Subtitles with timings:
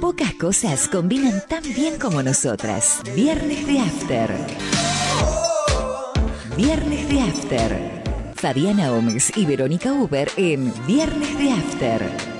[0.00, 3.00] Pocas cosas combinan tan bien como nosotras.
[3.14, 4.30] Viernes de After.
[6.56, 8.02] Viernes de After.
[8.34, 12.31] Fabiana Gómez y Verónica Uber en Viernes de After.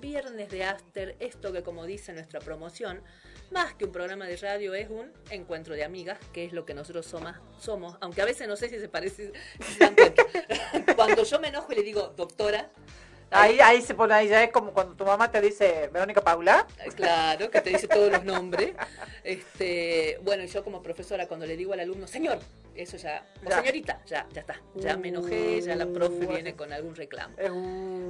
[0.00, 3.00] Viernes de After, esto que como dice nuestra promoción,
[3.52, 6.74] más que un programa de radio es un encuentro de amigas, que es lo que
[6.74, 9.32] nosotros somos, somos aunque a veces no sé si se parece,
[10.96, 12.70] Cuando yo me enojo y le digo, doctora,
[13.32, 16.66] Ahí, ahí se pone, ahí ya es como cuando tu mamá te dice Verónica Paula.
[16.94, 18.74] Claro, que te dice todos los nombres.
[19.24, 22.38] Este, bueno, yo como profesora cuando le digo al alumno, señor,
[22.74, 26.72] eso ya, señorita, ya, ya está, ya me enojé, ya la profe uh, viene con
[26.72, 27.34] algún reclamo.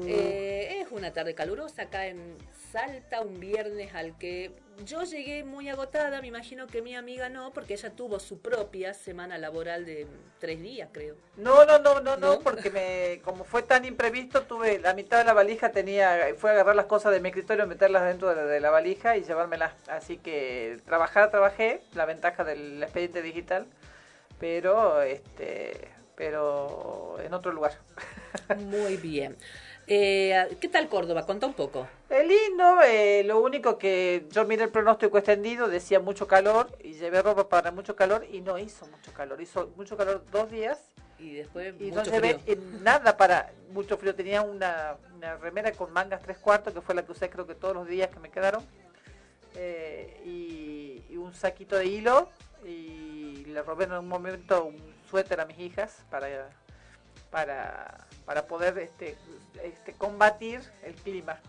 [0.06, 2.36] Eh, es una tarde calurosa acá en
[2.72, 4.52] Salta, un viernes al que
[4.84, 8.94] yo llegué muy agotada, me imagino que mi amiga no, porque ella tuvo su propia
[8.94, 10.06] semana laboral de
[10.38, 11.16] tres días, creo.
[11.36, 15.24] No, no, no, no, no, porque me, como fue tan imprevisto, tuve la mitad de
[15.24, 18.70] la valija, tenía, fue a agarrar las cosas de mi escritorio, meterlas dentro de la
[18.70, 19.72] valija y llevármelas.
[19.88, 23.66] Así que trabajar, trabajé, la ventaja del expediente digital
[24.42, 27.78] pero este pero en otro lugar.
[28.58, 29.36] Muy bien.
[29.86, 31.26] Eh, ¿Qué tal Córdoba?
[31.26, 31.88] Contá un poco.
[32.08, 36.94] Es lindo, eh, lo único que yo miré el pronóstico extendido, decía mucho calor y
[36.94, 39.40] llevé ropa para mucho calor y no hizo mucho calor.
[39.40, 40.78] Hizo mucho calor dos días
[41.18, 42.38] y después y no llevé
[42.82, 44.14] nada para mucho frío.
[44.14, 47.54] Tenía una, una, remera con mangas tres cuartos que fue la que usé creo que
[47.54, 48.64] todos los días que me quedaron
[49.56, 52.28] eh, y, y un saquito de hilo
[52.64, 56.28] y le robé en un momento un suéter a mis hijas para,
[57.32, 59.16] para, para poder este,
[59.64, 61.40] este, combatir el clima.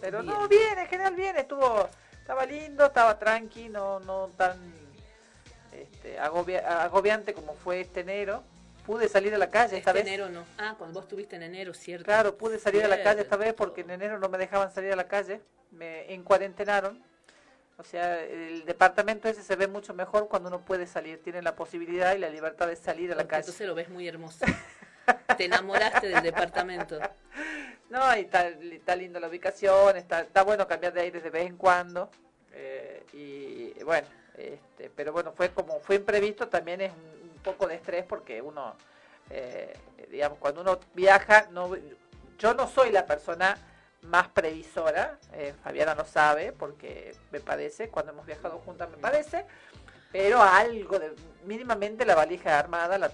[0.00, 1.88] Pero no, bien, en general bien, estuvo,
[2.20, 4.58] estaba lindo, estaba tranqui, no, no tan
[5.72, 8.42] este, agobiante como fue este enero.
[8.84, 10.06] Pude salir a la calle esta este vez.
[10.06, 10.44] enero no.
[10.58, 12.04] Ah, cuando vos estuviste en enero, cierto.
[12.04, 14.92] Claro, pude salir a la calle esta vez porque en enero no me dejaban salir
[14.92, 15.40] a la calle.
[15.70, 17.02] Me encuarentenaron
[17.76, 21.56] o sea, el departamento ese se ve mucho mejor cuando uno puede salir, tiene la
[21.56, 23.40] posibilidad y la libertad de salir a la calle.
[23.40, 24.44] Entonces lo ves muy hermoso.
[25.36, 26.98] Te enamoraste del departamento.
[27.90, 31.56] No, y está, lindo la ubicación, está, está bueno cambiar de aire de vez en
[31.56, 32.10] cuando.
[32.52, 34.06] Eh, y bueno,
[34.36, 38.74] este, pero bueno, fue como fue imprevisto, también es un, poco de estrés porque uno,
[39.28, 39.76] eh,
[40.10, 41.76] digamos, cuando uno viaja, no,
[42.38, 43.58] yo no soy la persona
[44.00, 45.18] más previsora.
[45.34, 49.44] Eh, Fabiana lo sabe porque me parece, cuando hemos viajado juntas me parece,
[50.10, 53.10] pero algo de mínimamente la valija armada, la,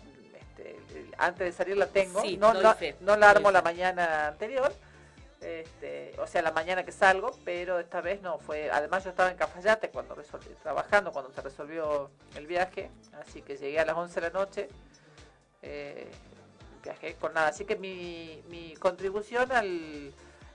[1.20, 2.54] antes de salir la tengo, no,
[3.00, 4.72] no, la armo la mañana anterior.
[5.40, 8.70] Este, o sea, la mañana que salgo, pero esta vez no fue.
[8.70, 13.56] Además, yo estaba en Cafayate cuando resolví, trabajando cuando se resolvió el viaje, así que
[13.56, 14.68] llegué a las 11 de la noche.
[15.62, 16.10] Eh,
[16.82, 17.48] viajé con nada.
[17.48, 20.12] Así que mi, mi contribución al,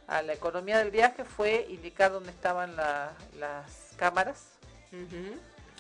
[0.08, 4.58] a la economía del viaje fue indicar dónde estaban las cámaras.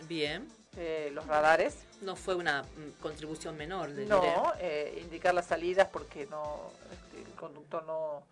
[0.07, 0.47] Bien.
[0.77, 1.77] Eh, los radares.
[2.01, 3.89] No fue una mm, contribución menor.
[3.89, 8.23] no, eh, indicar las salidas porque no este, el conductor no,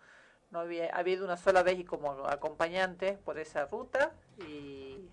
[0.50, 4.12] no había habido una sola vez y como acompañante por esa ruta
[4.46, 5.08] y,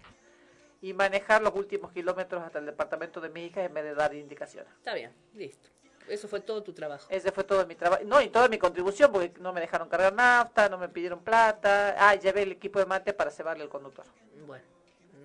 [0.81, 4.13] y manejar los últimos kilómetros hasta el departamento de mi hija en vez de dar
[4.13, 4.71] indicaciones.
[4.77, 5.69] Está bien, listo.
[6.07, 7.07] Eso fue todo tu trabajo.
[7.09, 8.03] Ese fue todo mi trabajo.
[8.05, 11.95] No, y toda mi contribución, porque no me dejaron cargar nafta, no me pidieron plata.
[11.97, 14.05] Ah, llevé el equipo de mate para cebarle al conductor.
[14.45, 14.66] Bueno,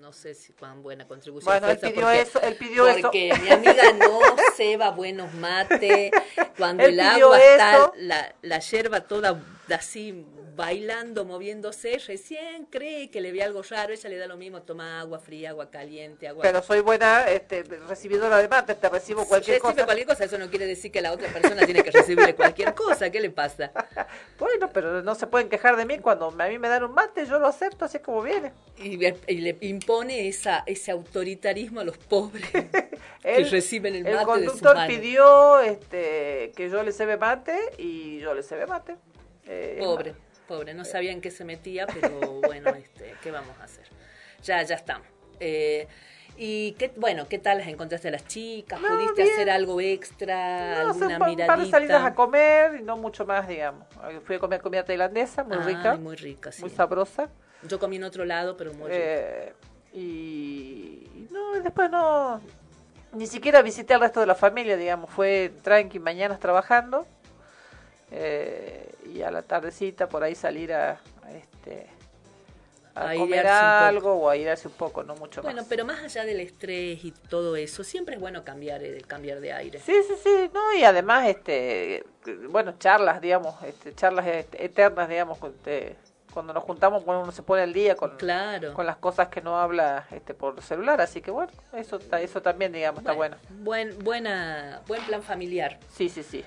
[0.07, 3.93] no sé si cuán buena contribución bueno, él pidió eso, él pidió porque mi amiga
[3.95, 4.21] no
[4.57, 6.13] ceba buenos mates.
[6.57, 9.43] Cuando el agua está, la, la yerba toda
[9.75, 10.25] así
[10.55, 15.01] bailando, moviéndose, recién cree que le ve algo raro, ella le da lo mismo, toma
[15.01, 16.43] agua fría, agua caliente, agua...
[16.43, 20.49] Pero soy buena este, recibidora de mate, te recibo cualquier Recibe cualquier cosa, eso no
[20.49, 23.71] quiere decir que la otra persona tiene que recibirle cualquier cosa, ¿qué le pasa?
[24.39, 27.27] bueno, pero no se pueden quejar de mí, cuando a mí me dan un mate,
[27.27, 28.53] yo lo acepto así como viene.
[28.79, 32.51] Y, le impone esa, ese autoritarismo a los pobres
[33.23, 38.33] que reciben el mate El conductor pidió este, que yo le cebe mate y yo
[38.33, 38.97] le cebe mate.
[39.47, 40.15] Eh, Pobre.
[40.49, 43.87] pobre, no sabía en qué se metía, pero bueno, este, ¿qué vamos a hacer?
[44.43, 45.07] Ya, ya estamos.
[45.41, 45.87] Eh,
[46.39, 48.79] y qué, bueno, ¿qué tal las encontraste a las chicas?
[48.79, 50.83] ¿Pudiste hacer algo extra?
[50.83, 53.87] No, ¿Alguna un par de salidas a comer y no mucho más, digamos.
[54.25, 55.97] Fui a comer comida tailandesa, muy rica.
[55.97, 56.61] Muy rica, sí.
[56.61, 57.31] Muy sabrosa.
[57.63, 58.99] Yo comí en otro lado, pero muy rica.
[58.99, 59.55] Eh,
[59.95, 62.43] y no, después no,
[63.13, 67.07] ni siquiera visité al resto de la familia, digamos, fue tranqui, mañanas trabajando
[68.11, 71.01] eh, y a la tardecita por ahí salir a,
[71.35, 71.89] este
[72.95, 75.53] a, comer algo o a hace un poco, no mucho más.
[75.53, 79.01] Bueno, pero más allá del estrés y todo eso, siempre es bueno cambiar el eh,
[79.03, 79.81] cambiar de aire.
[79.81, 82.05] Sí, sí, sí, no y además este
[82.49, 85.97] bueno, charlas, digamos, este, charlas eternas, digamos, con este,
[86.37, 88.19] cuando nos juntamos cuando uno se pone al día con,
[88.75, 92.73] con las cosas que no habla este por celular así que bueno eso eso también
[92.73, 93.39] digamos está bueno.
[93.61, 95.79] buen buena buen plan familiar.
[95.95, 96.45] Sí sí sí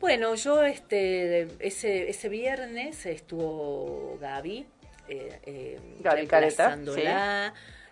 [0.00, 4.66] bueno yo este ese ese viernes estuvo Gaby
[5.08, 6.76] eh, eh Careta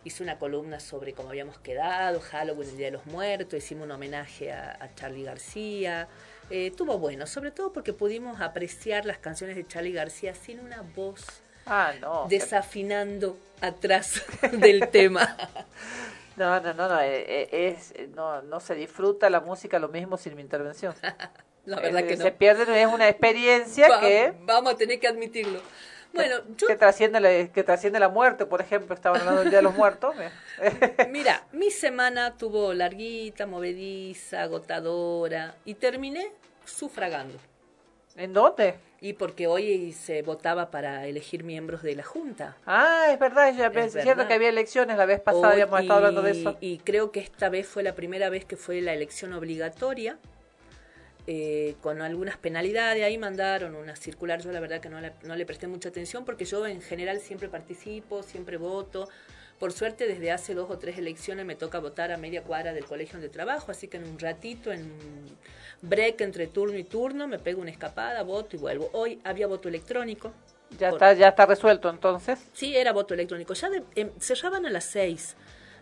[0.04, 3.90] hizo una columna sobre cómo habíamos quedado Halloween el día de los muertos hicimos un
[3.92, 6.08] homenaje a, a Charlie García
[6.48, 10.82] eh, tuvo bueno, sobre todo porque pudimos apreciar las canciones de Charlie García sin una
[10.82, 11.24] voz
[11.66, 11.92] ah,
[12.28, 15.36] desafinando atrás del tema.
[16.36, 20.16] No, no, no, no, eh, eh, es, no, no se disfruta la música lo mismo
[20.16, 20.94] sin mi intervención.
[21.76, 22.24] la verdad que no.
[22.24, 24.32] Se pierde, es una experiencia que...
[24.42, 25.60] Vamos a tener que admitirlo.
[26.12, 26.36] Bueno,
[26.66, 29.74] que trasciende la, que trasciende la muerte, por ejemplo, estaban hablando del Día de los
[29.74, 30.14] Muertos.
[31.10, 36.32] Mira, mi semana tuvo larguita, movediza, agotadora y terminé
[36.64, 37.38] sufragando.
[38.16, 38.76] ¿En dónde?
[39.02, 42.56] Y porque hoy se votaba para elegir miembros de la Junta.
[42.64, 46.22] Ah, es verdad, ya es cierto que había elecciones la vez pasada, habíamos estado hablando
[46.22, 46.56] de eso.
[46.60, 50.18] Y creo que esta vez fue la primera vez que fue la elección obligatoria
[51.26, 53.02] eh, con algunas penalidades.
[53.04, 54.40] Ahí mandaron una circular.
[54.40, 57.20] Yo la verdad que no le, no le presté mucha atención porque yo en general
[57.20, 59.08] siempre participo, siempre voto.
[59.58, 62.84] Por suerte, desde hace dos o tres elecciones me toca votar a media cuadra del
[62.84, 65.36] colegio donde trabajo, así que en un ratito, en un
[65.80, 68.90] break entre turno y turno, me pego una escapada, voto y vuelvo.
[68.92, 70.32] Hoy había voto electrónico.
[70.78, 72.38] Ya está, ya está resuelto entonces.
[72.52, 73.54] Sí, era voto electrónico.
[73.54, 75.36] Ya em, cerraban a las seis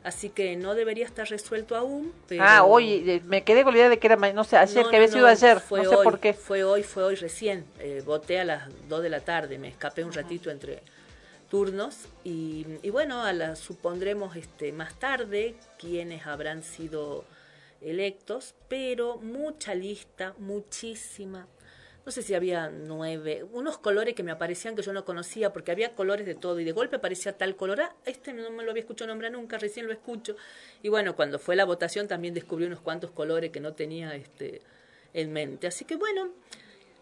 [0.04, 2.12] así que no debería estar resuelto aún.
[2.28, 2.44] Pero...
[2.46, 4.96] Ah, hoy eh, me quedé con la idea de que era, no sé, ayer, que
[4.96, 6.34] había sido ayer, fue no sé hoy, por qué.
[6.34, 10.04] Fue hoy, fue hoy recién, eh, voté a las 2 de la tarde, me escapé
[10.04, 10.82] un ratito entre
[11.50, 17.24] turnos y, y bueno, a la, supondremos este, más tarde quiénes habrán sido
[17.80, 21.46] electos, pero mucha lista, muchísima,
[22.04, 25.72] no sé si había nueve, unos colores que me aparecían que yo no conocía, porque
[25.72, 28.70] había colores de todo, y de golpe aparecía tal color, ah, este no me lo
[28.70, 30.36] había escuchado nombrar nunca, recién lo escucho.
[30.82, 34.60] Y bueno, cuando fue la votación también descubrí unos cuantos colores que no tenía este,
[35.14, 35.66] en mente.
[35.66, 36.28] Así que bueno,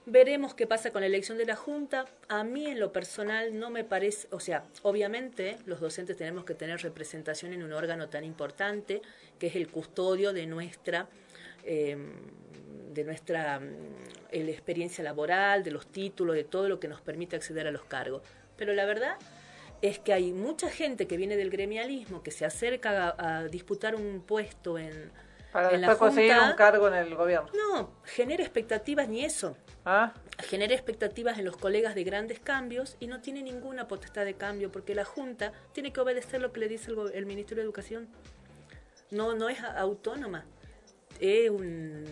[0.07, 2.07] veremos qué pasa con la elección de la Junta.
[2.29, 6.55] A mí en lo personal no me parece, o sea, obviamente los docentes tenemos que
[6.55, 9.03] tener representación en un órgano tan importante,
[9.41, 11.09] que es el custodio de nuestra...
[11.65, 11.97] Eh,
[12.93, 13.67] de nuestra mm,
[14.33, 18.23] experiencia laboral, de los títulos, de todo lo que nos permite acceder a los cargos.
[18.57, 19.17] Pero la verdad
[19.81, 24.23] es que hay mucha gente que viene del gremialismo, que se acerca a, disputar un
[24.23, 25.11] puesto en,
[25.53, 27.51] Para la conseguir un cargo en el gobierno.
[27.53, 29.57] No, genera expectativas ni eso.
[29.85, 30.13] ¿Ah?
[30.39, 34.70] Genera expectativas en los colegas de grandes cambios y no tiene ninguna potestad de cambio
[34.70, 38.08] porque la Junta tiene que obedecer lo que le dice el, el Ministerio de Educación.
[39.11, 40.46] No, no es autónoma
[41.21, 42.05] es un,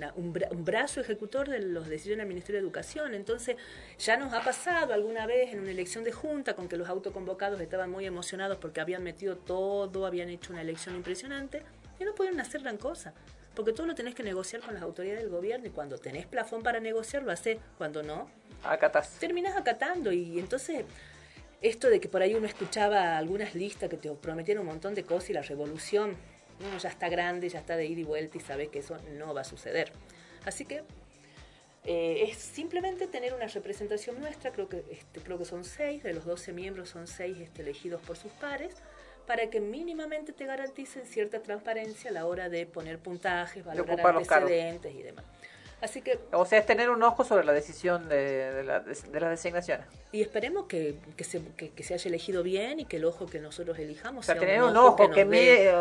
[0.65, 3.15] brazo ejecutor de las decisiones del Ministerio de Educación.
[3.15, 3.57] Entonces,
[3.99, 7.61] ya nos ha pasado alguna vez en una elección de junta con que los autoconvocados
[7.61, 11.63] estaban muy emocionados porque habían metido todo, habían hecho una elección impresionante
[11.99, 13.13] y no pudieron hacer gran cosa.
[13.55, 16.63] Porque todo lo tenés que negociar con las autoridades del gobierno y cuando tenés plafón
[16.63, 18.31] para negociar lo haces, cuando no,
[18.63, 19.19] Acatás.
[19.19, 20.85] terminás acatando y entonces
[21.63, 25.05] esto de que por ahí uno escuchaba algunas listas que te prometían un montón de
[25.05, 26.17] cosas y la revolución,
[26.67, 29.35] uno ya está grande, ya está de ida y vuelta y sabe que eso no
[29.35, 29.93] va a suceder.
[30.45, 30.83] Así que
[31.85, 36.13] eh, es simplemente tener una representación nuestra, creo que, este, creo que son seis, de
[36.13, 38.75] los 12 miembros son seis este, elegidos por sus pares,
[39.27, 44.95] para que mínimamente te garanticen cierta transparencia a la hora de poner puntajes, valorar antecedentes
[44.95, 45.25] y demás.
[45.83, 49.21] Así que, o sea, es tener un ojo sobre la decisión de, de, la, de
[49.21, 49.87] las designaciones.
[50.13, 53.39] Y esperemos que, que, se, que, se haya elegido bien y que el ojo que
[53.39, 55.73] nosotros elijamos o sea, tener un ojo, que, mire,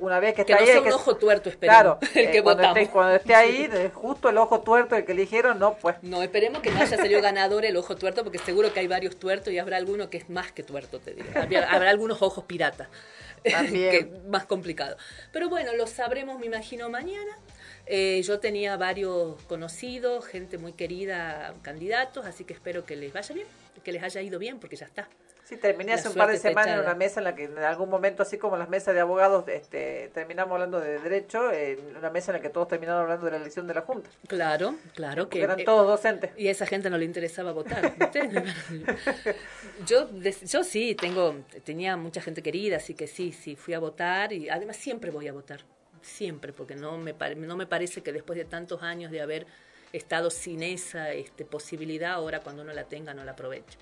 [0.00, 0.66] una vez que, está ahí...
[0.66, 4.28] Sea un ojo tuerto, esperemos, claro, el que eh, cuando, esté, cuando esté ahí, justo
[4.28, 5.96] el ojo tuerto el que eligieron, no, pues...
[6.02, 9.16] No, esperemos que no haya salido ganador el ojo tuerto, porque seguro que hay varios
[9.16, 11.28] tuertos y habrá alguno que es más que tuerto, te digo.
[11.36, 12.88] Habrá, habrá algunos ojos piratas,
[13.44, 14.96] que más complicado.
[15.30, 17.38] Pero bueno, lo sabremos, me imagino, mañana
[17.86, 23.34] Eh, yo tenía varios conocidos, gente muy querida, candidatos, así que espero que les vaya
[23.34, 23.46] bien,
[23.84, 25.08] que les haya ido bien, porque ya está.
[25.46, 27.88] Sí, terminé hace un par de semanas en una mesa en la que en algún
[27.88, 32.32] momento, así como las mesas de abogados, este, terminamos hablando de derecho, en una mesa
[32.32, 34.10] en la que todos terminaron hablando de la elección de la Junta.
[34.26, 35.28] Claro, claro.
[35.28, 36.32] que eran todos docentes.
[36.36, 37.94] Y a esa gente no le interesaba votar.
[39.86, 44.32] yo, yo sí, tengo, tenía mucha gente querida, así que sí, sí, fui a votar
[44.32, 45.60] y además siempre voy a votar,
[46.06, 49.46] siempre, porque no me, no me parece que después de tantos años de haber
[49.92, 53.78] estado sin esa este, posibilidad, ahora cuando uno la tenga no la aproveche.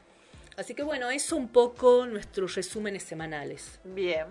[0.57, 3.81] Así que bueno, eso un poco nuestros resúmenes semanales.
[3.85, 4.27] Bien.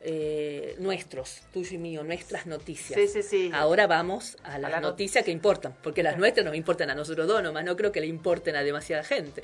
[0.00, 3.00] Eh, nuestros, tuyo y mío, nuestras noticias.
[3.00, 3.50] Sí, sí, sí.
[3.52, 7.42] Ahora vamos a las noticias que importan, porque las nuestras nos importan a nosotros dos,
[7.42, 9.42] nomás no creo que le importen a demasiada gente.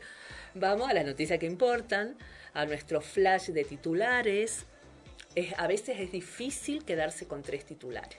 [0.54, 2.16] Vamos a las noticias que importan,
[2.54, 4.66] a nuestro flash de titulares.
[5.35, 8.19] Es, a veces es difícil quedarse con tres titulares.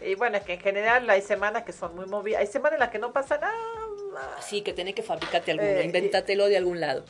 [0.00, 2.80] Y bueno, es que en general hay semanas que son muy movidas, hay semanas en
[2.80, 3.54] las que no pasa nada
[4.40, 7.04] Sí, que tenés que fabricarte alguno, eh, invéntatelo de algún lado.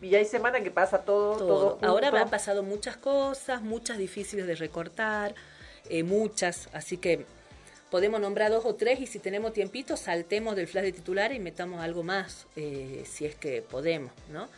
[0.00, 1.36] Y hay semanas que pasa todo.
[1.36, 1.78] todo.
[1.82, 5.34] Ahora han pasado muchas cosas, muchas difíciles de recortar,
[5.88, 7.24] eh, muchas, así que
[7.90, 11.38] podemos nombrar dos o tres y si tenemos tiempito saltemos del flash de titular y
[11.38, 14.48] metamos algo más, eh, si es que podemos, ¿no?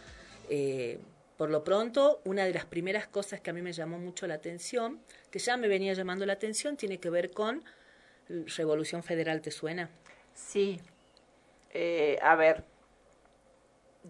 [1.37, 4.35] Por lo pronto, una de las primeras cosas que a mí me llamó mucho la
[4.35, 5.01] atención,
[5.31, 7.65] que ya me venía llamando la atención, tiene que ver con
[8.29, 9.91] Revolución Federal, ¿te suena?
[10.35, 10.81] Sí,
[11.73, 12.65] eh, a ver,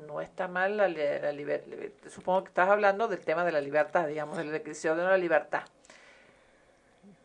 [0.06, 2.10] no está mal la, libertad.
[2.10, 5.16] Supongo que estás hablando del tema de la libertad, digamos, de la decisión de la
[5.16, 5.62] libertad.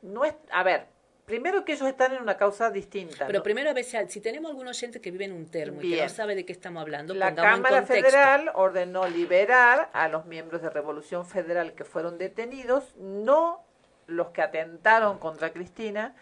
[0.02, 0.86] No es, a ver,
[1.30, 3.28] primero que ellos están en una causa distinta.
[3.28, 6.02] Pero primero a veces, si tenemos algún oyente que vive en un termo y que
[6.02, 10.72] no sabe de qué estamos hablando, la Cámara Federal ordenó liberar a los miembros de
[10.72, 13.64] Revolución Federal que fueron detenidos, no
[14.08, 16.16] los que atentaron contra Cristina,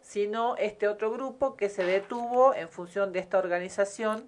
[0.00, 4.26] sino este otro grupo que se detuvo en función de esta organización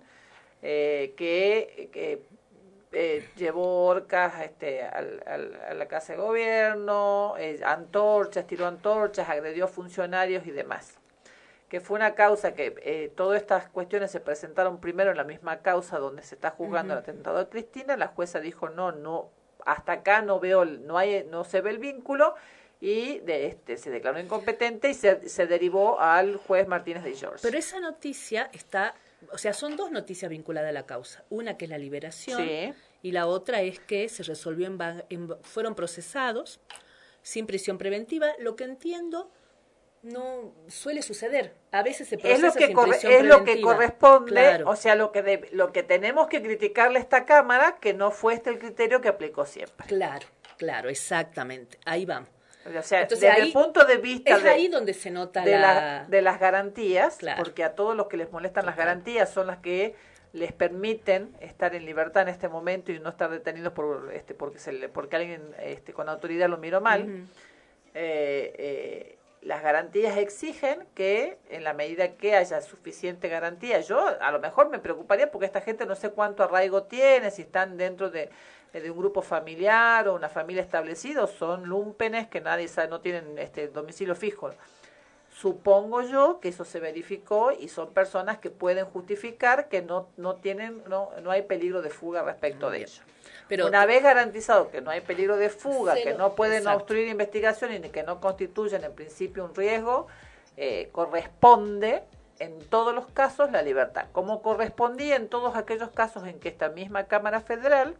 [0.62, 2.22] eh, que,
[2.98, 9.68] eh, llevó orcas este, al, a la Casa de Gobierno, eh, antorchas, tiró antorchas, agredió
[9.68, 10.98] funcionarios y demás.
[11.68, 15.98] Que fue una causa que todas estas cuestiones se presentaron primero en la misma causa
[15.98, 17.96] donde se está juzgando el atentado de Cristina.
[17.96, 19.30] La jueza dijo no, no,
[19.66, 22.36] hasta acá no veo, no hay, no se ve el vínculo
[22.80, 27.40] y de este se declaró incompetente y se, se derivó al juez Martínez de George.
[27.42, 28.94] Pero esa noticia está,
[29.32, 31.24] o sea, son dos noticias vinculadas a la causa.
[31.30, 32.40] Una que es la liberación
[33.02, 36.60] y la otra es que se resolvió en, fueron procesados
[37.22, 38.28] sin prisión preventiva.
[38.38, 39.30] Lo que entiendo
[40.02, 41.54] no suele suceder.
[41.72, 44.94] A veces se procesa es lo que sin prisión es lo que corresponde, o sea,
[44.94, 48.58] lo que lo que tenemos que criticarle a esta cámara que no fue este el
[48.58, 49.86] criterio que aplicó siempre.
[49.86, 50.26] Claro,
[50.56, 51.78] claro, exactamente.
[51.84, 52.30] Ahí vamos.
[52.66, 56.04] O sea, desde el punto de vista es de, ahí donde se nota de, la...
[56.08, 59.94] de las garantías, porque a todos los que les molestan las garantías son las que
[60.36, 64.58] les permiten estar en libertad en este momento y no estar detenidos por este porque
[64.58, 67.26] se le, porque alguien este, con autoridad lo miró mal.
[67.94, 74.30] Eh, eh, las garantías exigen que en la medida que haya suficiente garantía, yo a
[74.30, 78.10] lo mejor me preocuparía porque esta gente no sé cuánto arraigo tiene, si están dentro
[78.10, 78.28] de
[78.74, 83.00] eh, de un grupo familiar o una familia establecido son lumpenes que nadie sabe, no
[83.00, 84.50] tienen este domicilio fijo.
[85.38, 90.36] Supongo yo que eso se verificó y son personas que pueden justificar que no, no
[90.36, 93.02] tienen, no, no hay peligro de fuga respecto de ello.
[93.46, 97.74] Pero una vez garantizado que no hay peligro de fuga, que no pueden obstruir investigación
[97.74, 100.06] y que no constituyen en principio un riesgo,
[100.56, 102.02] eh, corresponde
[102.38, 106.70] en todos los casos la libertad, como correspondía en todos aquellos casos en que esta
[106.70, 107.94] misma Cámara Federal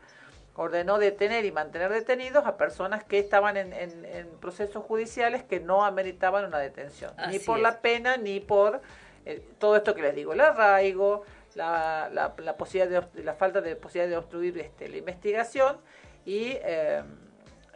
[0.57, 5.85] ordenó detener y mantener detenidos a personas que estaban en, en, procesos judiciales que no
[5.85, 8.81] ameritaban una detención, ni por la pena, ni por
[9.27, 13.77] eh, todo esto que les digo, el arraigo, la, la, posibilidad de, la falta de
[13.77, 15.77] posibilidad de obstruir este, la investigación
[16.25, 17.03] y, eh,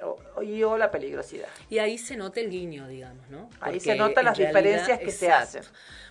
[0.02, 1.48] o, la peligrosidad.
[1.68, 3.50] Y ahí se nota el guiño, digamos, ¿no?
[3.60, 5.62] ahí se notan las diferencias que se hacen.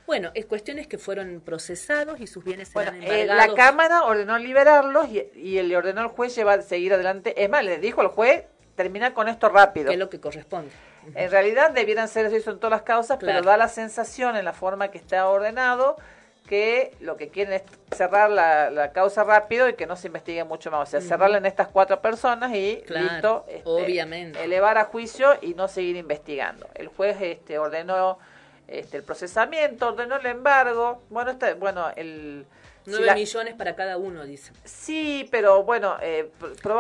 [0.06, 5.08] Bueno, es cuestiones que fueron procesados y sus bienes bueno, eh, la Cámara ordenó liberarlos
[5.10, 7.44] y, y le ordenó al juez llevar, seguir adelante.
[7.44, 9.88] Es más, le dijo al juez, termina con esto rápido.
[9.88, 10.72] Que es lo que corresponde.
[11.14, 14.54] En realidad debieran ser eso en todas las causas, pero da la sensación en la
[14.54, 15.98] forma que está ordenado
[16.50, 17.62] que lo que quieren es
[17.96, 20.90] cerrar la, causa rápido y que no se investigue mucho más.
[20.90, 23.46] O sea, cerrarla en estas cuatro personas y listo.
[23.48, 24.44] Este, obviamente.
[24.44, 26.68] Elevar a juicio y no seguir investigando.
[26.74, 28.18] El juez este, ordenó
[28.68, 32.48] este, el procesamiento, ordenó el embargo, bueno, está, bueno, el...
[32.86, 34.52] 9 millones para cada uno, dice.
[34.64, 36.32] Sí, pero bueno, eh,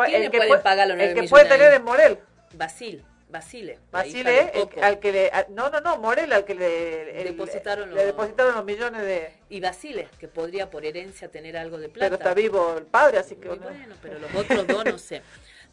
[0.07, 2.17] el que, puede, pagar los el que puede tener es Morel.
[2.53, 3.05] Basil.
[3.29, 3.77] Basile.
[3.91, 8.65] Basile, al que le, no, no, no, Morel, al que le, depositaron, le, depositaron los
[8.65, 9.33] millones de...
[9.49, 12.09] Y Basile, que podría por herencia tener algo de plata.
[12.09, 13.47] Pero está vivo el padre, así que...
[13.49, 15.21] bueno, pero los otros dos no sé.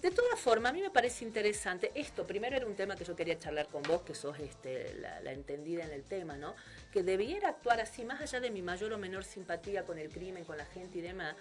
[0.02, 2.26] De todas formas, a mí me parece interesante esto.
[2.26, 5.84] Primero era un tema que yo quería charlar con vos, que sos este, la, entendida
[5.84, 6.54] en el tema, ¿no?
[6.92, 10.44] Que debiera actuar así, más allá de mi mayor o menor simpatía con el crimen,
[10.44, 11.34] con la gente y demás.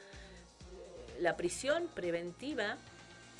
[1.20, 2.78] La prisión preventiva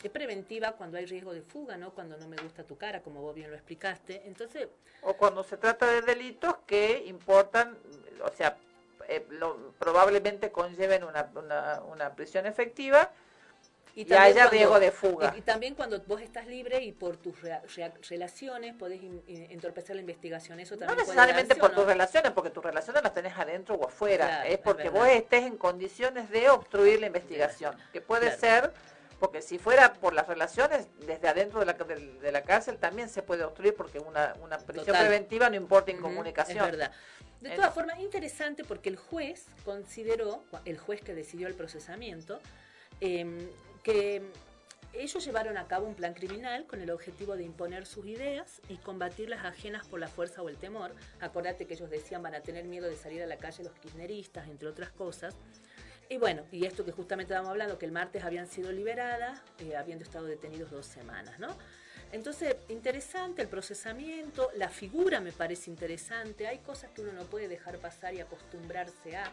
[0.08, 1.92] es preventiva cuando hay riesgo de fuga, ¿no?
[1.92, 4.24] Cuando no me gusta tu cara, como vos bien lo explicaste.
[4.26, 4.68] Entonces.
[5.02, 7.78] O cuando se trata de delitos que importan,
[8.24, 8.58] o sea,
[9.08, 9.26] eh,
[9.78, 13.12] probablemente conlleven una, una, una prisión efectiva
[13.96, 15.34] y, haya riesgo de fuga.
[15.38, 17.36] Y, también cuando vos estás libre y por tus
[18.10, 20.60] relaciones podés entorpecer la investigación.
[20.60, 24.46] Eso también no necesariamente por tus relaciones, porque tus relaciones las tenés adentro o afuera.
[24.46, 27.78] es porque vos estés en condiciones de obstruir la investigación.
[27.94, 28.74] Que puede ser,
[29.20, 33.24] porque si fuera por las relaciones, desde adentro de la, de, la cárcel también se
[33.24, 36.66] puede obstruir, porque una, una prisión preventiva no importa incomunicación.
[36.66, 36.92] Es verdad.
[37.42, 42.40] De todas formas, interesante porque el juez consideró, el juez que decidió el procesamiento,
[43.02, 43.50] eh,
[43.84, 44.24] que
[44.98, 48.78] ellos llevaron a cabo un plan criminal con el objetivo de imponer sus ideas y
[48.78, 50.96] combatir las ajenas por la fuerza o el temor.
[51.20, 54.48] Acordate que ellos decían van a tener miedo de salir a la calle los kirchneristas,
[54.48, 55.36] entre otras cosas.
[56.10, 59.76] Y bueno, y esto que justamente estábamos hablando, que el martes habían sido liberadas, eh,
[59.76, 61.56] habiendo estado detenidos dos semanas, ¿no?
[62.12, 67.48] Entonces, interesante el procesamiento, la figura me parece interesante, hay cosas que uno no puede
[67.48, 69.32] dejar pasar y acostumbrarse a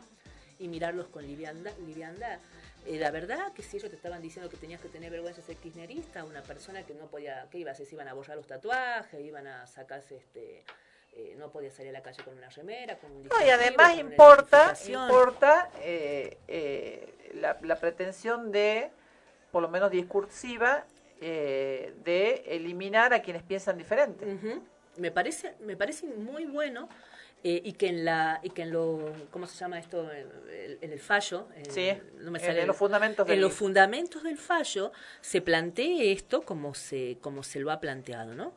[0.59, 1.73] y mirarlos con liviandad.
[1.87, 2.39] liviandad.
[2.87, 5.47] Eh, la verdad que si ellos te estaban diciendo que tenías que tener vergüenza de
[5.47, 7.87] ser kirchnerista, una persona que no podía, ¿qué iba a hacer?
[7.87, 10.65] Se iban a borrar los tatuajes, iban a sacarse este...
[11.15, 13.99] Eh, no podía salir a la calle con una remera, con un No, y además
[13.99, 16.39] importa, importa eh,
[17.35, 18.91] la, pretensión de,
[19.51, 20.87] por lo menos discursiva,
[21.21, 24.27] de eliminar a quienes piensan diferente.
[24.97, 26.89] Me parece, me parece muy bueno
[27.45, 31.01] eh, y que en la y que en lo cómo se llama esto en, el
[31.01, 31.49] fallo
[32.21, 33.35] no me sale, en, los fundamentos del...
[33.35, 38.37] en los fundamentos del fallo se plantee esto como se como se lo ha planteado
[38.37, 38.53] no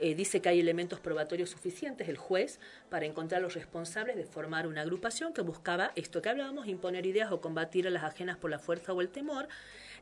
[0.00, 4.66] eh, dice que hay elementos probatorios suficientes el juez para encontrar los responsables de formar
[4.66, 8.50] una agrupación que buscaba esto que hablábamos imponer ideas o combatir a las ajenas por
[8.50, 9.48] la fuerza o el temor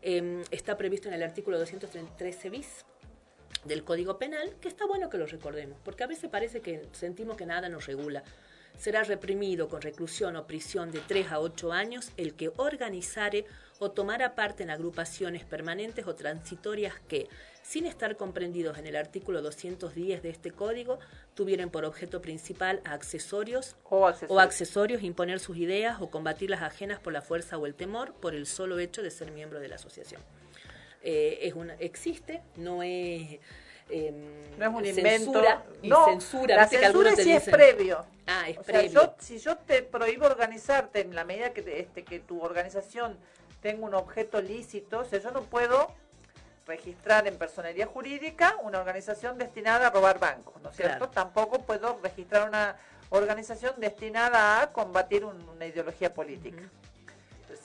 [0.00, 2.84] em, está previsto en el artículo 213 bis
[3.64, 7.36] del Código Penal, que está bueno que lo recordemos, porque a veces parece que sentimos
[7.36, 8.24] que nada nos regula.
[8.76, 13.44] Será reprimido con reclusión o prisión de 3 a 8 años el que organizare
[13.78, 17.28] o tomara parte en agrupaciones permanentes o transitorias que,
[17.62, 20.98] sin estar comprendidos en el artículo 210 de este código,
[21.34, 24.36] tuvieran por objeto principal a accesorios o accesorios.
[24.36, 28.12] o accesorios imponer sus ideas o combatir las ajenas por la fuerza o el temor
[28.14, 30.20] por el solo hecho de ser miembro de la asociación.
[31.02, 33.38] Eh, es una, existe, no es...
[33.90, 34.12] Eh,
[34.58, 35.42] no es un invento.
[35.82, 38.04] Y no, censura, la censura sí es previo.
[38.26, 39.14] Ah, es previo.
[39.18, 43.18] si yo te prohíbo organizarte en la medida que, este, que tu organización
[43.60, 45.92] tenga un objeto lícito, o sea, yo no puedo
[46.66, 51.08] registrar en personería jurídica una organización destinada a robar bancos, ¿no es cierto?
[51.08, 52.76] Tampoco puedo registrar una
[53.10, 56.62] organización destinada a combatir una ideología política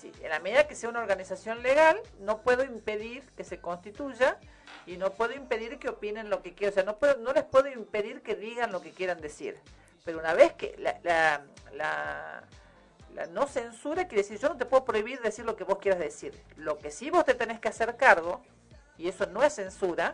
[0.03, 4.37] en la medida que sea una organización legal, no puedo impedir que se constituya
[4.85, 6.71] y no puedo impedir que opinen lo que quieran.
[6.71, 9.57] O sea, no, puedo, no les puedo impedir que digan lo que quieran decir.
[10.05, 11.43] Pero una vez que la, la,
[13.13, 15.99] la, no censura quiere decir, yo no te puedo prohibir decir lo que vos quieras
[15.99, 16.33] decir.
[16.55, 18.41] Lo que sí vos te tenés que hacer cargo,
[18.97, 20.13] y eso no es censura,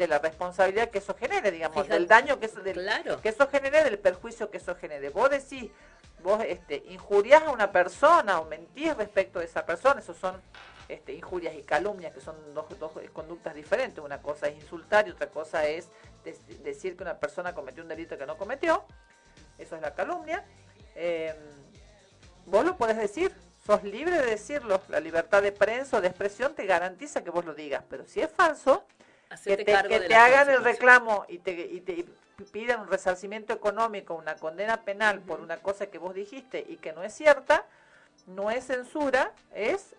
[0.00, 3.98] de la responsabilidad que eso genere, digamos, del daño que eso, que eso genere, del
[3.98, 5.10] perjuicio que eso genere.
[5.10, 5.70] Vos decís,
[6.22, 10.40] vos este, injurias a una persona o mentís respecto de esa persona, eso son
[10.88, 14.02] este, injurias y calumnias, que son dos, dos conductas diferentes.
[14.02, 15.88] Una cosa es insultar y otra cosa es
[16.62, 18.84] decir que una persona cometió un delito que no cometió.
[19.58, 20.44] Eso es la calumnia.
[20.94, 21.36] Em,
[22.46, 23.34] vos lo podés decir,
[23.70, 24.80] sos libre de decirlo.
[24.88, 27.84] La libertad de prensa o de expresión te garantiza que vos lo digas.
[27.88, 28.84] Pero si es falso,
[29.44, 32.04] que te, que te hagan el reclamo y te, y te
[32.52, 36.92] pidan un resarcimiento económico, una condena penal por una cosa que vos dijiste y que
[36.92, 37.64] no es cierta,
[38.26, 39.94] no es censura, es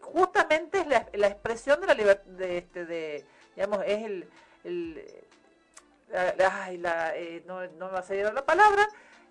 [0.00, 4.28] justamente es la, la expresión de la libertad, de, este, de, digamos, es el,
[4.64, 5.24] el
[6.10, 8.88] la, eh, no, no me va a salir la palabra,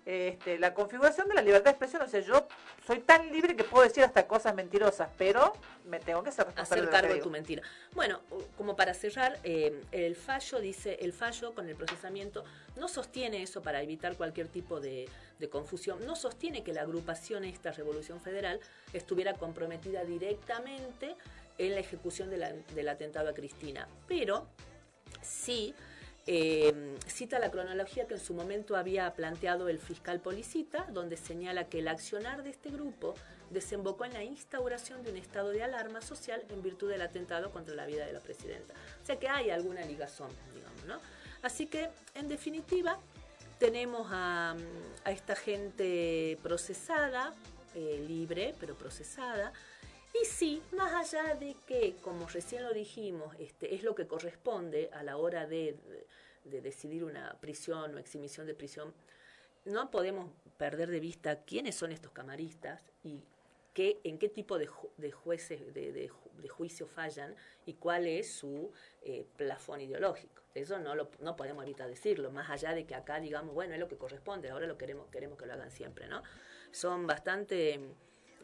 [0.08, 2.00] este, la configuración de la libertad de expresión.
[2.00, 2.48] O sea, yo
[2.86, 5.52] soy tan libre que puedo decir hasta cosas mentirosas, pero
[5.84, 7.62] me tengo que ser responsable hacer cargo de, tu mentira.
[7.92, 8.22] Bueno,
[8.56, 12.42] como para cerrar, eh, el fallo dice, el fallo con el procesamiento
[12.76, 15.10] no sostiene eso para evitar cualquier tipo de,
[15.50, 18.60] confusión, no sostiene que la agrupación esta Revolución Federal
[18.94, 21.16] estuviera comprometida directamente
[21.58, 24.46] en la ejecución del atentado a Cristina, pero
[25.20, 25.74] sí
[26.30, 26.74] eh,
[27.06, 31.78] cita la cronología que en su momento había planteado el fiscal Policita, donde señala que
[31.78, 33.14] el accionar de este grupo
[33.48, 37.74] desembocó en la instauración de un estado de alarma social en virtud del atentado contra
[37.74, 38.74] la vida de la presidenta.
[39.02, 41.00] O sea que hay alguna ligazón, digamos, ¿no?
[41.40, 42.98] Así que, en definitiva,
[43.58, 44.54] tenemos a,
[45.06, 47.32] esta gente procesada,
[47.74, 49.54] eh, libre, pero procesada,
[50.14, 54.90] y sí, más allá de que, como recién lo dijimos, este, es lo que corresponde
[54.92, 55.76] a la hora de,
[56.44, 58.94] decidir una prisión o exhibición de prisión,
[59.66, 63.22] no podemos perder de vista quiénes son estos camaristas y
[63.74, 66.10] qué, en qué tipo de, jueces de,
[66.48, 70.42] juicio fallan y cuál es su eh, plafón ideológico.
[70.54, 73.80] Eso no, lo, no podemos ahorita decirlo, más allá de que acá digamos, bueno, es
[73.80, 76.22] lo que corresponde, ahora lo queremos, queremos que lo hagan siempre, ¿no?
[76.72, 77.78] Son bastante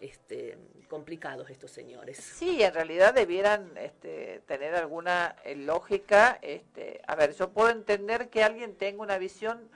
[0.00, 2.18] este, complicados estos señores.
[2.18, 6.38] Sí, en realidad debieran este, tener alguna eh, lógica.
[6.42, 9.68] Este, a ver, yo puedo entender que alguien tenga una visión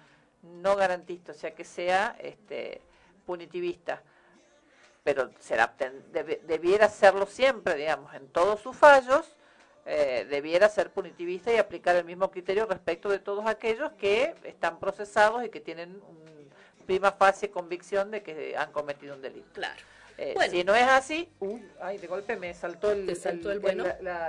[0.42, 2.81] no garantista, o sea, que sea este,
[3.26, 4.02] punitivista,
[5.02, 5.74] pero será,
[6.44, 9.35] debiera serlo siempre, digamos, en todos sus fallos.
[9.90, 14.78] Eh, debiera ser punitivista y aplicar el mismo criterio respecto de todos aquellos que están
[14.78, 16.28] procesados y que tienen un
[16.88, 19.46] prima facie convicción de que han cometido un delito.
[19.52, 19.81] Claro.
[20.20, 21.33] Eh, si no es así,
[21.81, 23.07] ay, de golpe me saltó el,
[23.61, 23.85] bueno?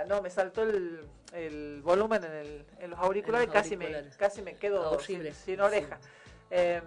[0.07, 4.55] no, me saltó el, el volumen en, el, en los auriculares, casi me casi me
[4.55, 5.97] quedo sin, oreja.
[6.51, 6.83] Em,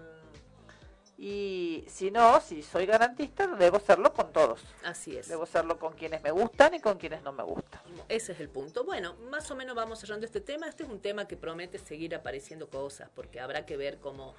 [1.18, 4.60] y si no, si soy garantista, debo serlo con todos.
[4.84, 5.28] Así es.
[5.28, 7.80] Debo serlo con quienes me gustan y con quienes no me gustan.
[8.08, 8.84] Ese es el punto.
[8.84, 10.68] Bueno, más o menos vamos cerrando este tema.
[10.68, 14.34] Este es un tema que promete seguir apareciendo cosas, porque habrá que ver cómo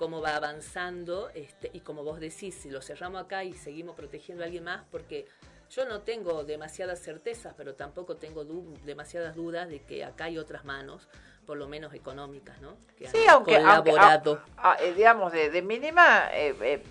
[0.00, 4.42] cómo va avanzando este, y como vos decís, si lo cerramos acá y seguimos protegiendo
[4.42, 5.26] a alguien más, porque
[5.68, 8.46] yo no tengo demasiadas certezas, pero tampoco tengo
[8.86, 11.06] demasiadas dudas de que acá hay otras manos,
[11.44, 12.78] por lo menos económicas, ¿no?
[12.96, 14.42] Que sí, han aunque, colaborado.
[14.80, 16.82] Eh, digamos, de, mínima, eh, eh,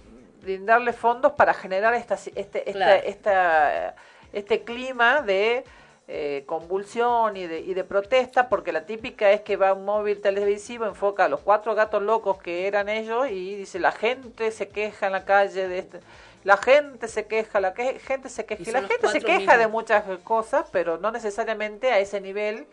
[0.43, 2.69] brindarle fondos para generar esta, este,
[3.09, 3.95] esta,
[4.31, 5.63] este clima de
[6.11, 10.19] eh, convulsión y de, y de protesta, porque la típica es que va un móvil
[10.21, 14.69] televisivo, enfoca a los cuatro gatos locos que eran ellos y dice la gente se
[14.69, 15.99] queja en la calle de este,
[16.43, 20.03] la gente se queja, la gente se queja, y, la gente se queja de muchas
[20.23, 22.65] cosas, pero no necesariamente a ese nivel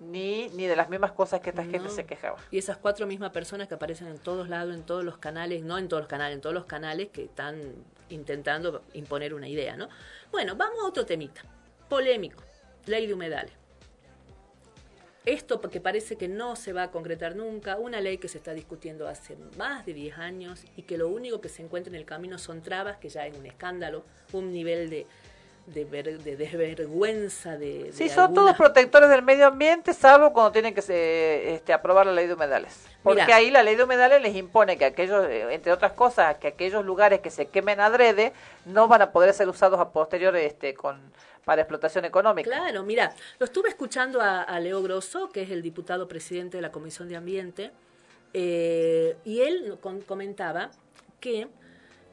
[0.00, 2.38] ni, ni de las mismas cosas que esta gente se quejaba.
[2.50, 5.78] Y esas cuatro mismas personas que aparecen en todos lados, en todos los canales, no
[5.78, 7.60] en todos los canales, en todos los canales que están
[8.08, 9.88] intentando imponer una idea, ¿no?
[10.32, 11.42] Bueno, vamos a otro temita,
[11.88, 12.42] polémico
[12.86, 13.52] ley de humedales.
[15.24, 18.54] Esto porque parece que no se va a concretar nunca, una ley que se está
[18.54, 22.04] discutiendo hace más de 10 años y que lo único que se encuentra en el
[22.04, 25.06] camino son trabas, que ya es un escándalo, un nivel de,
[25.66, 27.90] de, de desvergüenza de...
[27.92, 32.12] Sí, son todos protectores del medio ambiente, salvo cuando tienen que se, este, aprobar la
[32.12, 32.84] ley de humedales.
[33.02, 36.48] Porque ahí la ley de humedales les impone que aquellos, eh, entre otras cosas, que
[36.48, 38.32] aquellos lugares que se quemen adrede
[38.64, 41.00] no van a poder ser usados a posterior este, con
[41.44, 42.48] para explotación económica.
[42.48, 46.70] Claro, mira, lo estuve escuchando a, Leo Grosso, que es el diputado presidente de la
[46.70, 47.72] Comisión de Ambiente,
[48.32, 50.70] eh, y él comentaba
[51.20, 51.48] que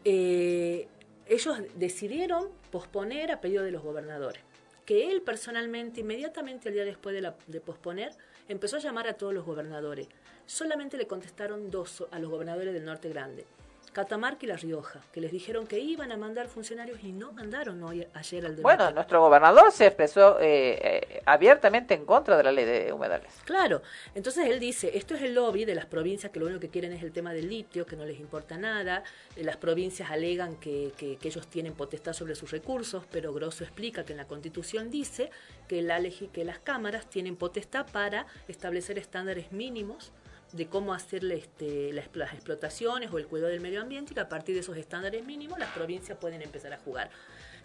[0.03, 0.87] eh,
[1.29, 4.41] ellos decidieron posponer a pedido de los gobernadores,
[4.85, 8.13] que él personalmente, inmediatamente al día después de, de posponer,
[8.47, 10.07] empezó a llamar a todos los gobernadores.
[10.47, 13.45] Solamente le contestaron dos a los gobernadores del Norte Grande.
[13.91, 17.81] Catamarca y La Rioja, que les dijeron que iban a mandar funcionarios y no mandaron
[17.83, 18.77] hoy, ayer al debate.
[18.77, 23.31] Bueno, nuestro gobernador se expresó eh, eh, abiertamente en contra de la ley de humedales.
[23.45, 23.81] Claro,
[24.15, 26.93] entonces él dice, esto es el lobby de las provincias que lo único que quieren
[26.93, 29.03] es el tema del litio, que no les importa nada,
[29.35, 34.03] eh, las provincias alegan que, que, ellos tienen potestad sobre sus recursos, pero Grosso explica
[34.03, 35.29] que en la Constitución dice
[35.67, 36.01] que, la,
[36.33, 40.11] que las cámaras tienen potestad para establecer estándares mínimos
[40.51, 44.29] de cómo hacerle este, las, explotaciones o el cuidado del medio ambiente y que a
[44.29, 47.09] partir de esos estándares mínimos las provincias pueden empezar a jugar.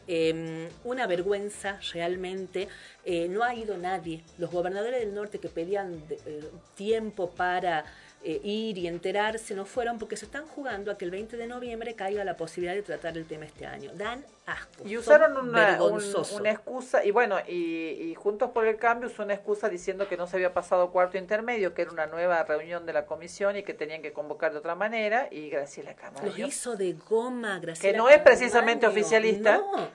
[0.06, 2.68] Em, una vergüenza realmente.
[3.04, 4.22] Eh, no ha ido nadie.
[4.38, 6.44] Los gobernadores del norte que pedían eh,
[6.74, 7.84] tiempo para
[8.26, 11.46] eh, ir y enterarse no fueron porque se están jugando a que el 20 de
[11.46, 13.90] noviembre caiga la posibilidad de tratar el tema este año.
[13.94, 14.82] Dan asco.
[14.86, 19.68] Y usaron una, una, excusa, y bueno, y, Juntos por el Cambio usó una excusa
[19.68, 23.04] diciendo que no se había pasado cuarto intermedio, que era una nueva reunión de la
[23.04, 26.32] comisión y que tenían que convocar de otra manera, y Graciela Camaño.
[26.34, 29.58] Lo hizo de goma, Graciela Que no es precisamente oficialista.
[29.58, 29.88] No,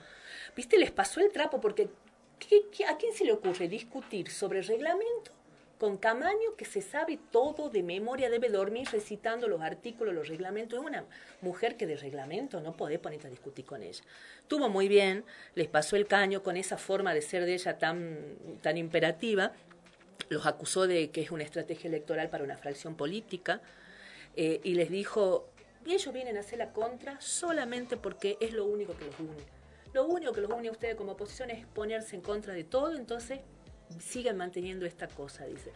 [0.54, 1.88] viste, les pasó el trapo porque
[2.88, 5.32] ¿a quién se le ocurre discutir sobre reglamento
[5.80, 10.78] con Camaño, que se sabe todo de memoria, debe dormir recitando los artículos, los reglamentos.
[10.78, 11.06] Es una
[11.40, 14.04] mujer que de reglamento no podés ponerte a discutir con ella.
[14.46, 18.36] Tuvo muy bien, les pasó el caño con esa forma de ser de ella tan,
[18.60, 19.52] tan imperativa.
[20.28, 23.62] los acusó de que es una estrategia electoral para una fracción política
[24.36, 25.48] eh, y les dijo,
[25.86, 29.46] ellos vienen a hacer la contra solamente porque es lo único que los une.
[29.94, 32.94] Lo único que los une a ustedes como oposición es ponerse en contra de todo,
[32.94, 33.40] entonces
[33.98, 35.72] sigan manteniendo esta cosa, dice.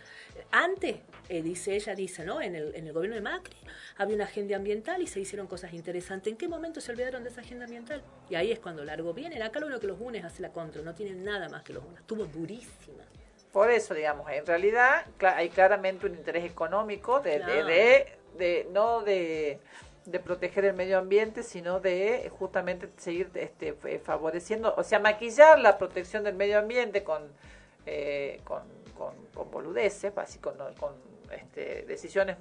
[0.51, 0.97] Antes,
[1.29, 2.41] eh, dice ella, dice, ¿no?
[2.41, 3.57] En el, en el gobierno de Macri
[3.97, 6.31] había una agenda ambiental y se hicieron cosas interesantes.
[6.31, 8.03] ¿En qué momento se olvidaron de esa agenda ambiental?
[8.31, 9.43] Y ahí es cuando largo vienen.
[9.43, 11.85] Acá lo único que los une es la contra, no tienen nada más que los
[11.85, 11.99] une.
[11.99, 13.05] Estuvo durísima.
[13.53, 19.61] Por eso, digamos, en realidad hay claramente un interés económico de, de, de, no de
[20.07, 25.79] de proteger el medio ambiente, sino de justamente seguir este, favoreciendo, o sea, maquillar la
[25.79, 27.23] protección del medio ambiente con
[27.87, 28.63] eh, con,
[28.97, 30.95] con, boludeces, así con, con
[31.31, 32.37] este, decisiones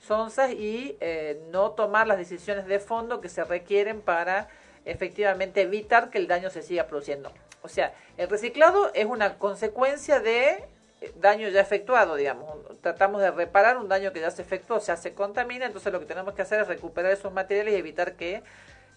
[0.00, 4.48] sonzas y eh, no tomar las decisiones de fondo que se requieren para
[4.84, 7.32] efectivamente evitar que el daño se siga produciendo.
[7.62, 10.64] O sea, el reciclado es una consecuencia de
[11.00, 12.48] eh, daño ya efectuado, digamos.
[12.80, 16.00] Tratamos de reparar un daño que ya se efectuó, o sea, se contamina, entonces lo
[16.00, 18.42] que tenemos que hacer es recuperar esos materiales y evitar que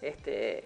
[0.02, 0.64] este,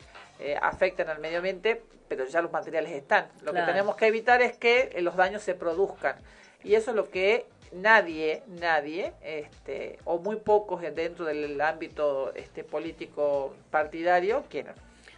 [0.61, 3.27] afecten al medio ambiente pero ya los materiales están.
[3.43, 6.15] Lo que tenemos que evitar es que eh, los daños se produzcan.
[6.63, 12.63] Y eso es lo que nadie, nadie, este, o muy pocos dentro del ámbito este,
[12.63, 14.73] político partidario quieren.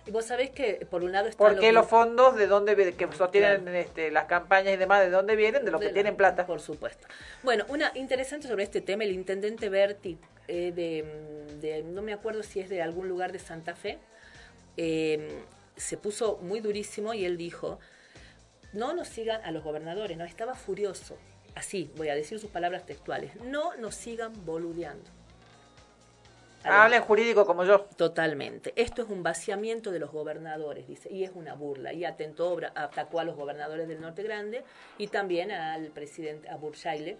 [0.06, 3.68] Y vos sabés que por un lado está Porque los fondos de dónde que sostienen
[3.76, 5.66] este, las campañas y demás, ¿de dónde vienen?
[5.66, 6.48] De los que tienen plata.
[6.48, 7.08] Por supuesto.
[7.44, 10.72] Bueno, una interesante sobre este tema, el intendente Berti, eh,
[11.62, 14.00] de, no me acuerdo si es de algún lugar de Santa Fe,
[14.82, 15.44] eh,
[15.76, 17.80] se puso muy durísimo y él dijo,
[18.72, 21.18] no nos sigan a los gobernadores, no, estaba furioso.
[21.54, 25.10] Así, voy a decir sus palabras textuales, no nos sigan boludeando.
[26.64, 27.82] Hablen jurídico como yo.
[27.98, 28.72] Totalmente.
[28.78, 31.92] Esto es un vaciamiento de los gobernadores, dice, y es una burla.
[31.92, 34.64] Y atentó, atacó a los gobernadores del Norte Grande
[34.98, 37.18] y también al presidente, a Bursaile,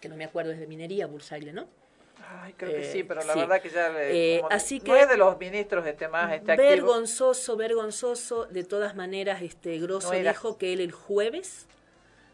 [0.00, 1.68] que no me acuerdo, es de minería Bursaile, ¿no?
[2.32, 5.84] Ay, creo que sí, pero la verdad que ya eh, así que de los ministros
[5.84, 11.66] este más este vergonzoso, vergonzoso, de todas maneras, este Grosso dijo que él el jueves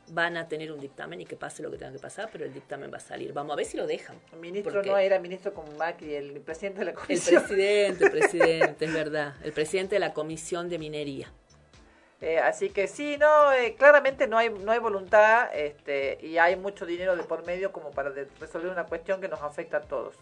[0.09, 2.53] van a tener un dictamen y que pase lo que tenga que pasar, pero el
[2.53, 3.33] dictamen va a salir.
[3.33, 4.17] Vamos a ver si lo dejan.
[4.33, 7.37] El ministro no era ministro como Macri, el presidente de la comisión.
[7.37, 9.35] El presidente, el presidente, es verdad.
[9.43, 11.33] El presidente de la comisión de minería.
[12.23, 16.57] Eh, así que sí, no, eh, claramente no hay, no hay voluntad este, y hay
[16.57, 20.15] mucho dinero de por medio como para resolver una cuestión que nos afecta a todos.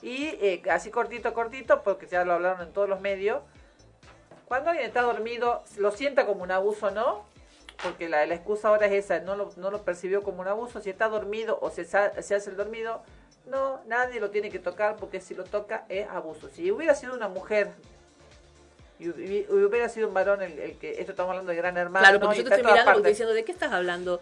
[0.00, 3.42] Y eh, así cortito, cortito, porque ya lo hablaron en todos los medios,
[4.46, 7.24] cuando alguien está dormido, lo sienta como un abuso, ¿no?
[7.82, 10.80] Porque la, la excusa ahora es esa, no lo, no lo percibió como un abuso,
[10.80, 13.02] si está dormido o se, se hace el dormido,
[13.46, 16.48] no, nadie lo tiene que tocar porque si lo toca es abuso.
[16.48, 17.70] Si hubiera sido una mujer
[19.10, 22.38] y, hubiera sido un varón el, que esto estamos hablando de gran hermano claro porque
[22.38, 24.20] yo te estoy mirando porque diciendo de qué estás hablando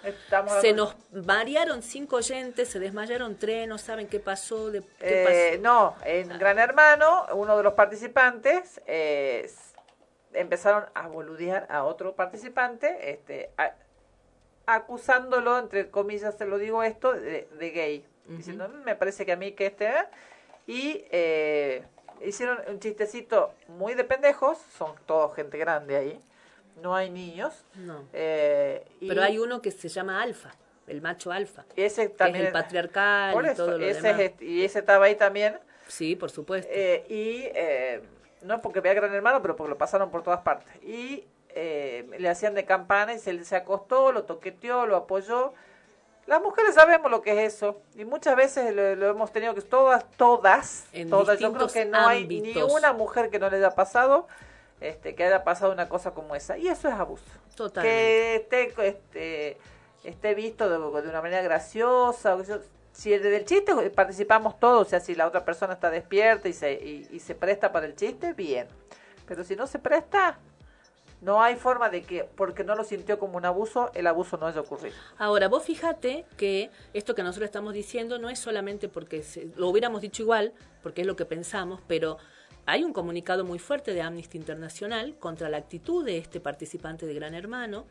[0.61, 5.95] se nos variaron cinco oyentes se desmayaron tres no saben qué pasó de, eh, no
[6.05, 6.39] en ah.
[6.39, 9.51] gran hermano uno de los participantes eh,
[10.33, 13.51] empezaron a boludear a otro participante este
[14.67, 19.37] acusándolo entre comillas se lo digo esto de, gay diciendo mm, me parece que a
[19.37, 20.05] mí que este ¿eh?".
[20.67, 21.85] y eh,
[22.25, 26.21] hicieron un chistecito muy de pendejos, son todos gente grande ahí,
[26.81, 27.65] no hay niños.
[27.75, 28.05] No.
[28.13, 30.55] Eh, Pero hay uno que se llama Alfa,
[30.87, 31.65] el macho Alfa.
[31.77, 32.47] Ese también.
[32.47, 35.59] es el patriarcal y todo lo ese y ese estaba ahí también.
[35.89, 36.71] Sí, por supuesto.
[36.73, 38.01] Eh, y eh,
[38.43, 40.73] no porque vea Gran Hermano, pero porque lo pasaron por todas partes.
[40.83, 45.53] Y le hacían de campana y se, se acostó, lo toqueteó, lo apoyó
[46.31, 50.09] las mujeres sabemos lo que es eso y muchas veces lo, hemos tenido que todas,
[50.13, 51.41] todas, todas.
[51.41, 54.29] Yo creo que no hay ni una mujer que no le haya pasado,
[54.81, 57.25] este, que haya pasado una cosa como esa y eso es abuso.
[57.83, 59.59] Que esté, este,
[60.05, 62.39] esté visto de, una manera graciosa.
[62.93, 66.53] Si desde el chiste participamos todos, o sea, si la otra persona está despierta y
[66.53, 68.69] se, y se presta para el chiste, bien.
[69.27, 70.39] Pero si no se presta,
[71.21, 74.47] no hay forma de que, porque no lo sintió como un abuso, el abuso no
[74.47, 74.95] haya ocurrido.
[75.19, 79.23] Ahora, vos fíjate que esto que nosotros estamos diciendo no es solamente porque
[79.57, 80.53] lo hubiéramos dicho igual,
[80.83, 82.17] porque es lo que pensamos, pero
[82.67, 87.15] hay un comunicado muy fuerte de Amnesty Internacional contra la actitud de este participante de
[87.15, 87.85] Gran Hermano.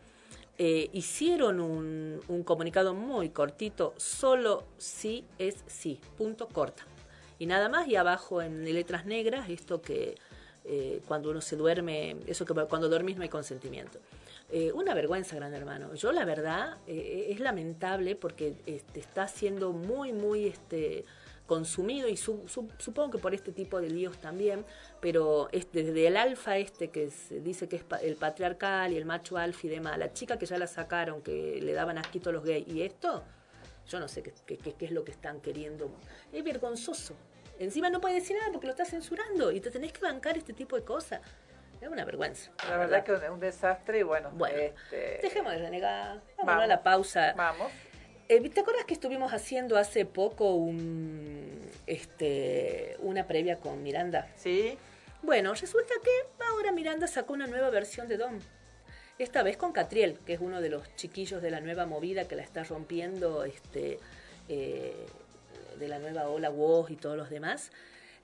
[0.58, 6.84] Eh, hicieron un, un comunicado muy cortito, solo sí es sí, punto corta.
[7.38, 10.16] Y nada más, y abajo en letras negras, esto que
[10.72, 13.98] eh, cuando uno se duerme, eso que cuando dormís no hay consentimiento.
[14.52, 15.96] Eh, una vergüenza, gran hermano.
[15.96, 21.06] Yo la verdad eh, es lamentable porque este, está siendo muy, muy este,
[21.48, 24.64] consumido y supongo que por este tipo de líos también,
[25.00, 29.38] pero desde el alfa este que se dice que es el patriarcal y el macho
[29.38, 32.44] alfa y demás, la chica que ya la sacaron, que le daban asquito a los
[32.44, 33.24] gays y esto,
[33.88, 35.90] yo no sé qué, qué, es lo que están queriendo.
[36.32, 37.16] Es vergonzoso.
[37.60, 40.54] Encima no puedes decir nada porque lo estás censurando y te tenés que bancar este
[40.54, 41.22] tipo de cosas.
[41.82, 42.52] Es una vergüenza.
[42.68, 44.32] La verdad, que es un desastre y bueno.
[44.34, 45.20] Bueno, este...
[45.22, 46.22] dejemos de renegar.
[46.38, 47.34] Vamos, a la pausa.
[47.36, 47.72] Vamos.
[48.28, 54.28] Eh, ¿Te acuerdas que estuvimos haciendo hace poco un, este, una previa con Miranda?
[54.36, 54.78] Sí.
[55.22, 58.40] Bueno, resulta que ahora Miranda sacó una nueva versión de Don.
[59.18, 62.36] Esta vez con Catriel, que es uno de los chiquillos de la nueva movida que
[62.36, 64.00] la está rompiendo, este,
[64.48, 65.06] eh,
[65.80, 67.72] de la nueva ola WOS y todos los demás.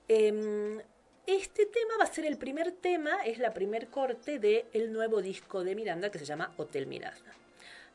[0.08, 0.80] Em,
[1.26, 5.20] este tema va a ser el primer tema, es la primer corte del el nuevo
[5.20, 7.32] disco de Miranda que se llama Hotel Miranda.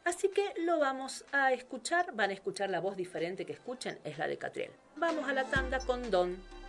[0.04, 4.18] Así que lo vamos a escuchar, van a escuchar la voz diferente que escuchen, es
[4.18, 4.72] la de Catriel.
[4.98, 6.61] Vamos a la tanda con Don.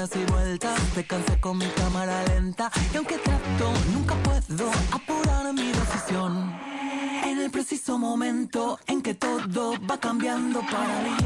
[0.00, 5.52] Idas y vueltas, te cansé con mi cámara lenta y aunque trato nunca puedo apurar
[5.52, 6.54] mi decisión.
[7.24, 11.16] En el preciso momento en que todo va cambiando para mí,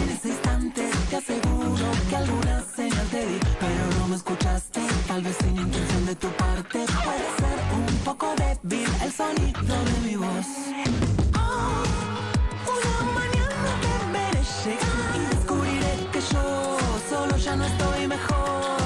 [0.00, 5.22] en ese instante te aseguro que alguna señal te di, pero no me escuchaste, tal
[5.22, 10.16] vez sin intención de tu parte, puede ser un poco débil el sonido de mi
[10.16, 11.25] voz.
[17.44, 18.85] Ya no estoy mejor.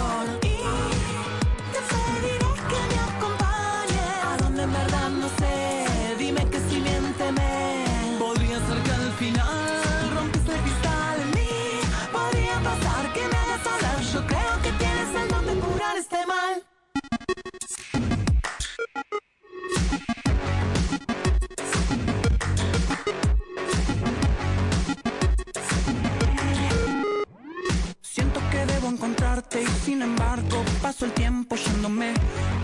[29.84, 32.12] Sin embargo paso el tiempo yéndome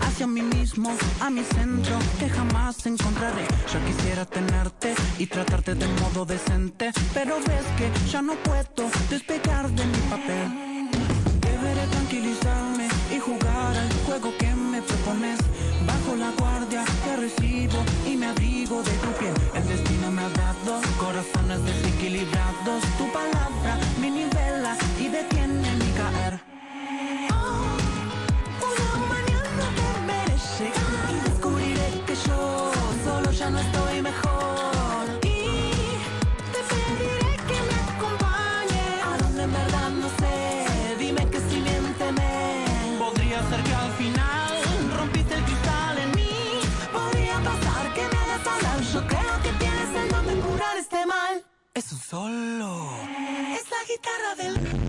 [0.01, 3.45] hacia mí mismo, a mi centro que jamás encontraré.
[3.71, 9.69] Yo quisiera tenerte y tratarte de modo decente, pero ves que ya no puedo despegar
[9.69, 10.47] de mi papel.
[11.41, 15.39] Deberé tranquilizarme y jugar al juego que me propones.
[15.85, 19.33] Bajo la guardia que recibo y me abrigo de tu piel.
[19.55, 22.83] El destino me ha dado corazones desequilibrados.
[22.97, 25.66] Tu palabra me nivela y detiene
[51.77, 52.89] Es un solo.
[53.53, 54.86] Es la guitarra del.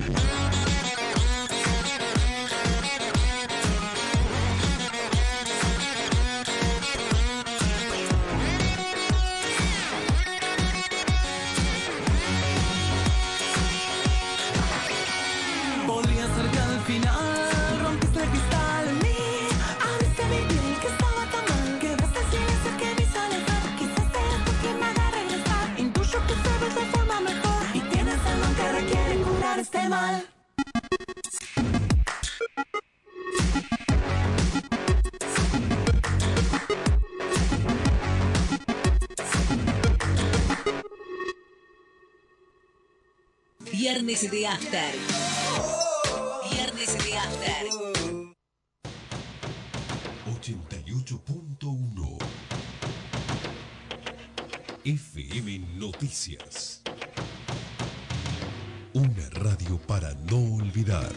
[43.91, 44.93] Viernes de After.
[46.53, 47.67] Viernes de After.
[50.27, 52.19] 88.1
[54.85, 56.83] FM Noticias.
[58.93, 61.11] Una radio para no olvidar.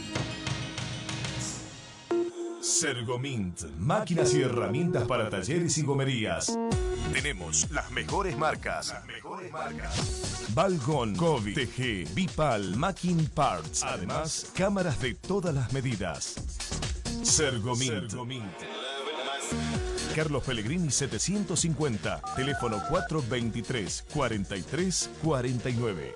[2.62, 6.58] Sergomint, máquinas y herramientas para talleres y gomerías.
[7.14, 8.90] Tenemos las mejores marcas.
[8.90, 10.48] Las mejores marcas.
[10.54, 13.84] Balgon, Kovi, TG, Bipal, Macking Parts.
[13.84, 16.36] Además, cámaras de todas las medidas.
[17.24, 18.14] Sergomint.
[20.16, 26.16] Carlos Pellegrini 750, teléfono 423 43 49.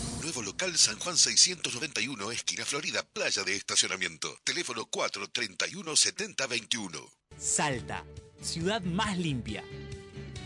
[0.61, 4.37] Local San Juan 691, esquina Florida, playa de estacionamiento.
[4.43, 6.99] Teléfono 431 7021.
[7.35, 8.05] Salta,
[8.43, 9.63] ciudad más limpia.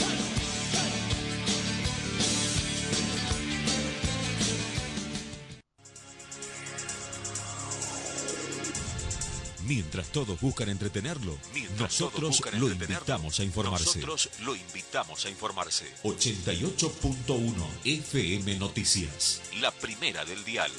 [9.67, 11.35] Mientras todos buscan entretenerlo,
[11.79, 13.99] nosotros lo invitamos a informarse.
[13.99, 15.85] Nosotros lo invitamos a informarse.
[16.03, 19.41] 88.1 FM Noticias.
[19.59, 20.71] La primera del dial.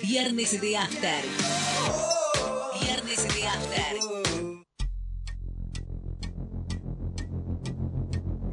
[0.00, 2.09] Viernes de After.
[3.20, 4.00] After.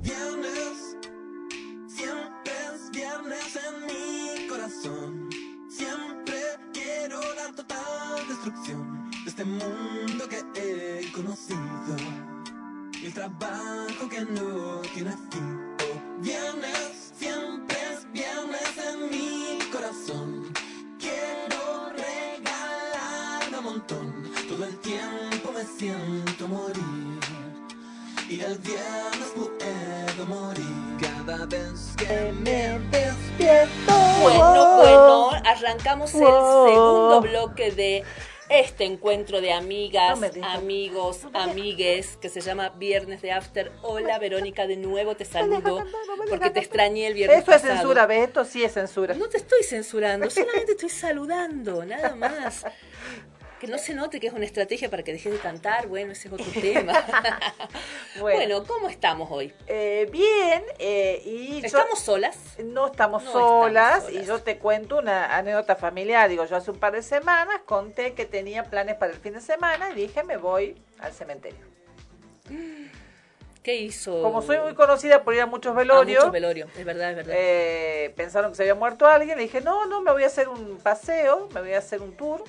[0.02, 0.98] Viernes,
[1.88, 5.30] siempre es viernes en mi corazón.
[5.70, 6.36] Siempre
[6.74, 11.96] quiero la total destrucción de este mundo que he conocido.
[13.02, 15.76] Y el trabajo que no tiene fin.
[15.80, 20.27] Oh, viernes, siempre es viernes en mi corazón.
[25.78, 27.20] Siento morir.
[28.30, 30.66] Y el viernes puedo morir.
[31.00, 33.94] Cada vez que me despierto.
[34.22, 38.04] Bueno, bueno, arrancamos el segundo bloque de
[38.50, 43.72] este encuentro de amigas, No amigos, amigues, que se llama Viernes de After.
[43.84, 45.84] Hola Verónica, de nuevo te saludo
[46.30, 47.76] porque te extrañé el viernes Esto es pasado.
[47.76, 48.28] censura, ¿ves?
[48.28, 49.14] Esto sí es censura.
[49.16, 52.66] No te estoy censurando, solamente estoy saludando, nada más.
[53.60, 56.28] Que no se note que es una estrategia para que dejes de cantar, bueno, ese
[56.28, 56.94] es otro tema.
[58.20, 58.38] Bueno.
[58.40, 59.54] bueno, ¿cómo estamos hoy?
[59.68, 62.36] Eh, bien, eh, y yo- ¿Estamos solas?
[62.64, 66.28] no estamos No solas estamos y yo te cuento una anécdota familiar.
[66.28, 69.42] Digo, yo hace un par de semanas conté que tenía planes para el fin de
[69.42, 71.60] semana y dije me voy al cementerio.
[73.62, 74.22] ¿Qué hizo?
[74.24, 77.16] Como soy muy conocida por ir a muchos Ah, velorios, mucho velorio, es verdad, es
[77.18, 77.36] verdad.
[77.38, 79.38] eh, pensaron que se había muerto alguien.
[79.38, 82.16] Le dije, no, no, me voy a hacer un paseo, me voy a hacer un
[82.18, 82.44] tour.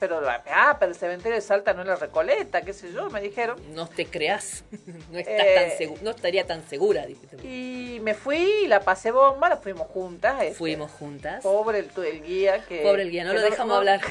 [0.00, 3.20] Pero, ah, pero el cementerio de Salta no es la Recoleta, qué sé yo, me
[3.20, 3.60] dijeron.
[3.74, 4.64] No te creas,
[5.12, 7.36] no, estás Eh, tan segu- no estaría tan segura, dijiste.
[7.46, 10.42] Y me fui la pasé bomba, la fuimos juntas.
[10.42, 10.54] este.
[10.54, 11.42] Fuimos juntas.
[11.42, 12.80] Pobre el, el guía que...
[12.80, 14.00] Pobre el guía, no lo dejamos no- hablar.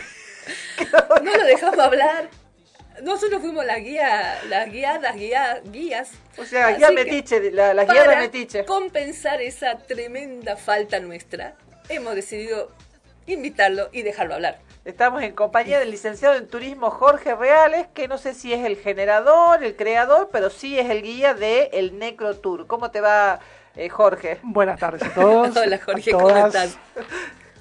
[1.24, 2.30] No lo dejamos hablar.
[3.04, 6.12] Nosotros fuimos la guía, las guiadas, guía, guías.
[6.38, 8.66] O sea, guía metiche, la, la guía de para metiche.
[8.66, 11.56] compensar esa tremenda falta nuestra,
[11.88, 12.72] hemos decidido
[13.26, 14.60] invitarlo y dejarlo hablar.
[14.90, 18.76] Estamos en compañía del licenciado en turismo Jorge Reales, que no sé si es el
[18.76, 22.66] generador, el creador, pero sí es el guía de el Necro Tour.
[22.66, 23.40] ¿Cómo te va,
[23.76, 24.40] eh, Jorge?
[24.42, 25.56] Buenas tardes a todos.
[25.58, 26.76] Hola Jorge, ¿cómo estás?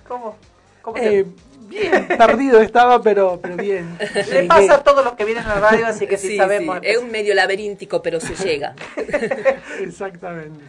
[0.08, 0.36] ¿Cómo?
[0.80, 1.26] ¿Cómo te- Eh,
[1.60, 3.98] bien, perdido estaba, pero, pero bien.
[4.14, 4.42] Le Llegué.
[4.44, 6.78] pasa a todos los que vienen a la radio, así que sí, Sí, sabemos.
[6.80, 8.74] sí, es un medio laberíntico, pero se llega.
[9.80, 10.64] Exactamente.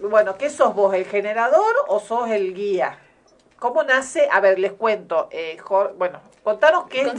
[0.00, 2.96] Bueno, ¿qué sos vos, el generador o sos el guía?
[3.58, 4.28] ¿Cómo nace?
[4.30, 5.28] A ver, les cuento.
[5.30, 7.14] Eh, Jor- bueno, contanos qué es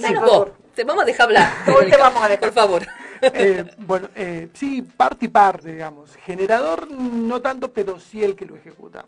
[0.76, 1.52] te vamos a dejar hablar.
[1.78, 2.40] Hoy te vamos a dejar.
[2.40, 2.82] Por favor.
[3.22, 6.16] Eh, bueno, eh, sí, parte y parte, digamos.
[6.16, 9.06] Generador no tanto, pero sí el que lo ejecuta.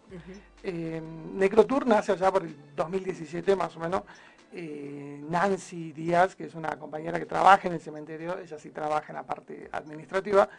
[0.63, 1.01] Eh,
[1.33, 4.01] Necrotour nace allá por el 2017 más o menos.
[4.53, 9.05] Eh, Nancy Díaz, que es una compañera que trabaja en el cementerio, ella sí trabaja
[9.07, 10.49] en la parte administrativa,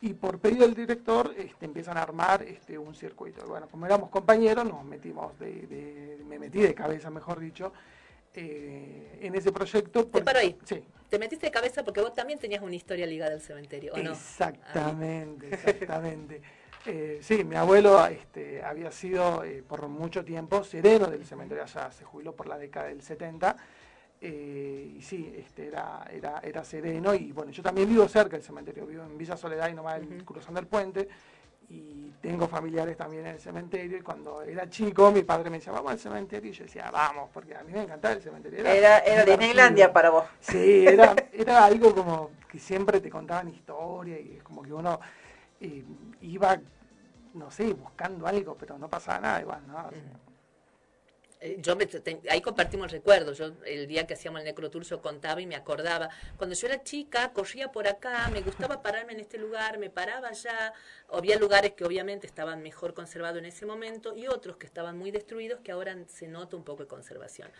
[0.00, 3.46] y por pedido del director este, empiezan a armar este, un circuito.
[3.46, 7.72] Bueno, como éramos compañeros, nos metimos, de, de- me metí de cabeza, mejor dicho,
[8.34, 10.04] eh, en ese proyecto.
[10.04, 10.56] Te porque- paro ahí.
[10.64, 10.84] Sí.
[11.08, 14.10] Te metiste de cabeza porque vos también tenías una historia ligada al cementerio, ¿o no?
[14.12, 16.42] Exactamente, exactamente.
[16.88, 21.90] Eh, sí, mi abuelo este, había sido eh, por mucho tiempo sereno del cementerio allá,
[21.90, 23.56] se jubiló por la década del 70.
[24.28, 28.42] Eh, y sí, este, era, era, era sereno y bueno, yo también vivo cerca del
[28.42, 31.08] cementerio, vivo en Villa Soledad y nomás cruzando el puente
[31.68, 35.72] y tengo familiares también en el cementerio y cuando era chico mi padre me decía
[35.72, 38.98] vamos al cementerio y yo decía vamos porque a mí me encantaba el cementerio era,
[38.98, 40.24] era, Disneylandia para vos.
[40.40, 44.98] Sí era, era algo como que siempre te contaban historia y es como que uno
[45.60, 45.84] eh,
[46.22, 46.58] iba
[47.34, 49.88] no sé buscando algo pero no pasaba nada igual no
[51.60, 51.76] yo
[52.30, 53.38] ahí compartimos recuerdos.
[53.38, 56.08] Yo el día que hacíamos el necrotour yo contaba y me acordaba.
[56.36, 60.28] Cuando yo era chica, corría por acá, me gustaba pararme en este lugar, me paraba
[60.28, 60.72] allá.
[61.08, 65.10] Había lugares que obviamente estaban mejor conservados en ese momento y otros que estaban muy
[65.10, 67.50] destruidos que ahora se nota un poco de conservación.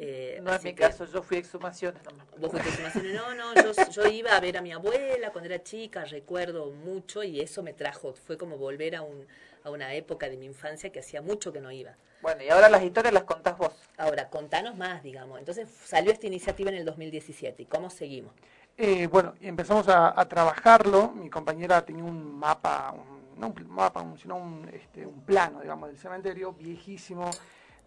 [0.00, 2.00] Eh, no, en mi caso, yo fui a exhumaciones
[2.38, 3.14] ¿Vos fuiste exhumaciones?
[3.14, 7.24] No, no, yo, yo, iba a ver a mi abuela cuando era chica, recuerdo mucho
[7.24, 9.26] y eso me trajo, fue como volver a, un,
[9.68, 11.96] a una época de mi infancia que hacía mucho que no iba.
[12.20, 13.72] Bueno, y ahora las historias las contás vos.
[13.96, 15.38] Ahora, contanos más, digamos.
[15.38, 17.62] Entonces salió esta iniciativa en el 2017.
[17.62, 18.32] ¿Y cómo seguimos?
[18.76, 21.12] Eh, bueno, empezamos a, trabajarlo.
[21.12, 22.94] Mi compañera tenía un mapa,
[23.36, 27.30] no un mapa, sino un, este, un plano, digamos, del cementerio viejísimo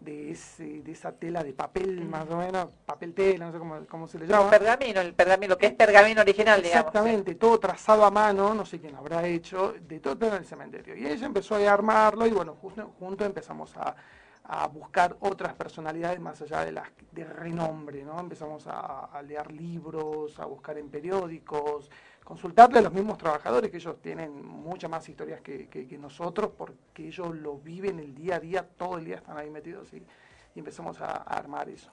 [0.04, 3.86] de, ese, de esa tela de papel, más o menos, papel tela, no sé cómo,
[3.88, 4.44] cómo se le llama.
[4.44, 6.86] El pergamino, el pergamino, lo que es pergamino original, digamos.
[6.86, 10.96] Exactamente, todo trazado a mano, no sé quién habrá hecho, de todo en el cementerio.
[10.96, 13.94] Y ella empezó a armarlo y bueno, justo, juntos empezamos a,
[14.44, 18.18] a buscar otras personalidades más allá de las de renombre, ¿no?
[18.18, 21.90] Empezamos a, leer libros, a buscar en periódicos,
[22.24, 27.08] consultarle a los mismos trabajadores, que ellos tienen muchas más historias que, que, nosotros, porque
[27.08, 30.02] ellos lo viven el día a día, todo el día están ahí metidos y,
[30.54, 31.90] empezamos a armar eso.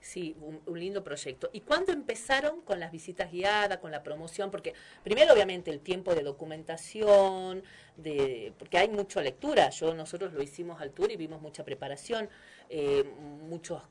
[0.00, 1.50] Sí, un, lindo proyecto.
[1.52, 4.50] ¿Y cuándo empezaron con las visitas guiadas, con la promoción?
[4.50, 4.72] Porque
[5.04, 7.62] primero, obviamente, el tiempo de documentación,
[7.96, 9.68] de, porque hay mucha lectura.
[9.70, 12.30] Yo nosotros lo hicimos al tour y vimos mucha preparación,
[12.70, 13.04] eh,
[13.48, 13.82] muchos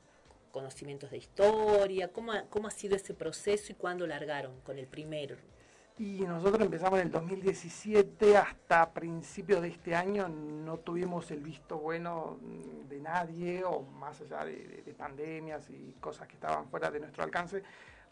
[0.50, 2.08] conocimientos de historia.
[2.12, 5.36] ¿Cómo ¿Cómo ha sido ese proceso y cuándo largaron con el primero?
[6.00, 11.76] Y nosotros empezamos en el 2017 hasta principios de este año no tuvimos el visto
[11.76, 12.38] bueno
[12.88, 17.62] de nadie o más allá de, pandemias y cosas que estaban fuera de nuestro alcance.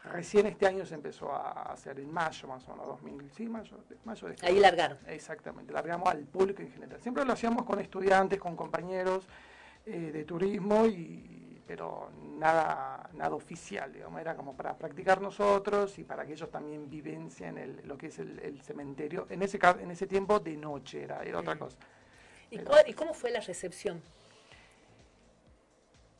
[0.05, 3.79] Recién este año se empezó a hacer en mayo, más o menos, 2000, sí, mayo,
[4.05, 4.99] mayo de este Ahí largaron.
[5.07, 7.01] Exactamente, largamos al público en general.
[7.01, 9.27] Siempre lo hacíamos con estudiantes, con compañeros
[9.87, 11.38] eh, de turismo y
[11.69, 16.89] pero nada, nada oficial, digamos, era como para practicar nosotros y para que ellos también
[16.89, 19.27] vivencien el, lo que es el, cementerio.
[19.29, 21.77] En ese, en ese tiempo de noche era, era otra cosa.
[22.51, 24.01] ¿Y, ¿Y cómo fue la recepción?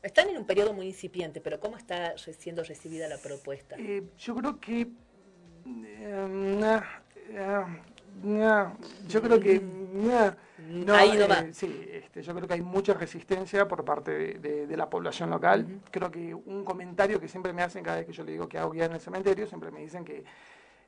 [0.03, 3.77] Están en un periodo muy incipiente, pero ¿cómo está siendo recibida la propuesta?
[3.79, 4.87] Eh, yo creo que...
[5.67, 6.83] Eh,
[8.23, 9.61] yo creo que...
[10.69, 15.31] No, eh, sí, este, yo creo que hay mucha resistencia por parte de, la población
[15.31, 15.81] local.
[15.91, 18.59] Creo que un comentario que siempre me hacen cada vez que yo le digo que
[18.59, 20.25] hago guía en el cementerio, siempre me dicen que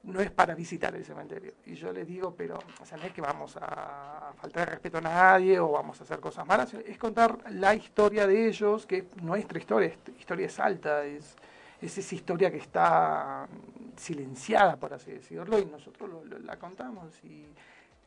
[0.03, 1.53] no es para visitar el cementerio.
[1.65, 5.03] Y yo les digo, pero o sea, no es que vamos a faltar respeto a
[5.03, 9.17] nadie o vamos a hacer cosas malas, es contar la historia de ellos, que es
[9.23, 11.37] nuestra historia, historia es alta, es,
[11.81, 13.49] es esa historia que está
[13.97, 16.11] silenciada, por así decirlo, y nosotros
[16.45, 17.13] la contamos.
[17.25, 17.47] y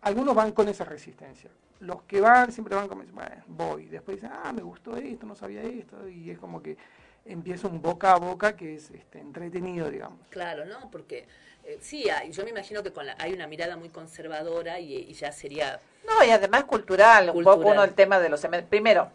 [0.01, 1.49] algunos van con esa resistencia.
[1.79, 3.85] Los que van siempre van como, bueno, voy.
[3.85, 6.07] Después dicen, ah, me gustó esto, no sabía esto.
[6.07, 6.77] Y es como que
[7.25, 10.19] empieza un boca a boca que es este, entretenido, digamos.
[10.29, 10.91] Claro, ¿no?
[10.91, 11.25] Porque
[11.63, 15.31] eh, sí, yo me imagino que con la, hay una mirada muy conservadora y, ya
[15.31, 15.79] sería...
[16.05, 18.45] No, y además cultural, un poco uno el tema de los...
[18.69, 19.09] Primero,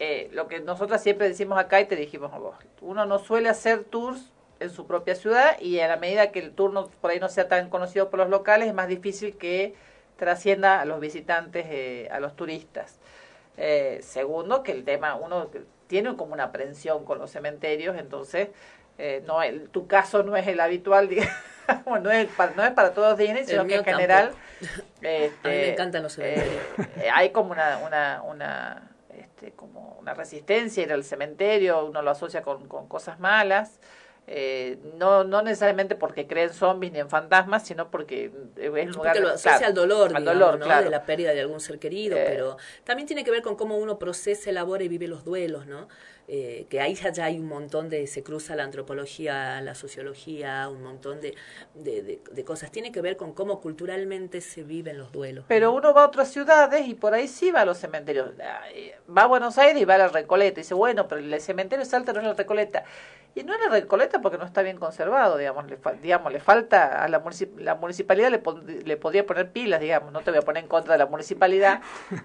[0.00, 3.48] eh, lo que nosotros siempre decimos acá y te dijimos a vos, uno no suele
[3.48, 7.18] hacer tours en su propia ciudad y a la medida que el tour por ahí
[7.18, 9.74] no sea tan conocido por los locales es más difícil que
[10.16, 12.98] trascienda a los visitantes, eh, a los turistas.
[13.56, 15.50] Eh, segundo, que el tema, uno
[15.86, 18.48] tiene como una aprensión con los cementerios, entonces
[18.98, 21.08] eh, no el, tu caso no es el habitual,
[21.66, 24.32] digamos, no es, para, no es para todos Disney, sino que en general...
[25.00, 26.62] Este, a mí me encantan los cementerios.
[27.12, 28.89] hay como una, una, una,
[29.40, 33.80] este, como una resistencia ir al cementerio, uno lo asocia con, con cosas malas.
[34.26, 39.18] Eh, no, no necesariamente porque creen zombies ni en fantasmas, sino porque es un lugar...
[39.18, 40.66] Lo asocia al dolor, al dolor ¿no?
[40.66, 42.24] de la pérdida de algún ser querido, eh.
[42.26, 45.88] pero también tiene que ver con cómo uno procesa, elabora y vive los duelos, ¿no?
[46.32, 50.80] Eh, que ahí ya hay un montón de, se cruza la antropología, la sociología, un
[50.80, 51.34] montón de,
[51.74, 52.70] de, cosas.
[52.70, 55.44] Tiene que ver con cómo culturalmente se viven los duelos.
[55.48, 58.30] Pero uno va a otras ciudades y por ahí sí va a los cementerios.
[58.38, 60.60] Va a Buenos Aires y va a la Recoleta.
[60.60, 62.84] Y dice, bueno, pero el cementerio de Salta no es la Recoleta.
[63.34, 65.66] Y no es la Recoleta porque no está bien conservado, digamos.
[65.68, 67.24] Le, digamos, le falta a la,
[67.58, 68.40] la municipalidad, le,
[68.84, 70.12] le podría poner pilas, digamos.
[70.12, 71.80] No te voy a poner en contra de la municipalidad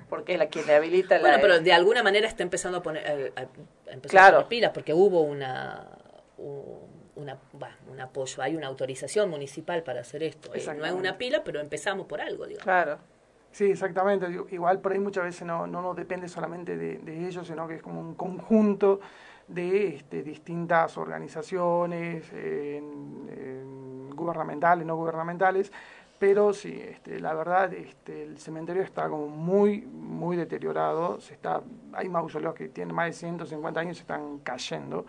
[0.09, 3.33] porque es la quien le habilita bueno, pero de alguna manera está empezando a poner
[4.07, 4.47] claro.
[4.47, 5.87] pilas, porque hubo una,
[7.15, 7.37] una,
[7.89, 10.53] un apoyo, hay una autorización municipal para hacer esto.
[10.53, 12.63] Eh, no es una pila, pero empezamos por algo, digamos.
[12.63, 12.97] Claro.
[13.51, 14.27] Sí, exactamente.
[14.51, 17.81] Igual por ahí muchas veces no, no nos depende solamente de, ellos, sino que es
[17.81, 18.99] como un conjunto
[19.47, 22.25] de este, distintas organizaciones
[24.13, 25.71] gubernamentales, no gubernamentales,
[26.17, 31.19] pero sí, este, la verdad, este, el cementerio está como muy, muy deteriorado.
[31.19, 31.61] Se está,
[31.93, 35.05] hay mausoleos que tienen más de 150 años y se están cayendo.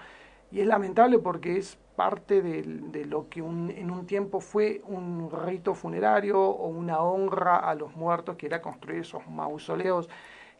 [0.50, 5.30] Y es lamentable porque es parte de, lo que un, en un tiempo fue un
[5.30, 10.08] rito funerario o una honra a los muertos, que era construir esos mausoleos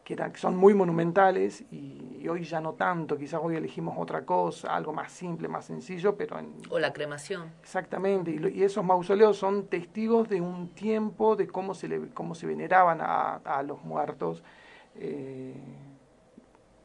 [0.07, 4.91] que, son muy monumentales y, hoy ya no tanto, quizás hoy elegimos otra cosa, algo
[4.91, 6.39] más simple, más sencillo, pero...
[6.39, 7.51] En, o la cremación.
[7.61, 12.47] Exactamente, y, esos mausoleos son testigos de un tiempo, de cómo se, le, cómo se
[12.47, 14.43] veneraban a, a los muertos.
[14.95, 15.53] Eh,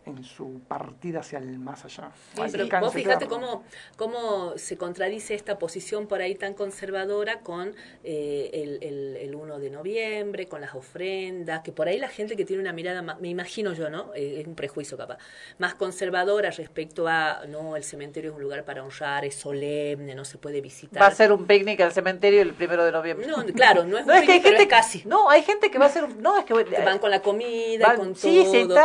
[0.05, 2.11] en su partida hacia el más allá.
[2.50, 3.62] pero vos fíjate cómo,
[3.96, 9.70] cómo se contradice esta posición por ahí tan conservadora con eh, el, el, 1 de
[9.70, 13.72] noviembre, con las ofrendas, que por ahí la gente que tiene una mirada, me imagino
[13.72, 14.12] yo, ¿no?
[14.14, 15.18] Eh, es un prejuicio capaz,
[15.59, 20.24] más conservadora respecto a, no, el cementerio es un lugar para honrar, es solemne, no
[20.24, 21.00] se puede visitar.
[21.00, 23.26] Va a ser un picnic al cementerio el primero de noviembre.
[23.26, 25.03] No, claro, no es un picnic, pero casi.
[25.07, 26.55] No, hay gente que va a hacer, no, es que...
[26.55, 28.78] van con la comida, con sí, todo.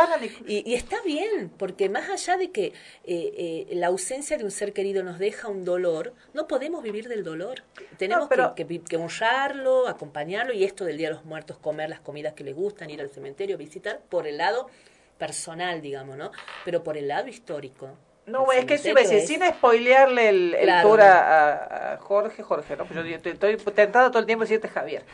[0.46, 2.72] y, y está bien, porque más allá de que eh,
[3.04, 7.24] eh, la ausencia de un ser querido nos deja un dolor, no podemos vivir del
[7.24, 7.62] dolor.
[7.96, 12.34] Tenemos que, que, honrarlo, acompañarlo y esto del Día de los Muertos, comer las comidas
[12.34, 14.68] que le gustan, ir al cementerio, visitar, por el lado
[15.16, 16.30] personal, digamos, ¿no?
[16.64, 17.96] Pero por el lado histórico.
[18.26, 22.84] No, es que si decir, sin spoilearle el, tour a, Jorge, Jorge, ¿no?
[22.84, 25.04] Pues yo estoy, tentado todo el tiempo decirte Javier.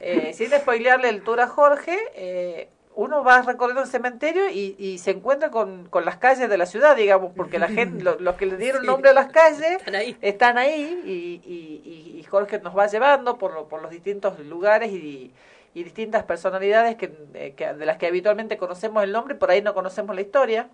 [0.00, 4.98] Eh, sin spoilearle el tour a Jorge, eh, uno va recorriendo el cementerio y, y
[4.98, 8.46] se encuentra con, con, las calles de la ciudad, digamos, porque la gente, los que
[8.46, 9.78] le dieron nombre a las calles
[10.22, 15.32] están ahí, y, y, y, Jorge nos va llevando por, por los distintos lugares y,
[15.74, 19.74] distintas personalidades que, eh, que, de las que habitualmente conocemos el nombre, por ahí no
[19.74, 20.68] conocemos la historia,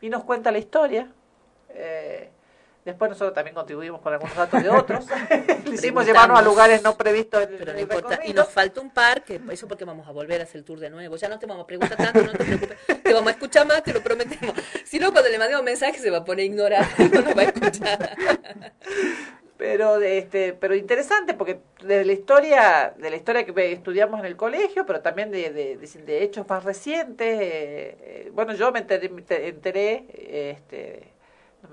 [0.00, 1.10] y nos cuenta la historia.
[1.70, 2.30] Eh,
[2.88, 5.04] Después nosotros también contribuimos con algunos datos de otros.
[5.70, 7.78] Hicimos llevarnos a lugares no previstos Pero
[8.24, 10.80] Y nos falta un par, que eso porque vamos a volver a hacer el tour
[10.80, 11.16] de nuevo.
[11.16, 12.78] Ya no te vamos a preguntar tanto, no te preocupes.
[13.02, 14.54] Te vamos a escuchar más, te lo prometemos.
[14.86, 17.42] Si no, cuando le mandemos mensaje se va a poner a ignorar, no nos va
[17.42, 18.16] a escuchar.
[19.58, 24.36] pero este pero interesante porque de la historia de la historia que estudiamos en el
[24.36, 29.24] colegio pero también de, de, hechos más recientes eh, eh, bueno yo me enteré, me
[29.28, 30.04] enteré
[30.52, 31.17] este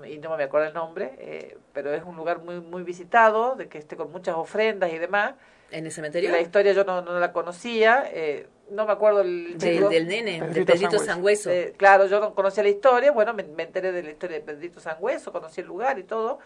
[0.08, 3.68] y no me acuerdo el nombre, eh, pero es un lugar muy muy visitado, de
[3.68, 5.34] que esté con muchas ofrendas y demás.
[5.70, 6.30] ¿En el cementerio?
[6.30, 10.64] La historia yo no, no la conocía, eh, no me acuerdo el del nene, de
[10.64, 11.50] Pedrito Sangüeso.
[11.50, 14.80] Eh, claro, yo no conocía la historia, bueno, me, enteré de la historia de Pedrito
[14.80, 16.38] Sangüeso, conocí el lugar y todo.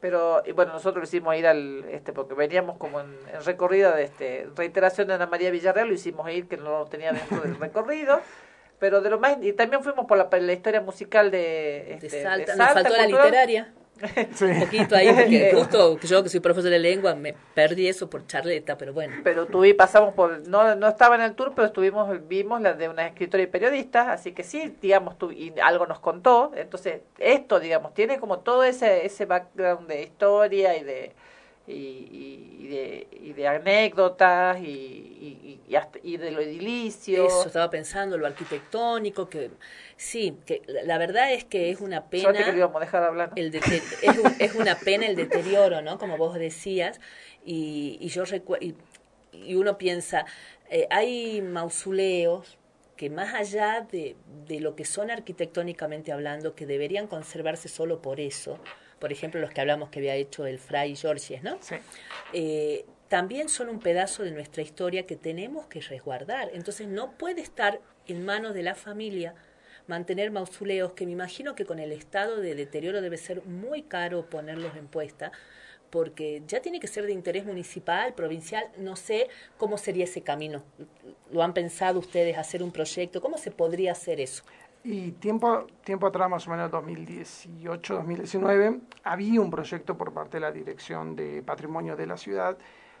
[0.00, 4.48] pero y bueno, nosotros hicimos ir al, este porque veníamos como en, recorrida de este
[4.56, 8.20] reiteración de Ana María Villarreal, lo hicimos ir que no lo tenía dentro del recorrido
[8.82, 12.22] pero de lo más y también fuimos por la, la historia musical de, este, de,
[12.24, 12.56] Salta.
[12.56, 13.72] nos faltó la literaria.
[14.40, 18.26] Un poquito ahí porque justo yo que soy profesor de lengua me perdí eso por
[18.26, 19.14] charleta pero bueno.
[19.22, 22.88] Pero tuve pasamos por no no estaba en el tour pero estuvimos vimos la de
[22.88, 26.50] una escritora y periodista así que sí digamos tu, y algo nos contó.
[26.56, 31.12] Entonces esto digamos tiene como todo ese ese background de historia y de
[31.66, 35.60] y, de, y de anécdotas y, y,
[36.02, 37.26] y, de lo edilicio.
[37.26, 39.50] Eso, estaba pensando, lo arquitectónico, que
[39.96, 42.32] sí, que la verdad es que es una pena...
[42.32, 43.32] que íbamos a dejar hablar.
[43.36, 43.64] El es,
[44.38, 45.98] es, una pena el deterioro, ¿no?
[45.98, 47.00] Como vos decías,
[47.44, 48.66] y, y yo recuerdo...
[48.66, 48.74] Y,
[49.54, 50.26] uno piensa,
[50.68, 52.58] eh, hay mausoleos
[52.96, 54.14] que más allá de,
[54.46, 58.58] de lo que son arquitectónicamente hablando, que deberían conservarse solo por eso,
[59.02, 61.58] por ejemplo, los que hablamos que había hecho el Fray Georges, ¿no?
[61.60, 61.74] Sí.
[62.32, 66.50] Eh, también son un pedazo de nuestra historia que tenemos que resguardar.
[66.54, 69.34] Entonces no puede estar en manos de la familia
[69.88, 74.30] mantener mausoleos que me imagino que con el estado de deterioro debe ser muy caro
[74.30, 75.32] ponerlos en puesta,
[75.90, 79.26] porque ya tiene que ser de interés municipal, provincial, no sé
[79.58, 80.62] cómo sería ese camino.
[81.32, 83.20] ¿Lo han pensado ustedes hacer un proyecto?
[83.20, 84.44] ¿Cómo se podría hacer eso?
[84.84, 90.40] Y tiempo, tiempo atrás, más o menos 2018, 2019, había un proyecto por parte de
[90.40, 92.58] la Dirección de Patrimonio de la ciudad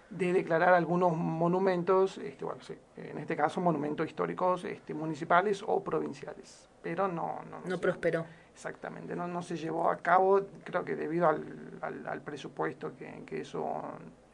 [0.08, 5.82] de declarar algunos monumentos, este, bueno, sí, en este caso monumentos históricos este, municipales o
[5.82, 7.40] provinciales, pero no...
[7.50, 8.26] No, no, prosperó.
[8.52, 11.42] Exactamente, no, no se llevó a cabo, creo que debido al,
[11.80, 13.82] al, presupuesto que, que eso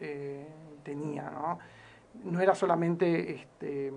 [0.00, 0.46] eh,
[0.82, 1.60] tenía, ¿no?
[2.24, 3.92] No era solamente este,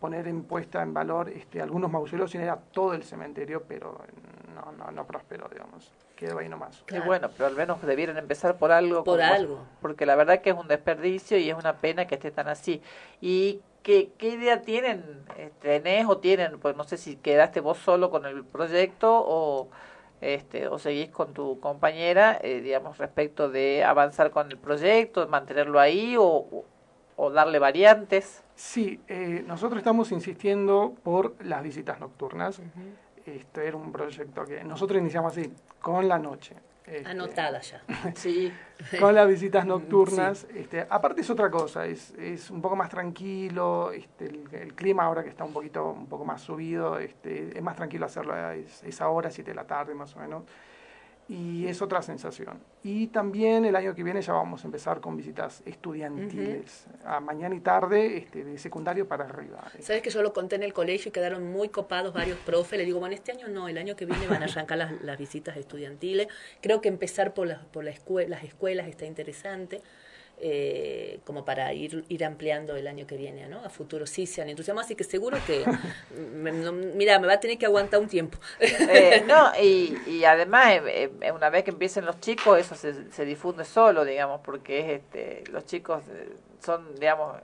[0.00, 4.00] poner en puesta en valor este, algunos mausoleos, sino era todo el cementerio, pero
[4.54, 5.92] no, no, no prosperó, digamos.
[6.14, 6.82] Quedó ahí nomás.
[7.04, 9.04] Bueno, pero al menos debieron empezar por algo.
[9.04, 9.66] Por algo.
[9.82, 12.80] porque la verdad que es un desperdicio y es una pena que esté tan así.
[13.20, 15.04] ¿Y qué, qué idea tienen?
[15.60, 16.58] ¿Tenés o tienen?
[16.58, 19.68] Pues no sé si quedaste vos solo con el proyecto o
[20.20, 25.78] este, o seguís con tu compañera, eh, digamos, respecto de avanzar con el proyecto, mantenerlo
[25.78, 26.64] ahí o,
[27.16, 28.42] o darle variantes?
[28.54, 32.60] Sí, eh, nosotros estamos insistiendo por las visitas nocturnas.
[33.24, 36.54] Este era un proyecto que nosotros iniciamos así, con la noche.
[36.86, 37.82] Este, Anotada ya.
[38.14, 38.52] sí.
[39.00, 40.46] Con las visitas nocturnas.
[40.54, 45.24] Este, aparte es otra cosa, es, es un poco más tranquilo, este, el, clima ahora
[45.24, 49.08] que está un poquito un poco más subido, este, es más tranquilo hacerlo a esa
[49.08, 50.44] hora, 7 de la tarde más o menos
[51.28, 52.60] y es otra sensación.
[52.84, 57.54] Y también el año que viene ya vamos a empezar con visitas estudiantiles, a mañana
[57.54, 59.64] y tarde, este, de secundario para arriba.
[59.80, 62.78] Sabes que yo lo conté en el colegio y quedaron muy copados varios profes.
[62.78, 65.18] Le digo, bueno, este año no, el año que viene van a arrancar las, las
[65.18, 66.28] visitas estudiantiles.
[66.60, 67.92] Creo que empezar por, las por la
[68.28, 69.82] las escuelas está interesante
[70.38, 73.64] eh, como para ir, ir ampliando el año que viene, ¿no?
[73.64, 75.64] A futuro sí sean entusiasmados, así que seguro que,
[76.94, 78.38] mira, me va a tener que aguantar un tiempo.
[78.60, 83.10] Eh, no, y, y además, eh, eh, una vez que empiecen los chicos, eso se,
[83.10, 86.02] se difunde solo, digamos, porque es este, los chicos
[86.62, 87.36] son, digamos,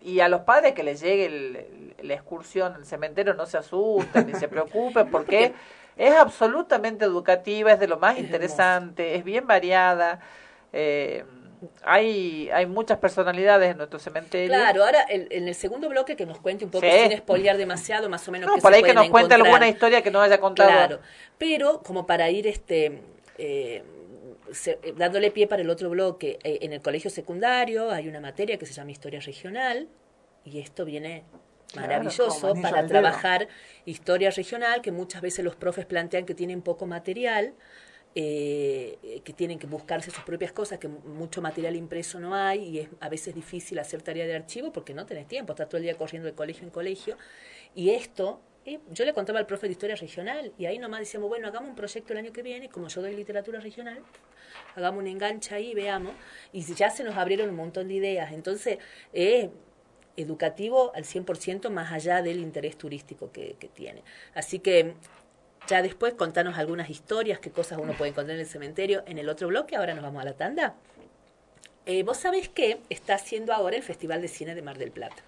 [0.00, 4.34] y a los padres que les llegue la excursión al cementerio no se asusten ni
[4.34, 5.54] se preocupen, porque
[5.96, 10.20] es absolutamente educativa, es de lo más interesante, es bien variada.
[10.72, 11.24] Eh,
[11.82, 14.48] hay, hay muchas personalidades en nuestro cementerio.
[14.48, 18.26] Claro, ahora en el segundo bloque que nos cuente un poco, sin espolear demasiado, más
[18.28, 18.48] o menos.
[18.48, 20.70] No, por ahí que nos cuente alguna historia que no haya contado.
[20.70, 21.00] Claro,
[21.38, 23.02] pero como para ir este
[23.38, 23.82] eh,
[24.96, 28.66] dándole pie para el otro bloque, eh, en el colegio secundario hay una materia que
[28.66, 29.88] se llama Historia Regional,
[30.44, 31.24] y esto viene
[31.74, 33.48] maravilloso para trabajar
[33.84, 37.54] historia regional, que muchas veces los profes plantean que tienen poco material
[38.16, 42.78] eh, que tienen que buscarse sus propias cosas, que mucho material impreso no hay y
[42.78, 45.82] es a veces difícil hacer tarea de archivo porque no tenés tiempo, estás todo el
[45.82, 47.18] día corriendo de colegio en colegio.
[47.74, 51.28] Y esto, eh, yo le contaba al profe de historia regional y ahí nomás decíamos,
[51.28, 53.98] bueno, hagamos un proyecto el año que viene, como yo doy literatura regional,
[54.76, 56.14] hagamos un enganche ahí, veamos,
[56.52, 58.32] y ya se nos abrieron un montón de ideas.
[58.32, 58.78] Entonces,
[59.12, 59.50] es
[60.16, 64.04] educativo al 100% más allá del interés turístico que tiene.
[64.34, 64.94] Así que
[65.66, 69.28] ya después contanos algunas historias, qué cosas uno puede encontrar en el cementerio en el
[69.28, 69.76] otro bloque.
[69.76, 70.74] Ahora nos vamos a la tanda.
[71.86, 75.22] Eh, Vos sabés que está haciendo ahora el Festival de Cine de Mar del Plata.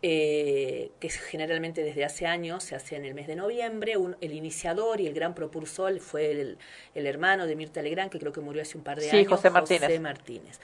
[0.00, 3.94] Eh, que generalmente desde hace años se hace en el mes de noviembre.
[4.20, 6.58] el iniciador y el gran propulsor fue el,
[6.94, 9.82] hermano de Mirta Legrand, que creo que murió hace un par de años, José Martínez.
[9.82, 10.60] José Martínez.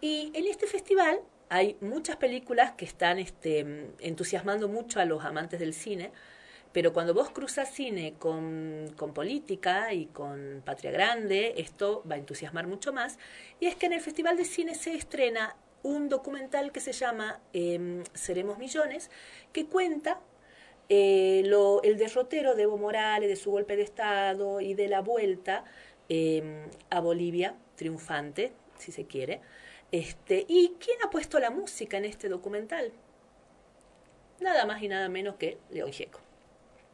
[0.00, 1.20] Y en este festival
[1.50, 6.10] hay muchas películas que están este, entusiasmando mucho a los amantes del cine
[6.72, 12.18] pero cuando vos cruzas cine con, con, política y con Patria Grande, esto va a
[12.18, 13.18] entusiasmar mucho más.
[13.58, 17.40] Y es que en el Festival de Cine se estrena un documental que se llama
[17.52, 19.10] em, Seremos Millones,
[19.52, 20.20] que cuenta
[20.88, 21.42] eh,
[21.82, 25.64] el derrotero de Evo Morales, de su golpe de Estado y de la vuelta
[26.08, 29.40] em, a Bolivia, triunfante, si se quiere.
[29.90, 32.92] Este, ¿Y quién ha puesto la música en este documental?
[34.40, 36.20] Nada más y nada menos que León Gieco.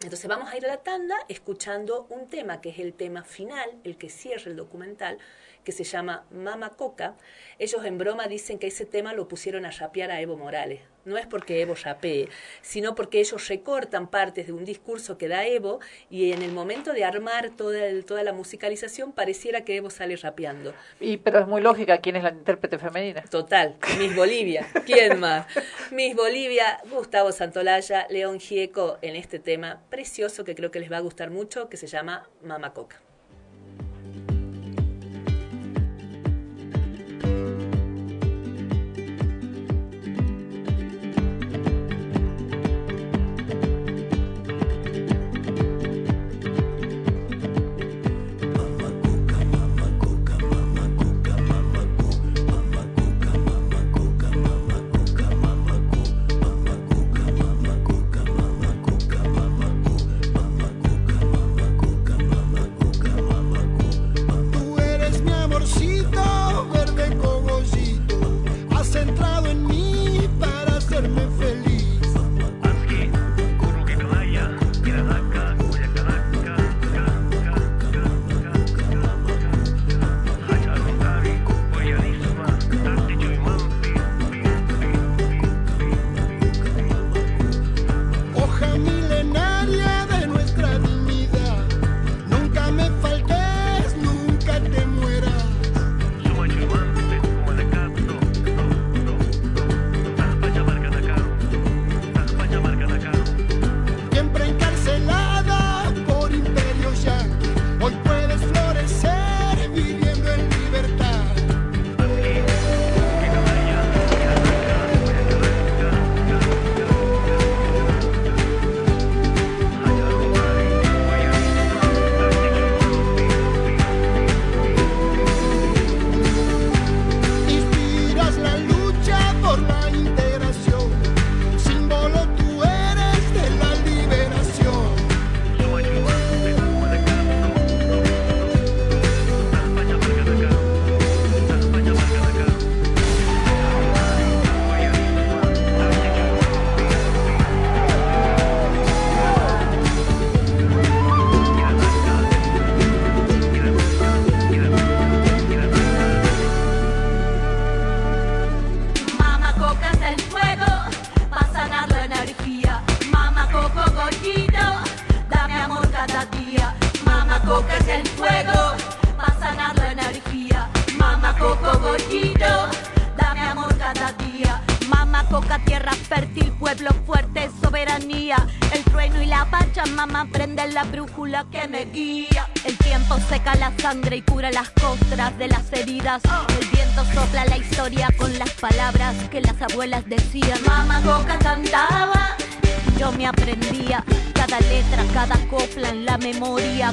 [0.03, 3.79] Entonces vamos a ir a la tanda escuchando un tema que es el tema final,
[3.83, 5.19] el que cierra el documental,
[5.67, 7.17] que se llama Mama Coca.
[7.59, 10.81] Ellos en broma dicen que ese tema lo pusieron a rapear a Evo Morales.
[11.05, 12.29] No es porque Evo rapee,
[12.63, 16.93] sino porque ellos recortan partes de un discurso que da Evo y en el momento
[16.93, 20.73] de armar toda, toda la musicalización pareciera que Evo sale rapeando.
[21.01, 23.23] Y, pero es muy lógica, ¿quién es la intérprete femenina?
[23.23, 24.69] Total, Miss Bolivia.
[24.87, 25.47] ¿Quién más?
[25.91, 30.99] Miss Bolivia, Gustavo Santolaya, León Gieco en este tema precioso que creo que les va
[30.99, 32.99] a gustar mucho, que se llama Mama Coca.
[32.99, 33.06] coca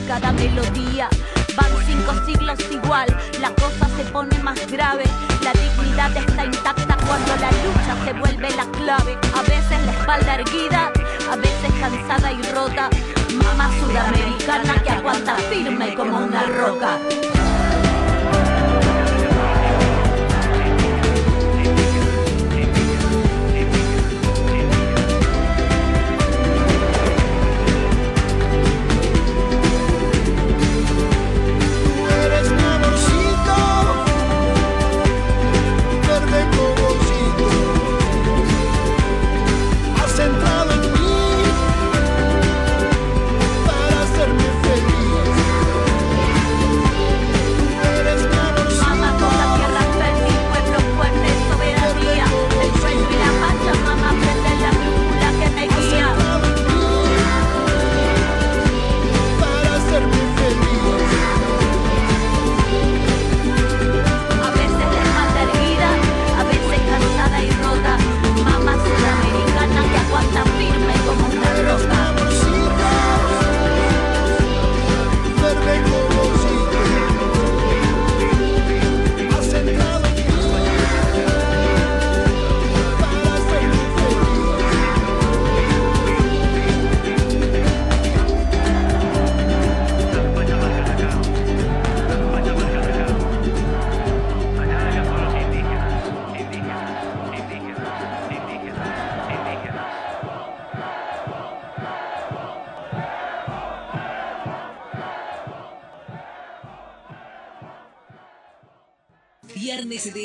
[0.08, 1.10] cada melodía.
[1.56, 3.08] Van cinco siglos igual,
[3.40, 5.04] la cosa se pone más grave.
[5.44, 9.18] La dignidad está intacta cuando la lucha se vuelve la clave.
[9.36, 10.92] A veces la espalda erguida,
[11.32, 12.90] a veces cansada y rota.
[13.44, 17.00] Mamá sudamericana que aguanta firme como una roca.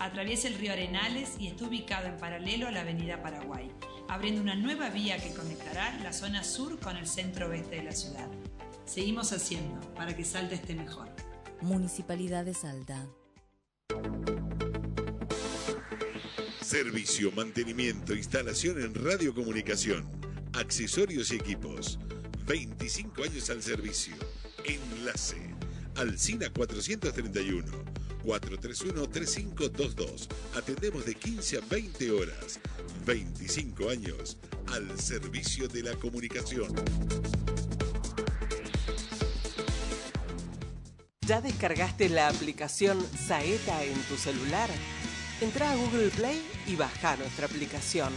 [0.00, 3.70] Atraviesa el río Arenales y está ubicado en paralelo a la avenida Paraguay,
[4.08, 7.92] abriendo una nueva vía que conectará la zona sur con el centro oeste de la
[7.92, 8.26] ciudad.
[8.86, 11.06] Seguimos haciendo para que Salta esté mejor.
[11.60, 13.06] Municipalidad de Salta.
[16.62, 20.10] Servicio, mantenimiento, instalación en radiocomunicación,
[20.54, 21.98] accesorios y equipos.
[22.46, 24.14] 25 años al servicio.
[24.64, 25.36] Enlace.
[25.96, 30.28] Alcina 431 431-3522.
[30.56, 32.58] Atendemos de 15 a 20 horas.
[33.06, 34.38] 25 años
[34.72, 36.74] al servicio de la comunicación.
[41.26, 44.68] ¿Ya descargaste la aplicación Saeta en tu celular?
[45.40, 48.12] Entra a Google Play y baja nuestra aplicación.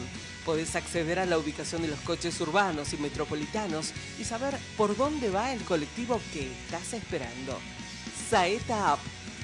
[0.45, 5.29] Podés acceder a la ubicación de los coches urbanos y metropolitanos y saber por dónde
[5.29, 7.57] va el colectivo que estás esperando.
[8.29, 8.99] Saeta App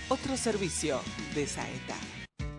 [0.09, 0.99] otro servicio
[1.35, 1.95] de Saeta.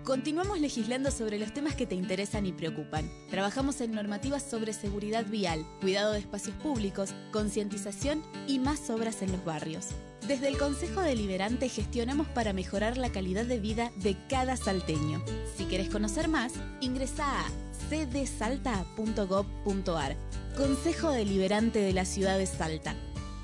[0.04, 3.10] Continuamos legislando sobre los temas que te interesan y preocupan.
[3.28, 9.32] Trabajamos en normativas sobre seguridad vial, cuidado de espacios públicos, concientización y más obras en
[9.32, 9.88] los barrios.
[10.26, 15.24] Desde el Consejo Deliberante gestionamos para mejorar la calidad de vida de cada salteño.
[15.56, 17.46] Si quieres conocer más, ingresa a
[17.88, 20.16] cdsalta.gov.ar.
[20.56, 22.94] Consejo Deliberante de la Ciudad de Salta.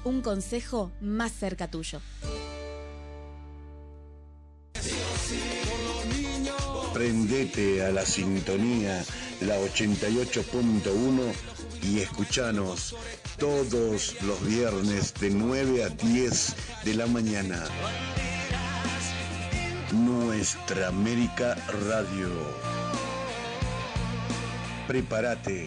[0.05, 2.01] Un consejo más cerca tuyo.
[6.93, 9.05] Prendete a la sintonía,
[9.41, 11.33] la 88.1
[11.83, 12.97] y escuchanos
[13.39, 17.63] todos los viernes de 9 a 10 de la mañana.
[19.93, 21.57] Nuestra América
[21.87, 22.31] Radio.
[24.87, 25.67] Prepárate.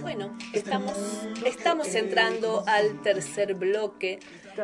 [0.00, 0.96] Bueno, estamos,
[1.44, 4.18] estamos entrando al tercer bloque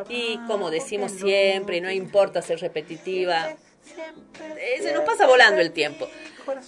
[0.09, 6.07] y como decimos siempre, no importa ser repetitiva, eh, se nos pasa volando el tiempo.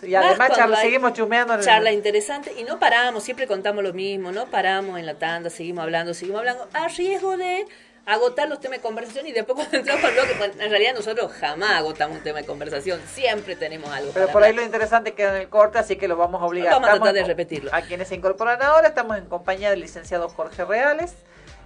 [0.03, 1.53] Y además Más charla, seguimos chumeando.
[1.53, 5.15] en el- Charla interesante y no paramos, siempre contamos lo mismo, no paramos en la
[5.15, 7.65] tanda, seguimos hablando, seguimos hablando, a riesgo de
[8.05, 11.71] agotar los temas de conversación y después cuando entramos al bloque, en realidad nosotros jamás
[11.71, 14.11] agotamos un tema de conversación, siempre tenemos algo.
[14.13, 16.45] Pero para por ahí lo interesante queda en el corte, así que lo vamos a
[16.45, 16.73] obligar.
[16.73, 17.73] Vamos a Estamos tratar de repetirlo.
[17.73, 21.13] A quienes se incorporan ahora, estamos en compañía del licenciado Jorge Reales,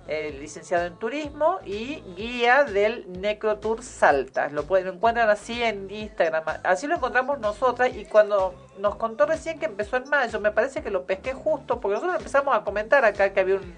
[0.07, 4.49] el licenciado en turismo y guía del Necrotour Salta.
[4.49, 6.43] Lo pueden lo encuentran así en Instagram.
[6.63, 10.83] Así lo encontramos nosotras y cuando nos contó recién que empezó en mayo, me parece
[10.83, 13.75] que lo pesqué justo porque nosotros empezamos a comentar acá que había un,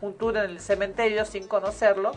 [0.00, 2.12] un tour en el cementerio sin conocerlo.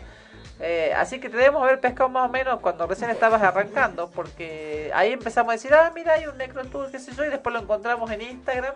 [0.60, 4.90] Eh, así que te debemos haber pescado más o menos cuando recién estabas arrancando, porque
[4.94, 7.60] ahí empezamos a decir, ah, mira, hay un Necrotour, qué sé yo, y después lo
[7.60, 8.74] encontramos en Instagram.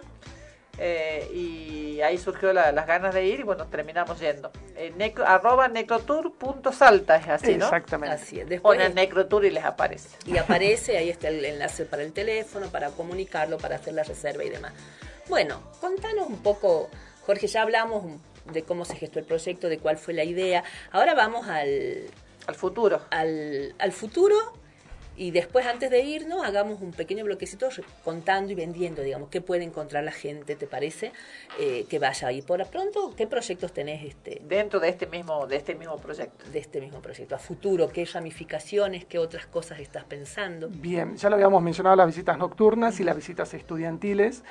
[0.78, 4.50] eh, y ahí surgió la- las ganas de ir y bueno, terminamos yendo.
[4.76, 7.64] Eh, necro, arroba necrotour.salta es así, ¿no?
[7.64, 8.14] Exactamente.
[8.14, 8.46] Así es.
[8.48, 10.10] Después, Ponen Necrotour y les aparece.
[10.26, 14.44] y aparece, ahí está el enlace para el teléfono, para comunicarlo, para hacer la reserva
[14.44, 14.72] y demás.
[15.28, 16.90] Bueno, contanos un poco,
[17.24, 18.04] Jorge, ya hablamos
[18.52, 20.64] de cómo se gestó el proyecto, de cuál fue la idea.
[20.92, 22.04] Ahora vamos al,
[22.46, 23.00] Al futuro.
[23.10, 24.36] al, al futuro
[25.18, 27.70] y después, antes de irnos, hagamos un pequeño bloquecito
[28.04, 31.10] contando y vendiendo, digamos, qué puede encontrar la gente, ¿te parece?
[31.58, 32.42] Eh, que vaya ahí.
[32.42, 36.44] Por pronto, ¿qué proyectos tenés este, Dentro de este mismo, de este mismo proyecto.
[36.50, 37.34] de este mismo proyecto?
[37.34, 40.68] A futuro, ¿qué ramificaciones, qué otras cosas estás pensando?
[40.68, 44.42] Bien, ya lo habíamos mencionado las visitas nocturnas y las visitas estudiantiles.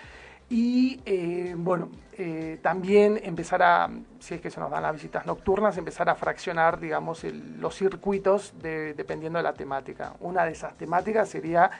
[0.49, 3.89] Y eh, bueno, eh, también empezar a,
[4.19, 7.75] si es que se nos dan las visitas nocturnas, empezar a fraccionar, digamos, el- los
[7.75, 10.13] circuitos de- dependiendo de la temática.
[10.19, 11.71] Una de esas temáticas sería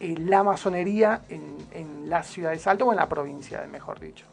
[0.00, 4.29] eh, la masonería en, en la ciudad de Salto o en la provincia, mejor dicho.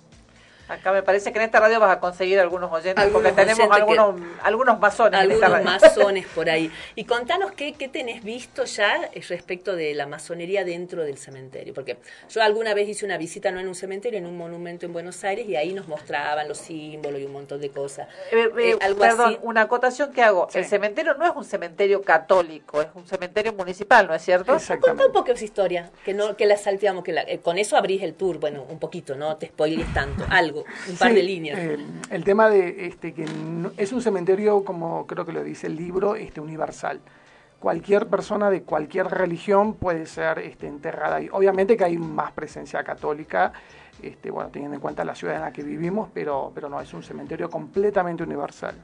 [0.68, 3.60] Acá me parece que en esta radio vas a conseguir algunos oyentes Algunos porque tenemos
[3.70, 6.72] oyentes que- algunos, algunos masones en esta algunos masones por ahí.
[6.96, 11.74] Y contanos qué, qué tenés visto ya eh, respecto de la masonería dentro del cementerio.
[11.74, 11.98] Porque
[12.30, 15.24] yo alguna vez hice una visita, no en un cementerio, en un monumento en Buenos
[15.24, 18.08] Aires, y ahí nos mostraban los símbolos y un montón de cosas.
[18.32, 19.40] Eh, eh, Eh, algo perdón, así.
[19.44, 20.48] una acotación que hago.
[20.54, 24.58] El cementerio no es un cementerio católico, es un cementerio municipal, ¿no es cierto?
[24.82, 28.02] Contá un poco esa historia, que no que la salteamos, que la- con eso abrís
[28.04, 30.57] el tour, bueno, un poquito, no te spoiles tanto, algo,
[30.90, 31.60] un par Sí, de líneas.
[31.60, 31.78] eh,
[32.10, 35.76] el tema de este que no- es un cementerio, como creo que lo dice el
[35.76, 37.00] libro, este universal.
[37.60, 41.28] Cualquier persona de cualquier religión puede ser este, enterrada ahí.
[41.32, 43.52] Obviamente que hay más presencia católica,
[44.02, 46.94] este, bueno, teniendo en cuenta la ciudad en la que vivimos, pero, pero no, es
[46.94, 48.76] un cementerio completamente universal.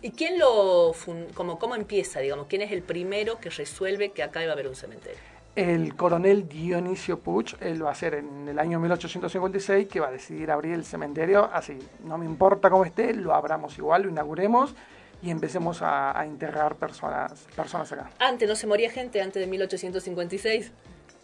[0.00, 0.92] ¿Y quién lo,
[1.34, 2.46] como, cómo empieza, digamos?
[2.46, 5.18] ¿Quién es el primero que resuelve que acá iba a haber un cementerio?
[5.56, 10.12] El coronel Dionisio Puch, él va a ser en el año 1856 que va a
[10.12, 14.74] decidir abrir el cementerio, así, no me importa cómo esté, lo abramos igual, lo inauguremos
[15.22, 18.10] y empecemos a, a enterrar personas, personas acá.
[18.20, 20.72] Antes no se moría gente, antes de 1856.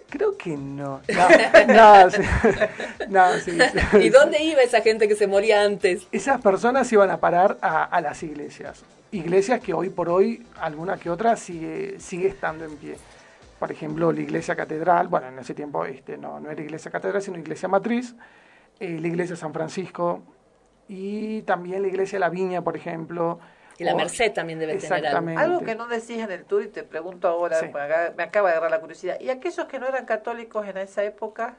[0.08, 1.00] Creo que no.
[1.08, 2.22] No, no, sí.
[3.08, 3.96] No, sí, sí.
[4.02, 6.06] ¿Y dónde iba esa gente que se moría antes?
[6.12, 8.84] Esas personas iban a parar a, a las iglesias.
[9.10, 12.96] Iglesias que hoy por hoy, alguna que otra, sigue, sigue estando en pie.
[13.58, 17.22] Por ejemplo, la iglesia catedral, bueno, en ese tiempo este, no, no era iglesia catedral,
[17.22, 18.14] sino iglesia matriz,
[18.80, 20.22] eh, la iglesia San Francisco
[20.88, 23.38] y también la iglesia La Viña, por ejemplo.
[23.78, 25.06] Y la O- Merced también debe tener algo.
[25.06, 25.42] Exactamente.
[25.42, 27.66] Algo que no decís en el tour y te pregunto ahora, Sí.
[27.72, 29.18] porque acá me acaba de agarrar la curiosidad.
[29.20, 31.56] ¿Y aquellos que no eran católicos en esa época?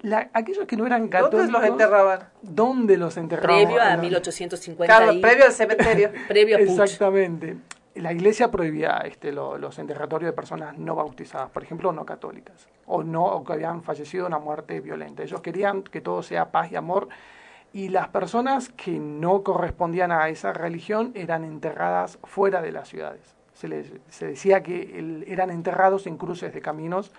[0.00, 1.40] La- aquellos que no eran católicos.
[1.50, 2.28] ¿Dónde los enterraban?
[2.42, 3.64] ¿Dónde los enterraban?
[3.64, 4.02] Previo a No.
[4.02, 4.92] 1850.
[4.96, 6.10] Carlos, y- previo al cementerio.
[6.28, 6.68] previo a Puch.
[6.70, 7.56] Exactamente.
[8.00, 12.68] La iglesia prohibía este, lo- los enterratorios de personas no bautizadas, por ejemplo, no católicas,
[12.86, 15.22] o no o que habían fallecido una muerte violenta.
[15.22, 17.08] Ellos querían que todo sea paz y amor,
[17.72, 23.34] y las personas que no correspondían a esa religión eran enterradas fuera de las ciudades.
[23.52, 27.12] Se, les, decía que eran enterrados en cruces de caminos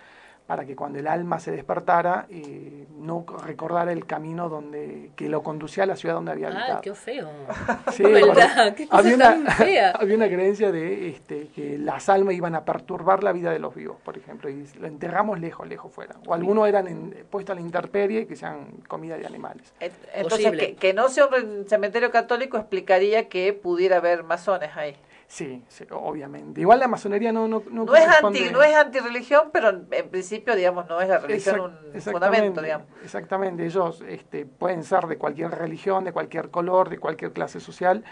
[0.50, 5.44] para que cuando el alma se despertara eh, no recordara el camino donde que lo
[5.44, 6.82] conducía a la ciudad donde había Ay, habitado.
[6.82, 7.30] qué feo.
[7.92, 8.50] Sí, ¿Verdad?
[8.56, 9.92] bueno, Qué cosa había, tan una, fea.
[10.00, 13.76] había una creencia de este, que las almas iban a perturbar la vida de los
[13.76, 16.16] vivos, por ejemplo, y lo enterramos lejos, lejos fuera.
[16.26, 19.72] O algunos eran en- puestos a la intemperie, que sean comida de animales.
[19.80, 20.66] Entonces, Posible.
[20.70, 24.96] que, que no sea un cementerio católico explicaría que pudiera haber masones ahí.
[25.30, 26.60] Sí, sí, obviamente.
[26.60, 30.56] Igual la masonería no no no, es anti no es anti religión, pero en principio
[30.56, 32.88] digamos no es la religión un fundamento, digamos.
[33.04, 38.04] Exactamente, ellos este, pueden ser de cualquier religión, de cualquier color, de cualquier clase social,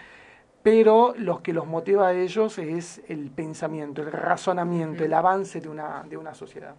[0.62, 5.68] pero lo que los motiva a ellos es el pensamiento, el razonamiento, el avance de
[5.68, 6.76] una de una sociedad.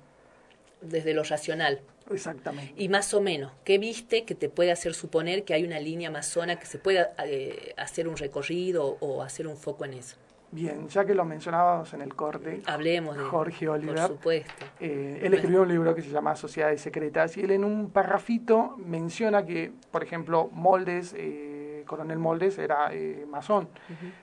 [0.79, 1.81] Desde lo racional.
[2.09, 2.73] Exactamente.
[2.77, 6.09] Y más o menos, ¿qué viste que te puede hacer suponer que hay una línea
[6.09, 10.15] masona que se pueda eh, hacer un recorrido o hacer un foco en eso?
[10.51, 13.95] Bien, ya que lo mencionábamos en el corte, hablemos de Jorge Oliver.
[13.95, 14.65] Por supuesto.
[14.79, 18.75] Eh, él escribió un libro que se llama Sociedades Secretas y él en un parrafito
[18.77, 23.67] menciona que, por ejemplo, Moldes, eh, Coronel Moldes era eh, masón.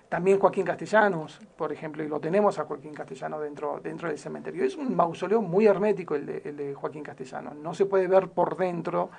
[0.08, 4.64] También Joaquín Castellanos, por ejemplo, y lo tenemos a Joaquín Castellanos dentro, dentro del cementerio.
[4.64, 7.54] Es un mausoleo muy hermético el de, el de Joaquín Castellanos.
[7.56, 9.10] No se puede ver por dentro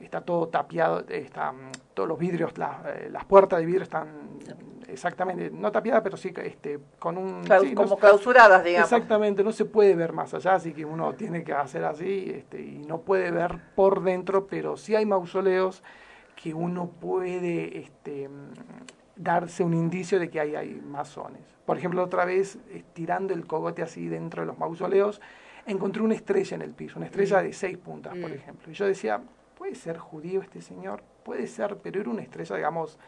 [0.00, 4.38] está todo tapiado, está, mm, todos los vidrios, las puertas de vidrio están
[4.88, 7.44] exactamente, no tapiada, pero sí este, con un...
[7.74, 8.90] como clausuradas, digamos.
[8.90, 12.60] Exactamente, no se puede ver más allá, así que uno tiene que hacer así este,
[12.60, 15.82] y no puede ver por dentro, pero sí hay mausoleos
[16.34, 18.28] que uno puede este,
[19.16, 21.42] darse un indicio de que hay, hay masones.
[21.64, 25.20] Por ejemplo, otra vez, estirando el cogote así dentro de los mausoleos,
[25.66, 27.44] encontré una estrella en el piso, una estrella mm.
[27.44, 28.34] de seis puntas, por mm.
[28.34, 28.70] ejemplo.
[28.70, 29.20] Y yo decía,
[29.56, 32.98] puede ser judío este señor, puede ser, pero era una estrella, digamos,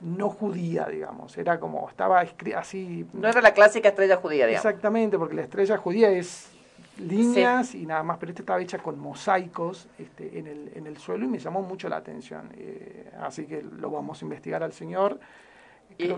[0.00, 1.36] no judía, digamos.
[1.38, 2.24] Era como, estaba
[2.56, 3.06] así.
[3.12, 4.64] No era la clásica estrella judía, digamos.
[4.64, 6.50] Exactamente, porque la estrella judía es
[6.98, 10.96] líneas y nada más, pero esta estaba hecha con mosaicos este, en, el, en el
[10.96, 12.50] suelo y me llamó mucho la atención.
[12.56, 15.20] Eh, así que lo vamos a investigar al señor.
[15.98, 16.12] y,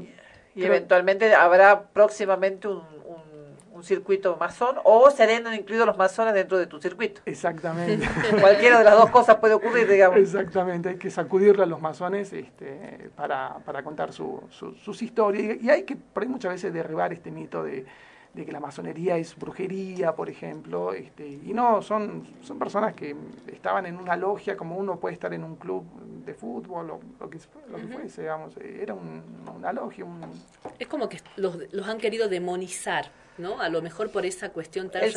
[0.57, 3.48] eventualmente habrá próximamente un un
[3.83, 7.21] circuito masón o serán incluidos los masones dentro de tu circuito.
[7.25, 8.07] Exactamente.
[8.41, 10.19] Cualquiera de las dos cosas puede ocurrir, digamos.
[10.19, 15.71] Exactamente, hay que sacudirle a los masones este, para, para contar su, sus historias y,
[15.71, 17.87] hay que por ahí muchas veces derribar este mito de,
[18.35, 23.17] de que la masonería es brujería, por ejemplo, este, y no, son, son personas que
[23.49, 25.85] estaban en una logia como uno puede estar en un club
[26.25, 27.39] de fútbol o lo que,
[27.71, 30.05] lo que fuese, digamos, era una logia.
[30.05, 30.21] Un...
[30.79, 33.61] Es como que los, los han querido demonizar ¿no?
[33.61, 35.15] A lo mejor por esa cuestión tan el,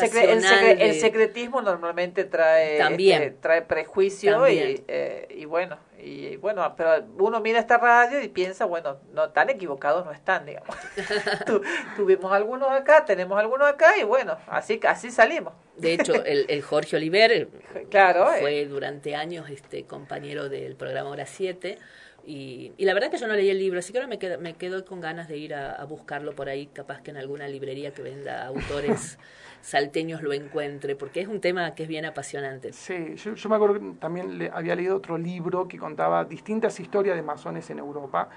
[0.79, 3.23] el, secretismo normalmente trae También.
[3.23, 8.27] Este, trae prejuicio y, eh, y bueno, y bueno, pero uno mira esta radio y
[8.27, 10.75] piensa, bueno, no tan equivocados no están, digamos.
[11.95, 15.53] tuvimos algunos acá, tenemos algunos acá y bueno, así así salimos.
[15.77, 17.49] De hecho, el, el Jorge Oliver
[17.89, 18.65] claro, fue eh.
[18.67, 21.77] durante años este compañero del programa Hora 7
[22.25, 24.39] y, y, la verdad que yo no leí el libro, así que ahora me quedo,
[24.39, 27.93] me quedo con ganas de ir a, buscarlo por ahí, capaz que en alguna librería
[27.93, 29.17] que venda autores
[29.61, 32.73] salteños lo encuentre, porque es un tema que es bien apasionante.
[32.73, 37.15] Sí, yo, me acuerdo que también le, había leído otro libro que contaba distintas historias
[37.15, 38.29] de masones en Europa,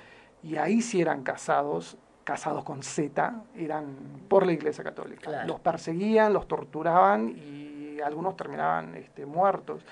[0.43, 3.97] y ahí sí eran casados, casados con Z, eran
[4.28, 5.44] por la Iglesia Católica.
[5.44, 9.85] Los perseguían, los torturaban y algunos terminaban este, muertos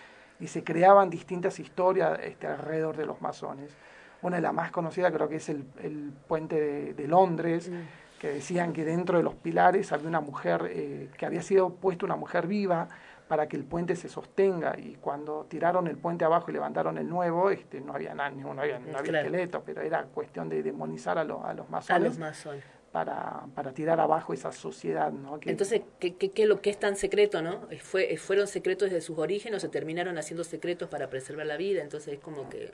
[0.43, 3.77] y se creaban distintas historias este, alrededor de los masones.
[4.23, 8.21] Una de las más conocidas creo que es el, el puente de, Londres, mm.
[8.21, 12.05] que decían que dentro de los pilares había una mujer, eh, que había sido puesta
[12.07, 12.89] una mujer viva
[13.29, 17.09] para que el puente se sostenga y cuando tiraron el puente abajo y levantaron el
[17.09, 21.19] nuevo, este, no había nada, no había, no había esqueleto, pero era cuestión de demonizar
[21.19, 21.91] a, a los masones.
[21.91, 25.11] A los masones para, para tirar abajo esa sociedad.
[25.11, 25.41] ¿no?
[25.47, 27.41] Entonces, ¿qué, qué, lo que es tan secreto?
[27.41, 31.57] no Fue, ¿Fueron secretos desde sus orígenes o se terminaron haciendo secretos para preservar la
[31.57, 31.83] vida?
[31.83, 32.73] Entonces es como que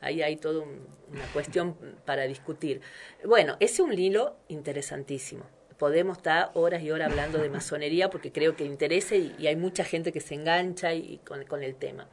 [0.00, 1.76] ahí hay toda una cuestión
[2.06, 2.80] para discutir.
[3.24, 5.44] Bueno, ese es un hilo interesantísimo.
[5.78, 9.84] Podemos estar horas y horas hablando de masonería porque creo que interesa y, hay mucha
[9.84, 12.08] gente que se engancha y, con, con el tema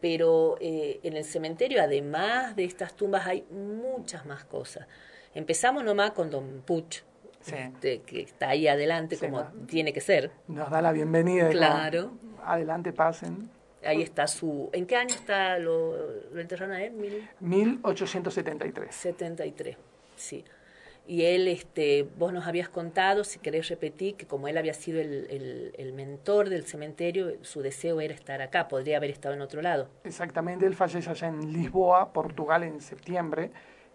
[0.00, 4.88] pero eh, en el cementerio, además de estas tumbas, hay muchas más cosas.
[5.34, 6.98] Empezamos nomás con Don Puch,
[7.46, 10.30] este, que está ahí adelante como tiene que ser.
[10.46, 11.48] Nos da la bienvenida.
[11.48, 12.12] Claro.
[12.44, 13.48] adelante, pasen.
[13.84, 14.68] Ahí está su...
[14.72, 15.96] ¿En qué año está lo,
[16.32, 16.92] lo enterraron a él?
[16.92, 17.28] Mil...
[17.40, 18.94] 1873.
[18.94, 19.76] 73,
[20.14, 20.44] sí.
[21.04, 25.00] Y él, este, vos nos habías contado, si querés repetir, que como él había sido
[25.00, 29.40] el, el, el, mentor del cementerio, su deseo era estar acá, podría haber estado en
[29.40, 29.88] otro lado.
[30.04, 33.50] Exactamente, él fallece allá en Lisboa, Portugal, en septiembre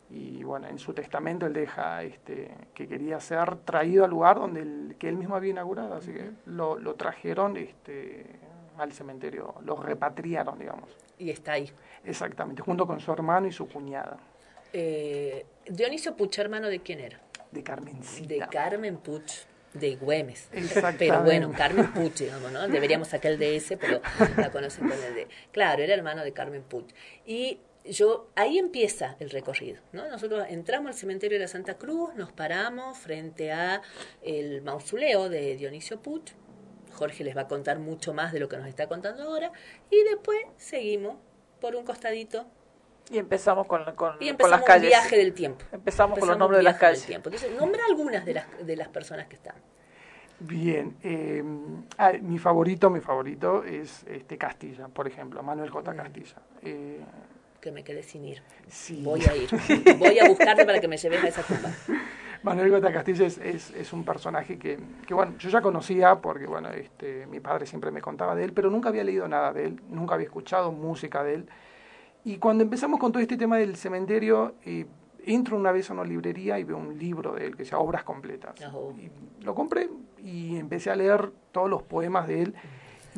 [0.09, 4.61] y bueno, en su testamento él deja este, que quería ser traído al lugar donde
[4.61, 8.25] él, que él mismo había inaugurado, así que lo, lo trajeron este,
[8.77, 10.89] al cementerio, lo repatriaron, digamos.
[11.17, 11.69] Y está ahí.
[12.05, 14.17] Exactamente, junto con su hermano y su cuñada.
[14.71, 17.19] Eh, Dionisio Puch, hermano de quién era?
[17.51, 18.27] De Carmencita.
[18.27, 20.49] De Carmen Puch de Güemes.
[20.97, 22.67] Pero bueno, Carmen Puch, digamos, ¿no?
[22.67, 24.01] Deberíamos sacar el DS, pero
[24.37, 25.27] la conocen con el de.
[25.51, 26.87] Claro, era hermano de Carmen Puch.
[27.25, 27.59] Y
[27.91, 29.81] yo ahí empieza el recorrido.
[29.91, 30.07] ¿no?
[30.09, 33.81] Nosotros entramos al cementerio de la Santa Cruz, nos paramos frente a
[34.21, 36.31] el mausoleo de Dionisio Puch.
[36.93, 39.51] Jorge les va a contar mucho más de lo que nos está contando ahora.
[39.91, 41.17] Y después seguimos
[41.61, 42.45] por un costadito.
[43.11, 44.83] Y empezamos con, con, y con las calles.
[44.83, 45.63] el viaje del tiempo.
[45.71, 47.09] Empezamos, con los nombres de las calles.
[47.09, 49.55] Entonces, nombra algunas de las, de las personas que están.
[50.39, 51.43] Bien, eh,
[51.97, 55.95] ah, mi favorito, mi favorito es este Castilla, por ejemplo, Manuel J.
[55.95, 56.35] Castilla.
[56.61, 56.99] Eh,
[57.61, 58.41] que me quedé sin ir.
[59.01, 59.49] Voy a ir.
[59.99, 61.71] Voy a buscarte para que me lleves a esa tumba.
[62.43, 62.93] Manuel J.
[62.93, 67.39] Castilla es, es, un personaje que, que, bueno, yo ya conocía porque, bueno, este, mi
[67.39, 70.25] padre siempre me contaba de él, pero nunca había leído nada de él, nunca había
[70.25, 71.49] escuchado música de él.
[72.23, 74.85] Y cuando empezamos con todo este tema del cementerio, eh,
[75.25, 77.83] entro una vez a una librería y veo un libro de él que se llama
[77.83, 78.55] Obras Completas.
[78.97, 79.89] Y lo compré
[80.23, 82.55] y empecé a leer todos los poemas de él.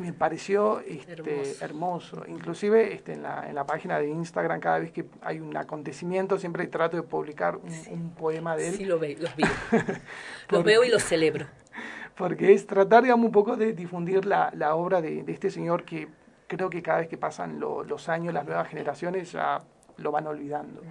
[0.00, 2.24] Me pareció este, hermoso.
[2.26, 6.38] Inclusive este, en, la, en la página de Instagram, cada vez que hay un acontecimiento,
[6.38, 8.74] siempre trato de publicar un, poema de él.
[8.74, 9.48] Sí, lo ve, los veo.
[10.48, 11.46] los veo y los celebro.
[12.16, 15.84] Porque es tratar, digamos, un poco de difundir la, la obra de, de, este señor
[15.84, 16.08] que
[16.46, 19.62] creo que cada vez que pasan los años, las nuevas generaciones ya
[19.98, 20.82] lo van olvidando.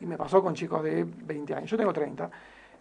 [0.00, 2.30] Y me pasó con chicos de 20 años, yo tengo 30,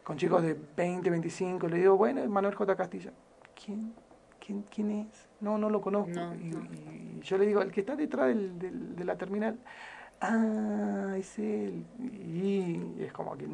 [0.04, 2.76] con chicos de 20, 25, le digo, bueno, Manuel J.
[2.76, 3.12] Castilla,
[3.56, 3.94] ¿quién?
[4.40, 5.29] ¿Quién, quién es?
[5.42, 6.20] No, no lo conozco.
[6.36, 9.58] Y, yo le digo, el que está detrás del, de la terminal,
[10.22, 11.86] ah, es él.
[12.00, 13.46] Y es como que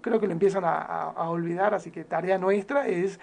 [0.00, 3.20] creo que lo empiezan a, a, olvidar, así que tarea nuestra es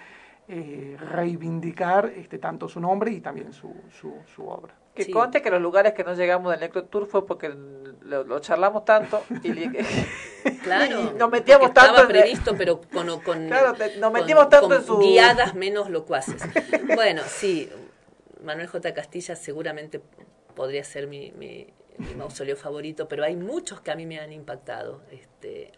[0.48, 4.74] eh, reivindicar este, tanto su nombre y también su, su, su obra.
[4.94, 7.54] Que conte que los lugares que no llegamos del Necro Tour fue porque
[8.02, 9.68] lo, charlamos tanto y,
[10.62, 13.48] claro, nos metíamos tanto estaba previsto pero con, con,
[14.00, 14.98] nos metimos tanto en su...
[14.98, 16.42] guiadas menos locuaces
[16.94, 17.70] bueno sí
[18.42, 18.94] Manuel J.
[18.94, 20.00] Castilla seguramente
[20.54, 24.32] podría ser mi, mi, mi mausoleo favorito pero hay muchos que a mí me han
[24.32, 25.72] impactado este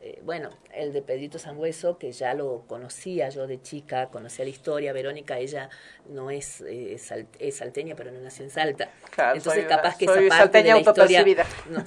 [0.00, 4.50] eh, bueno, el de Pedrito Sangüeso, que ya lo conocía yo de chica, conocía la
[4.50, 5.70] historia, Verónica, ella
[6.08, 6.96] no es, eh,
[7.40, 8.90] es salteña, pero no nació en Salta.
[9.34, 11.24] Entonces capaz que esa parte de la historia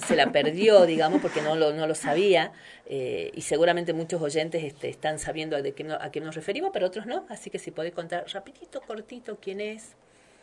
[0.06, 2.52] se la perdió, digamos, porque no lo, no lo sabía,
[2.84, 6.88] eh, y seguramente muchos oyentes este, están sabiendo de qué, a qué nos referimos, pero
[6.88, 9.96] otros no, así que si podés contar rapidito, cortito, quién es.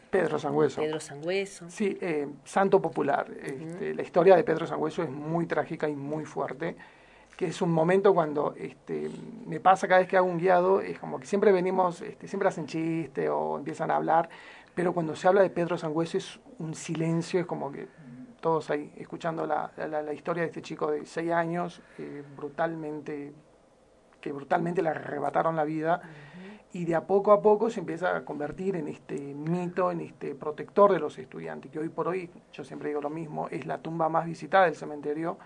[0.10, 0.81] Pedro Sangüeso.
[0.81, 1.69] Pedro Sangüeso.
[1.69, 1.98] Sí,
[2.44, 3.27] santo popular.
[3.41, 6.76] Este, la historia de Pedro Sangüeso es muy trágica y muy fuerte
[7.40, 9.10] que es un momento cuando este,
[9.45, 12.49] me pasa cada vez que hago un guiado, es como que siempre venimos, este, siempre
[12.49, 14.27] hacen chiste o empiezan a hablar,
[14.76, 17.88] pero cuando se habla de Pedro Sangüeso es un silencio, es como que
[18.41, 21.81] todos ahí escuchando la, la, historia de este chico de seis años,
[22.36, 23.31] brutalmente,
[24.19, 26.02] que brutalmente le arrebataron la vida,
[26.72, 30.36] y de a poco a poco se empieza a convertir en este mito, en este
[30.36, 33.80] protector de los estudiantes, que hoy por hoy, yo siempre digo lo mismo, es la
[33.80, 35.40] tumba más visitada del cementerio,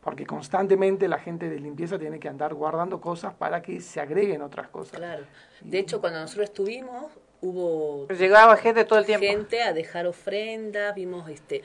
[0.00, 4.42] porque constantemente la gente de limpieza tiene que andar guardando cosas para que se agreguen
[4.42, 4.98] otras cosas.
[4.98, 5.24] Claro.
[5.60, 7.06] De hecho, cuando nosotros estuvimos,
[7.42, 11.62] hubo llegaba gente todo el tiempo gente a dejar ofrendas vimos este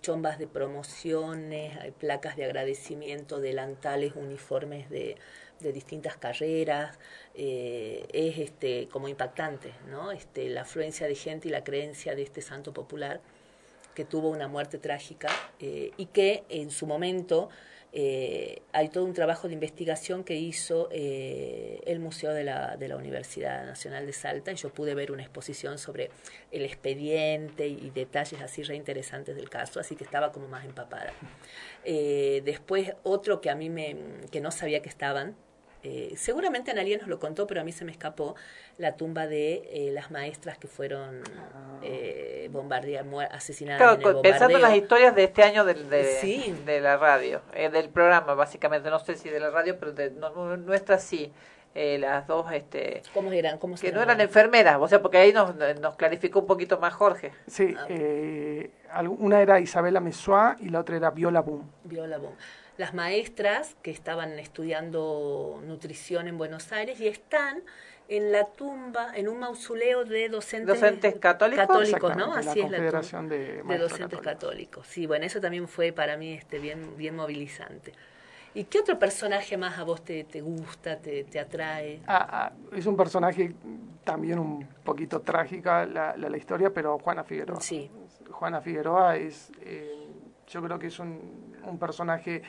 [0.00, 5.16] chombas de promociones placas de agradecimiento delantales uniformes de,
[5.60, 6.98] de distintas carreras
[7.34, 12.22] eh, es este como impactante no este la afluencia de gente y la creencia de
[12.22, 13.20] este santo popular
[13.94, 15.28] que tuvo una muerte trágica
[15.58, 17.48] eh, y que en su momento
[17.92, 22.96] eh, hay todo un trabajo de investigación que hizo el Museo de la, de la,
[22.96, 26.10] Universidad Nacional de Salta y yo pude ver una exposición sobre
[26.50, 31.14] el expediente y, detalles así reinteresantes del caso, así que estaba como más empapada.
[31.84, 33.96] después otro que a mí me,
[34.30, 35.34] que no sabía que estaban,
[35.86, 38.34] eh, seguramente Analia nos lo contó, pero a mí se me escapó
[38.76, 41.22] la tumba de eh, las maestras que fueron
[41.82, 43.98] eh, bombardeadas, asesinadas.
[43.98, 48.34] Claro, pensando en las historias de este año de, de, la radio, eh, del programa,
[48.34, 50.10] básicamente, no sé si de la radio, pero de
[50.58, 51.32] nuestra sí.
[51.74, 53.58] las dos este ¿Cómo eran?
[53.58, 56.94] ¿Cómo que no eran enfermeras, o sea, porque ahí nos, nos clarificó un poquito más
[56.94, 57.30] Jorge.
[57.46, 57.76] Sí,
[58.90, 59.02] ah.
[59.02, 61.70] una era Isabela Messoa y la otra era Viola Boom.
[61.84, 62.34] Viola Boom
[62.76, 67.62] las maestras que estaban estudiando nutrición en Buenos Aires y están
[68.08, 72.32] en la tumba, en un mausoleo de docentes, docentes católicos, católicos ¿no?
[72.34, 74.86] Así es la de, de, docentes católicos.
[74.86, 77.92] Sí, bueno, eso también fue para mí este bien bien movilizante.
[78.54, 82.00] ¿Y qué otro personaje más a vos te, te gusta, te, te atrae?
[82.06, 83.52] Ah, ah, es un personaje
[84.02, 87.60] también un poquito trágica la, la, historia, pero Juana Figueroa.
[87.60, 87.90] Sí.
[88.30, 90.06] Juana Figueroa es, eh,
[90.46, 92.42] yo creo que es un, un personaje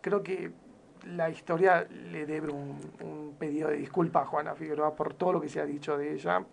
[0.00, 0.50] creo que
[1.06, 5.48] la historia le debe un, pedido de disculpas a Juana Figueroa por todo lo que
[5.48, 6.44] se ha dicho de ella.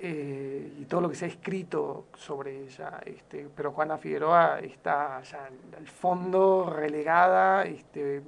[0.00, 3.00] eh, y todo lo que se ha escrito sobre ella.
[3.04, 8.22] Este, pero Juana Figueroa está ya al fondo, relegada, este,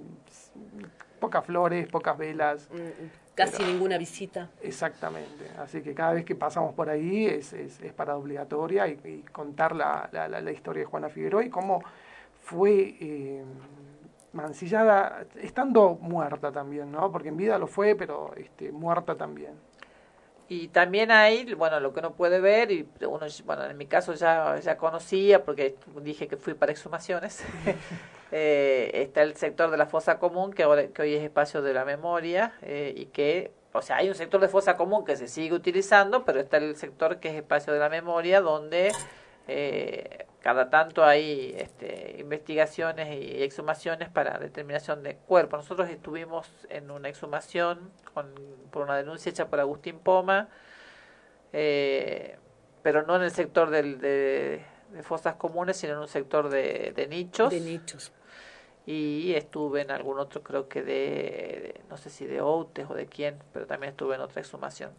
[1.21, 2.69] pocas flores, pocas velas.
[2.73, 4.51] Mm, mm, casi ninguna visita.
[4.63, 5.49] Exactamente.
[5.59, 9.77] Así que cada vez que pasamos por ahí es, es, es parada obligatoria y, contar
[9.77, 11.83] la, la, la, historia de Juana Figueroa y cómo
[12.41, 13.45] fue eh,
[14.33, 17.11] mancillada, estando muerta también, ¿no?
[17.11, 19.55] Porque en vida lo fue, pero este, muerta también.
[20.49, 24.15] Y también hay, bueno, lo que uno puede ver, y uno, bueno, en mi caso
[24.15, 27.45] ya, ya conocía, porque dije que fui para exhumaciones,
[28.33, 31.73] eh, está el sector de la fosa común, que, ahora, que hoy es espacio de
[31.73, 35.29] la memoria, eh, y que, o sea, hay un sector de fosa común que se
[35.29, 38.91] sigue utilizando, pero está el sector que es espacio de la memoria, donde
[39.47, 45.57] eh, cada tanto hay este, investigaciones y exhumaciones para determinación de cuerpo.
[45.57, 48.33] Nosotros estuvimos en una exhumación con,
[48.71, 50.49] por una denuncia hecha por Agustín Poma,
[51.53, 52.39] eh,
[52.83, 54.65] pero no en el sector del, de,
[55.03, 57.51] fosas comunes, sino en un sector de, de nichos.
[57.51, 58.13] De nichos.
[58.87, 63.07] Y estuve en algún otro, creo que de, no sé si de Outes o de
[63.07, 64.91] quién, pero también estuve en otra exhumación.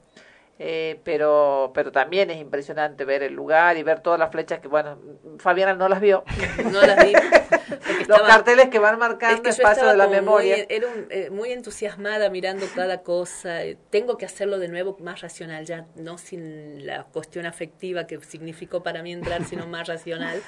[0.60, 4.68] Eh, pero pero también es impresionante ver el lugar y ver todas las flechas que
[4.68, 5.00] bueno
[5.40, 6.24] Fabiana no las vio.
[6.72, 7.14] No las vi
[8.08, 10.58] los carteles que van marcando el espacio de la memoria.
[10.58, 13.62] muy, era eh, muy entusiasmada mirando cada cosa.
[13.90, 18.84] Tengo que hacerlo de nuevo más racional ya no sin la cuestión afectiva que significó
[18.84, 20.42] para mí entrar sino más racional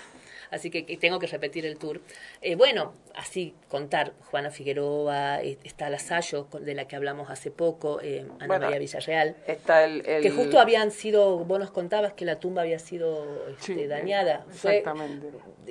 [0.54, 2.00] así que, tengo que repetir el tour.
[2.42, 7.52] Eh, bueno, así contar, Juana Figueroa, eh, está la Sayo, de la que hablamos hace
[7.52, 12.26] poco, eh, Ana María Villarreal, está el, que justo habían sido, vos nos contabas que
[12.26, 14.46] la tumba había sido este, dañada.
[14.50, 15.28] exactamente.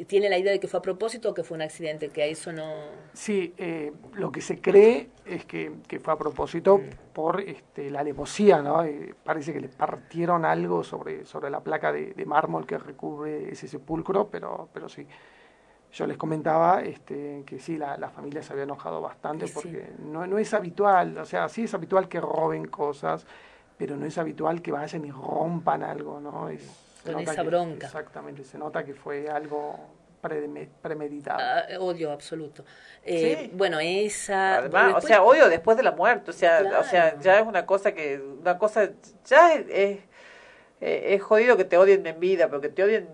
[0.07, 2.09] ¿Tiene la idea de que fue a propósito o que fue un accidente?
[2.09, 2.73] Que a eso no...
[3.13, 3.55] Sí,
[4.15, 7.11] lo que se cree es que, que fue a propósito mm.
[7.12, 8.84] Por este, la alevosía, ¿no?
[9.24, 13.68] parece que le partieron algo sobre, sobre la placa de, de mármol que recubre ese
[13.68, 15.06] sepulcro, pero pero sí.
[15.93, 20.39] Yo les comentaba este, que sí, la, familia se había enojado bastante porque no, no
[20.39, 23.26] es habitual, o sea, sí es habitual que roben cosas,
[23.76, 26.48] pero no es habitual que vayan y rompan algo, ¿no?
[26.48, 27.86] Es, Con esa bronca.
[27.86, 29.78] Exactamente, se nota que fue algo
[30.23, 31.39] premeditado.
[31.40, 32.65] Ah, odio absoluto.
[33.05, 34.59] Eh, Bueno, esa...
[34.59, 37.66] Además, o sea, odio después de la muerte, o sea, o sea, ya es una
[37.66, 38.90] cosa que, una cosa,
[39.27, 39.99] ya es, es,
[40.81, 43.09] es jodido que te odien en vida, pero que te odien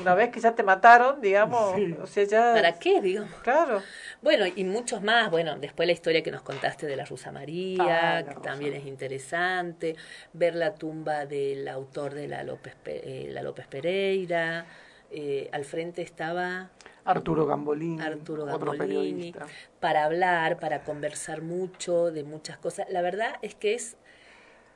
[0.00, 2.52] una vez que ya te mataron, digamos, o sea, ya...
[2.52, 3.32] ¿Para qué, digamos?
[3.42, 3.82] Claro.
[4.20, 8.18] Bueno, y muchos más, bueno, después la historia que nos contaste de la Rusa María,
[8.18, 9.96] ah, que también es interesante,
[10.34, 14.66] ver la tumba del autor de la López, eh, la López Pereira,
[15.12, 16.70] eh, al frente estaba...
[17.04, 19.34] Arturo Gambolini, Arturo Gambolini,
[19.80, 22.86] para hablar, para conversar mucho de muchas cosas.
[22.90, 23.96] La verdad es que es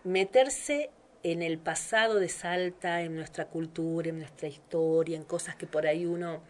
[0.05, 0.91] meterse
[1.23, 5.87] en el pasado de Salta, en nuestra cultura, en nuestra historia, en cosas que por
[5.87, 6.41] ahí uno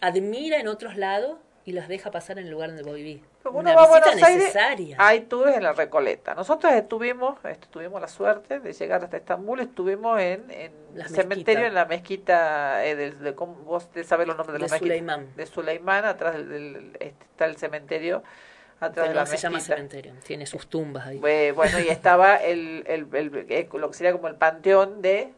[0.00, 1.38] admira en otros lados
[1.68, 3.20] y las deja pasar en el lugar donde vos vivís.
[3.44, 4.96] Una visita necesaria.
[4.98, 6.34] hay tours en la Recoleta.
[6.34, 7.36] Nosotros estuvimos,
[7.68, 12.86] tuvimos la suerte de llegar hasta Estambul, estuvimos en, en el cementerio, en la mezquita,
[12.86, 15.36] eh, de, de, vos sabés los nombres de, de la Suleimán.
[15.36, 18.22] De Suleimán, atrás del, este, está el cementerio
[18.80, 21.18] atrás de la se llama cementerio, tiene sus tumbas ahí.
[21.18, 25.34] Bueno, y estaba el, el, el, lo que sería como el panteón de...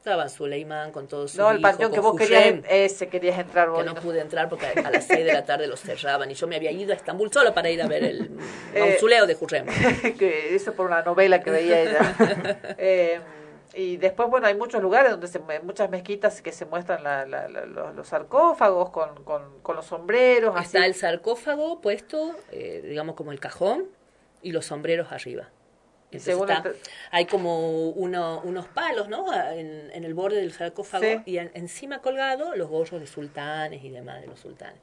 [0.00, 3.80] Estaba Suleimán con todos sus No, el panteón que vos querías, ese querías entrar vos.
[3.80, 6.46] Que no, pude entrar porque a, las 6 de la tarde los cerraban y yo
[6.46, 8.30] me había ido a Estambul solo para ir a ver el
[8.74, 9.66] eh, mausoleo de Jurrem.
[10.18, 12.16] que eso por una novela que veía ella.
[12.78, 13.20] eh,
[13.74, 17.46] y después, bueno, hay muchos lugares donde se, muchas mezquitas que se muestran la, la,
[17.46, 20.58] los, sarcófagos con, con, los sombreros.
[20.58, 23.84] Está el sarcófago puesto, eh, digamos, como el cajón
[24.40, 25.50] y los sombreros arriba.
[27.10, 29.32] Hay como uno, unos palos, ¿no?
[29.52, 34.20] En, en, el borde del sarcófago y encima colgado los gorros de sultanes y demás
[34.20, 34.78] de los sultanes.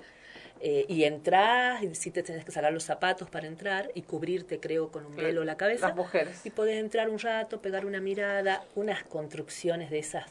[0.60, 4.60] Eh, y entras, y si te tenés que sacar los zapatos para entrar y cubrirte,
[4.60, 5.88] creo, con un velo la cabeza.
[5.88, 6.46] Las mujeres.
[6.46, 10.26] Y podés entrar un rato, pegar una mirada, unas construcciones de esas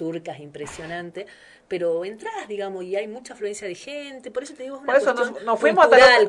[0.00, 1.26] turcas impresionantes,
[1.68, 4.92] pero entras, digamos, y hay mucha afluencia de gente, por eso te digo, es una
[4.94, 5.88] por eso nos, nos fuimos a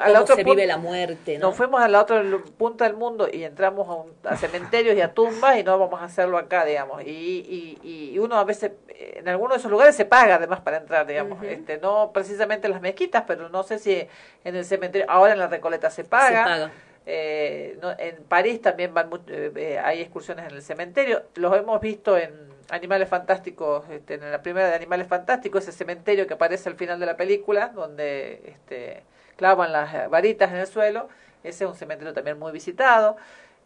[0.10, 1.48] la, se vive la muerte, ¿no?
[1.48, 2.22] Nos fuimos a la otra
[2.58, 6.02] punta del mundo y entramos a, un, a cementerios y a tumbas y no vamos
[6.02, 9.96] a hacerlo acá, digamos, y, y, y uno a veces, en algunos de esos lugares
[9.96, 13.80] se paga además para entrar, digamos, este no precisamente en las mezquitas, pero no sé
[13.80, 14.06] si
[14.44, 16.44] en el cementerio, ahora en la Recoleta se paga.
[16.44, 16.72] Se paga.
[17.06, 21.82] Eh, no, en París también van eh, eh, hay excursiones en el cementerio, los hemos
[21.82, 26.70] visto en Animales Fantásticos, este, en la primera de Animales Fantásticos, ese cementerio que aparece
[26.70, 29.04] al final de la película, donde este,
[29.36, 31.10] clavan las varitas en el suelo,
[31.44, 33.18] ese es un cementerio también muy visitado.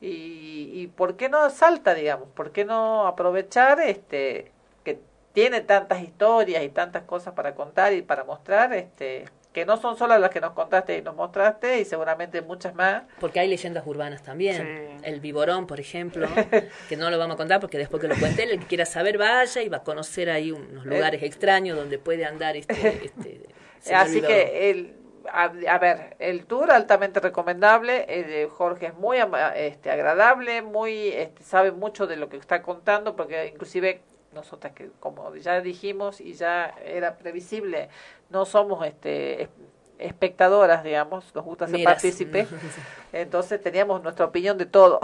[0.02, 4.52] Y, y por qué no Salta, digamos, por qué no aprovechar este
[4.84, 4.99] que
[5.34, 9.26] tiene tantas historias y tantas cosas para contar y para mostrar, este
[9.56, 13.03] que no son solo las que nos contaste y nos mostraste, y seguramente muchas más.
[13.22, 14.99] Porque hay leyendas urbanas también.
[15.02, 16.27] El Viborón, por ejemplo,
[16.90, 19.18] que no lo vamos a contar porque después que lo cuente, el que quiera saber
[19.18, 23.06] vaya y va a conocer ahí unos lugares extraños donde puede andar este...
[23.86, 24.94] este Así que el,
[25.32, 29.19] a, ver, el tour altamente recomendable, eh, Jorge es muy
[29.56, 34.02] este, agradable, muy este, sabe mucho de lo que está contando, porque inclusive
[34.36, 37.90] nosotras que como ya dijimos y ya era previsible,
[38.30, 39.50] no somos este
[39.98, 42.48] espectadoras, digamos, nos gusta ser partícipes,
[43.14, 45.00] entonces teníamos nuestra opinión de todo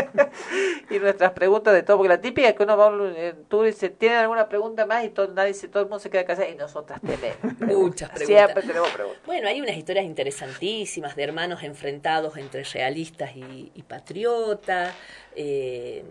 [0.90, 3.66] y nuestras preguntas de todo, porque la típica es que uno va a un tour
[3.66, 5.04] y dice, ¿tienen alguna pregunta más?
[5.04, 8.26] Y todo, nadie, todo el mundo se queda callado y nosotras tenemos muchas preguntas.
[8.26, 9.22] Siempre tenemos preguntas.
[9.26, 14.94] Bueno, hay unas historias interesantísimas de hermanos enfrentados entre realistas y, y patriotas,
[15.34, 16.04] eh,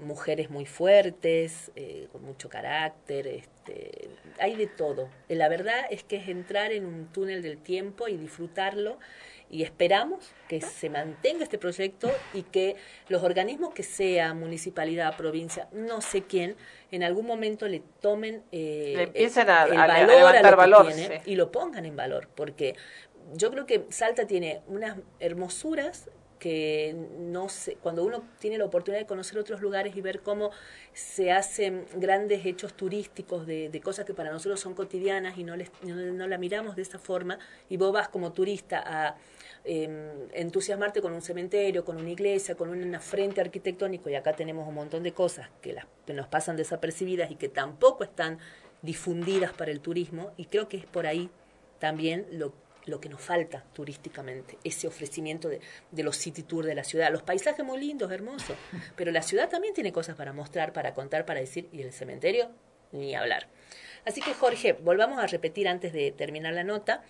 [0.00, 3.26] mujeres muy fuertes, eh, con mucho carácter,
[3.64, 4.10] este,
[4.40, 5.08] hay de todo.
[5.28, 8.98] La verdad es que es entrar en un túnel del tiempo y disfrutarlo
[9.50, 12.76] y esperamos que se mantenga este proyecto y que
[13.08, 16.56] los organismos que sea, municipalidad, provincia, no sé quién,
[16.90, 20.92] en algún momento le tomen eh, empiecen a, el valor, valor
[21.26, 22.74] y lo pongan en valor, porque
[23.34, 26.08] yo creo que Salta tiene unas hermosuras
[26.42, 30.50] que no sé, cuando uno tiene la oportunidad de conocer otros lugares y ver cómo
[30.92, 35.70] se hacen grandes hechos turísticos de, cosas que para nosotros son cotidianas y no, les,
[35.84, 37.38] no, la miramos de esa forma,
[37.68, 39.16] y vos vas como turista a
[39.62, 44.66] em, entusiasmarte con un cementerio, con una iglesia, con una frente arquitectónico, y acá tenemos
[44.66, 48.40] un montón de cosas que, las, que nos pasan desapercibidas y que tampoco están
[48.82, 51.30] difundidas para el turismo, y creo que es por ahí
[51.78, 52.52] también lo
[52.86, 55.60] lo que nos falta turísticamente, ese ofrecimiento de,
[56.02, 57.10] los city tours de la ciudad.
[57.12, 58.56] Los paisajes muy lindos, hermosos,
[58.96, 62.50] pero la ciudad también tiene cosas para mostrar, para contar, para decir, y el cementerio,
[62.92, 63.46] ni hablar.
[64.04, 67.02] Así que Jorge, volvamos a repetir antes de terminar la nota.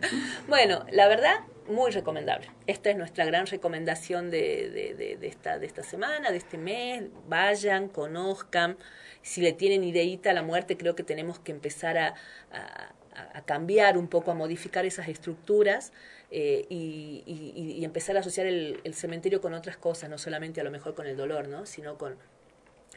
[0.48, 2.50] Bueno, la verdad muy recomendable.
[2.66, 7.04] Esta es nuestra gran recomendación de, de, de, esta, de esta semana, de este mes.
[7.28, 8.78] Vayan, conozcan.
[9.20, 12.14] Si le tienen ideita a la muerte, creo que tenemos que empezar a,
[12.52, 15.92] a, cambiar un poco, a modificar esas estructuras
[16.30, 20.64] eh, y, y, empezar a asociar el, el, cementerio con otras cosas, no solamente a
[20.64, 21.64] lo mejor con el dolor, ¿no?
[21.64, 22.16] sino con,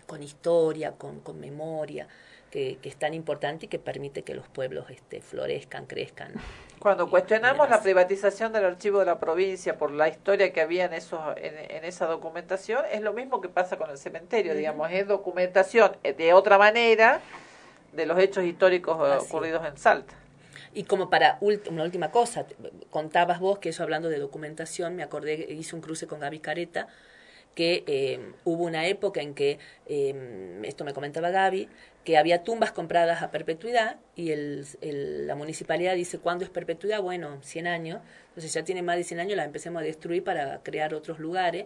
[0.07, 2.07] con historia, con, con memoria
[2.49, 6.33] que, es tan importante y que permite que los pueblos este, florezcan, crezcan.
[6.79, 10.93] Cuando cuestionamos la privatización del archivo de la provincia por la historia que había en,
[10.93, 15.91] esos, en, esa documentación, es lo mismo que pasa con el cementerio, digamos, es documentación
[16.03, 17.19] eh, de otra manera
[17.93, 20.13] de los hechos históricos eh, ocurridos en Salta.
[20.73, 22.45] Y como para una última cosa,
[22.91, 26.87] contabas vos que eso hablando de documentación, me acordé, hice un cruce con Gaby Careta,
[27.57, 29.57] que eh, hubo una época en que,
[30.63, 31.67] esto me comentaba Gaby,
[32.03, 34.67] que había tumbas compradas a perpetuidad y el,
[35.25, 37.01] la municipalidad dice, ¿cuándo es perpetuidad?
[37.01, 38.01] Bueno, 100 años.
[38.27, 41.65] Entonces ya tiene más de 100 años, las empecemos a destruir para crear otros lugares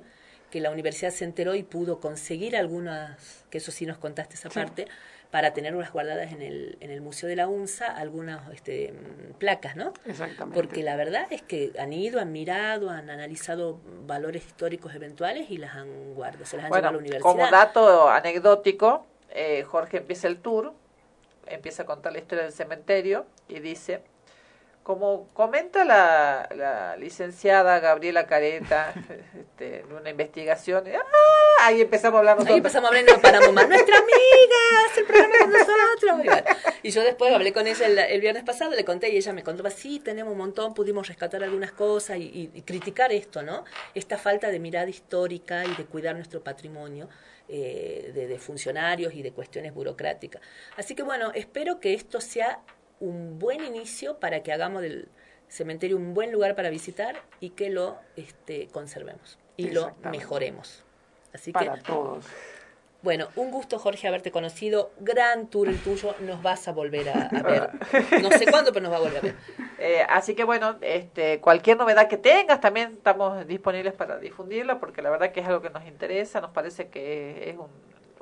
[0.49, 4.49] que la universidad se enteró y pudo conseguir algunas, que eso sí nos contaste esa
[4.49, 4.87] parte,
[5.31, 8.93] para tener unas guardadas en el, en el Museo de la UNSA, algunas este,
[9.39, 9.93] placas, ¿no?
[10.05, 10.59] Exactamente.
[10.59, 15.57] Porque la verdad es que han ido, han mirado, han analizado valores históricos eventuales y
[15.57, 17.31] las han guardado, se las han llevado a la universidad.
[17.31, 20.73] Como dato anecdótico, eh, Jorge empieza el tour,
[21.47, 24.01] empieza a contar la historia del cementerio y dice,
[24.83, 28.93] como comenta la, la licenciada Gabriela Careta
[29.39, 31.65] este, en una investigación, ¡ah!
[31.65, 32.53] ahí empezamos a hablar nosotros.
[32.53, 36.55] Ahí empezamos a hablar, nos paramos más, nuestra amiga, hace el programa con nosotros.
[36.83, 39.43] Y yo después hablé con ella el, el, viernes pasado, le conté y ella me
[39.43, 43.65] contaba, sí, tenemos un montón, pudimos rescatar algunas cosas y, y, y criticar esto, ¿no?
[43.93, 47.07] Esta falta de mirada histórica y de cuidar nuestro patrimonio.
[47.53, 50.41] Eh, de, de funcionarios y de cuestiones burocráticas.
[50.77, 52.61] Así que bueno, espero que esto sea
[53.01, 55.09] un buen inicio para que hagamos del
[55.49, 60.83] cementerio un buen lugar para visitar y que lo este, conservemos y lo mejoremos.
[61.33, 62.25] Así para que, todos.
[63.03, 64.91] Bueno, un gusto, Jorge, haberte conocido.
[64.99, 66.15] Gran tour el tuyo.
[66.21, 67.69] Nos vas a volver a, a ver.
[68.21, 69.35] No sé cuándo, pero nos va a volver a ver.
[69.83, 75.01] Eh, así que bueno, este, cualquier novedad que tengas, también estamos disponibles para difundirla, porque
[75.01, 76.39] la verdad que es algo que nos interesa.
[76.39, 77.71] Nos parece que es un,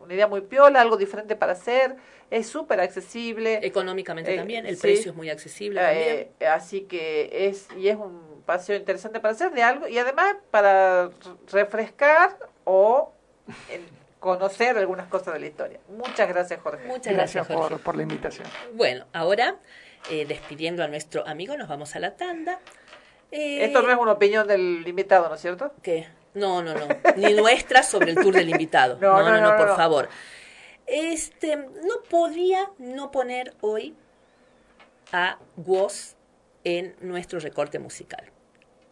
[0.10, 1.96] una idea muy piola, algo diferente para hacer.
[2.32, 3.60] Es súper accesible.
[3.62, 4.82] Económicamente eh, también, el sí.
[4.82, 6.52] precio es muy accesible eh, también.
[6.52, 11.12] Así que es, y es un paseo interesante para hacer de algo, y además para
[11.52, 13.14] refrescar o
[14.20, 15.80] conocer algunas cosas de la historia.
[15.90, 16.88] Muchas gracias, Jorge.
[16.88, 17.76] Muchas gracias, gracias Jorge.
[17.76, 18.48] Por, por, la invitación.
[18.74, 19.58] Bueno, ahora,
[20.10, 22.60] eh, despidiendo a nuestro amigo, nos vamos a la tanda.
[23.32, 25.72] Eh, Esto no es una opinión del invitado, ¿no es cierto?
[25.84, 26.08] ¿Qué?
[26.34, 26.88] No, no, no.
[27.16, 28.98] Ni nuestra sobre el tour del invitado.
[29.02, 30.10] No, no, no, no, no por favor.
[30.86, 33.96] Este, no podía no poner hoy
[35.12, 36.16] a Woz
[36.64, 38.32] en nuestro recorte musical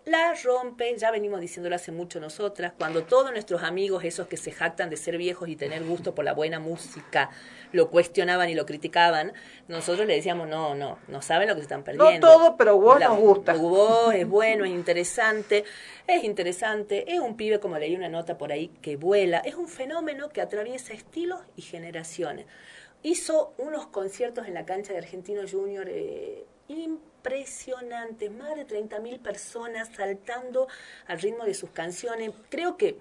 [0.08, 4.52] la rompe, ya venimos diciéndolo hace mucho nosotras, cuando todos nuestros amigos, esos que se
[4.52, 7.30] jactan de ser viejos y tener gusto por la buena música,
[7.74, 9.34] lo cuestionaban y lo criticaban,
[9.68, 12.26] nosotros le decíamos, no, no, no saben lo que se están perdiendo.
[12.26, 13.54] No todo, pero vos nos gusta.
[13.56, 15.66] Vos es bueno, es interesante,
[16.08, 19.68] es interesante, es un pibe, como leí una nota por ahí, que vuela, es un
[19.68, 22.46] fenómeno que atraviesa estilos y generaciones.
[23.04, 27.17] Hizo unos conciertos en la cancha de Argentino Junior eh, impresionantes,
[28.30, 30.68] más de 30.000 personas saltando
[31.08, 32.32] al ritmo de sus canciones.
[32.50, 32.98] Creo que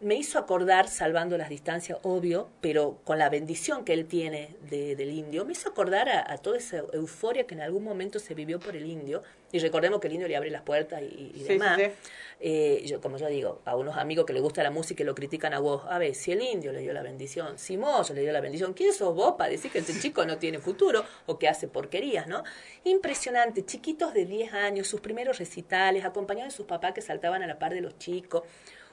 [0.00, 4.94] me hizo acordar, salvando las distancias, obvio, pero con la bendición que él tiene de,
[4.94, 8.34] del indio, me hizo acordar a, a, toda esa euforia que en algún momento se
[8.34, 9.22] vivió por el indio.
[9.52, 11.78] Y recordemos que el indio le abre las puertas y, y sí, demás.
[11.78, 12.10] Sí, sí.
[12.40, 15.14] Eh, yo, como yo digo, a unos amigos que les gusta la música y lo
[15.14, 18.20] critican a vos, a ver, si el indio le dio la bendición, si Moyo le
[18.20, 21.38] dio la bendición, ¿quién sos vos para decir que este chico no tiene futuro o
[21.38, 22.44] que hace porquerías, no?
[22.84, 27.46] Impresionante, chiquitos de 10 años, sus primeros recitales, acompañados de sus papás que saltaban a
[27.46, 28.42] la par de los chicos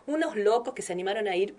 [0.05, 1.55] unos locos que se animaron a ir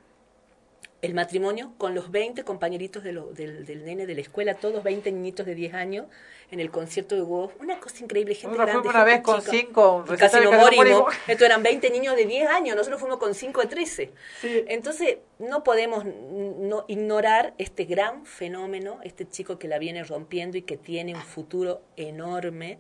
[1.05, 4.83] el matrimonio con los 20 compañeritos de lo, del, del, nene de la escuela, todos
[4.83, 6.07] 20 niñitos de 10 años,
[6.51, 7.53] en el concierto de Wolf.
[7.61, 8.89] Una cosa increíble, gente nosotros grande.
[8.89, 11.15] Fuimos una vez con 5, casi nos morimos.
[11.27, 14.13] Esto eran 20 niños de 10 años, nosotros fuimos con 5 de 13.
[14.41, 14.65] Sí.
[14.67, 20.63] Entonces, no podemos no ignorar este gran fenómeno, este chico que la viene rompiendo y
[20.63, 22.79] que tiene un futuro enorme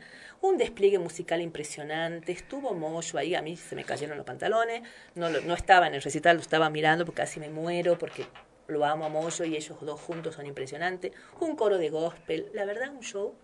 [0.48, 4.82] un despliegue musical impresionante, estuvo Moyo ahí, a mí se me cayeron los pantalones,
[5.14, 8.26] no, no estaba en el recital, lo estaba mirando porque casi me muero, porque
[8.66, 12.66] lo amo a Moyo y ellos dos juntos son impresionantes, un coro de gospel, la
[12.66, 13.34] verdad un show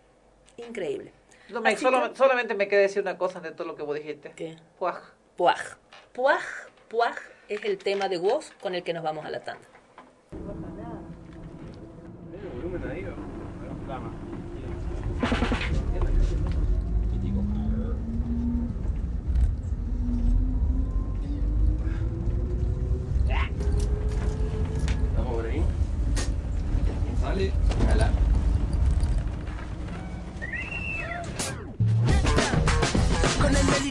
[0.59, 1.12] increíble.
[1.49, 3.97] No, me, solo, que, solamente me queda decir una cosa de todo lo que vos
[3.97, 4.32] dijiste.
[4.37, 4.57] ¿Qué?
[4.78, 5.01] Puaj.
[5.37, 5.78] Puaj.
[6.12, 6.43] Puaj,
[6.89, 7.16] Puaj
[7.51, 9.67] es el tema de voz con el que nos vamos a la tanda.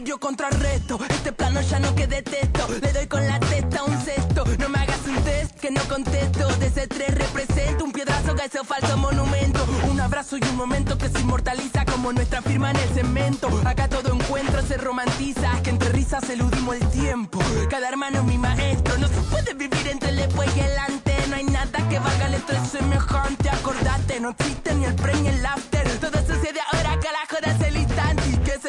[0.00, 2.66] El delirio contrarresto, este plano ya no que detesto.
[2.80, 4.46] Le doy con la testa un cesto.
[4.58, 6.48] No me hagas un test que no contesto.
[6.56, 9.62] De ese tres represento un piedrazo que ese falso monumento.
[9.90, 13.50] Un abrazo y un momento que se inmortaliza como nuestra firma en el cemento.
[13.66, 17.38] Acá todo encuentro se romantiza, que entre risas eludimos el tiempo.
[17.68, 21.28] Cada hermano es mi maestro, no se puede vivir entre el después y el antes.
[21.28, 23.50] No hay nada que valga el estrés semejante.
[23.50, 25.89] Acordate, no existe ni el pre ni el after.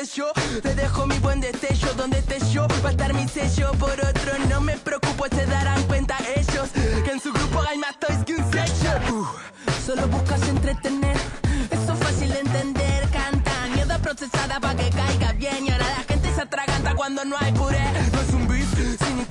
[0.05, 1.93] Yo, te dejo mi buen destello.
[1.95, 3.71] Donde esté yo, va a estar mi sello.
[3.73, 6.69] Por otro, no me preocupo, se darán cuenta ellos.
[7.03, 8.91] Que en su grupo hay más toys que un sello.
[9.11, 9.27] Uh,
[9.85, 11.17] solo buscas entretener,
[11.69, 13.09] eso es fácil de entender.
[13.11, 15.67] Canta, mierda procesada para que caiga bien.
[15.67, 17.79] Y ahora la gente se atraganta cuando no hay puré.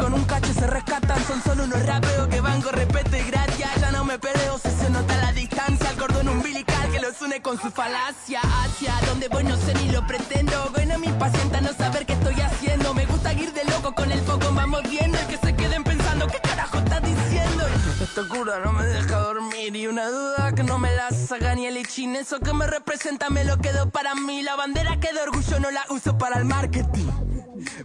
[0.01, 3.68] Con un cacho se rescata son solo unos rapeos que van con respeto y gracia.
[3.81, 7.43] Ya no me peleo si se nota la distancia, el cordón umbilical que los une
[7.43, 8.40] con su falacia.
[8.43, 10.70] Hacia donde voy no sé ni lo pretendo.
[10.74, 12.94] Bueno, mi paciente no saber qué estoy haciendo.
[12.94, 15.18] Me gusta ir de loco con el foco, vamos viendo.
[15.20, 17.66] Y que se queden pensando, ¿qué carajo estás diciendo?
[18.02, 21.66] Esta cura no me deja dormir y una duda que no me la saca ni
[21.66, 22.16] el ichin.
[22.16, 24.43] Eso que me representa me lo quedo para mí.
[24.43, 27.10] La bandera que de orgullo no la uso para el marketing.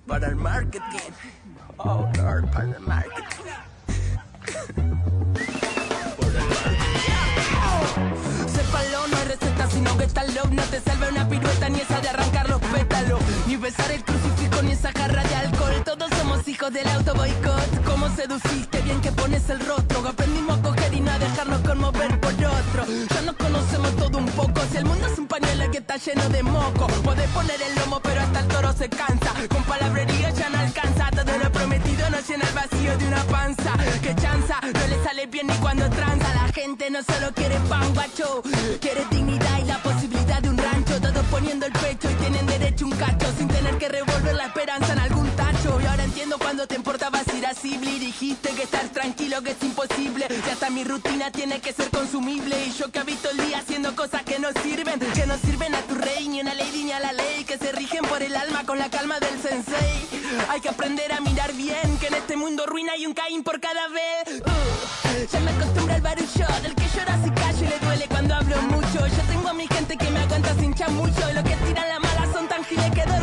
[0.07, 1.11] Para el marketing.
[1.77, 3.23] Oh, Lord, para el marketing.
[8.47, 11.99] Sépalo, no hay receta, sino que está love No te salve una pirueta, ni esa
[11.99, 13.19] de arrancar los pétalos.
[13.47, 15.83] Ni besar el crucifijo, ni esa jarra de alcohol.
[15.83, 17.83] Todos somos hijos del auto boicot.
[17.85, 18.81] ¿Cómo seduciste?
[18.81, 20.07] Bien que pones el rostro.
[20.07, 22.85] Aprendimos a coger y no a dejarnos conmover por otro.
[23.13, 24.04] Ya nos conocemos todo
[25.39, 26.87] pañuelo que está lleno de moco.
[27.03, 29.33] Podés poner el lomo, pero hasta el toro se cansa.
[29.49, 31.09] Con palabrería ya no alcanza.
[31.11, 33.73] Todo lo prometido no llena el vacío de una panza.
[34.01, 36.33] Que chanza, no le sale bien ni cuando tranza.
[36.33, 38.43] La gente no solo quiere pan, guacho.
[38.79, 41.01] Quiere dignidad y la posibilidad de un rancho.
[41.01, 43.27] Todos poniendo el pecho y tienen derecho a un cacho.
[43.37, 45.81] Sin tener que revolver la esperanza en algún tacho.
[45.81, 46.94] Y ahora entiendo cuando te importabas
[47.45, 50.25] Y dijiste que estar tranquilo que es imposible.
[50.29, 52.55] Y hasta mi rutina tiene que ser consumible.
[52.65, 54.99] Y yo que habito el día haciendo cosas que no sirven.
[54.99, 57.43] Que no sirven a tu rey, ni a la ley, ni a la ley.
[57.43, 60.07] Que se rigen por el alma con la calma del sensei.
[60.49, 63.59] Hay que aprender a mirar bien Que en este mundo ruina hay un Caín por
[63.59, 64.41] cada vez.
[64.41, 68.33] Uh, Ya me acostumbro al barullo Del que llora si callo y le duele cuando
[68.35, 69.05] hablo mucho.
[69.07, 71.99] Yo tengo a mi gente que me aguanta sin chamullo Y lo que tiran la
[71.99, 73.19] mala son tan giles que de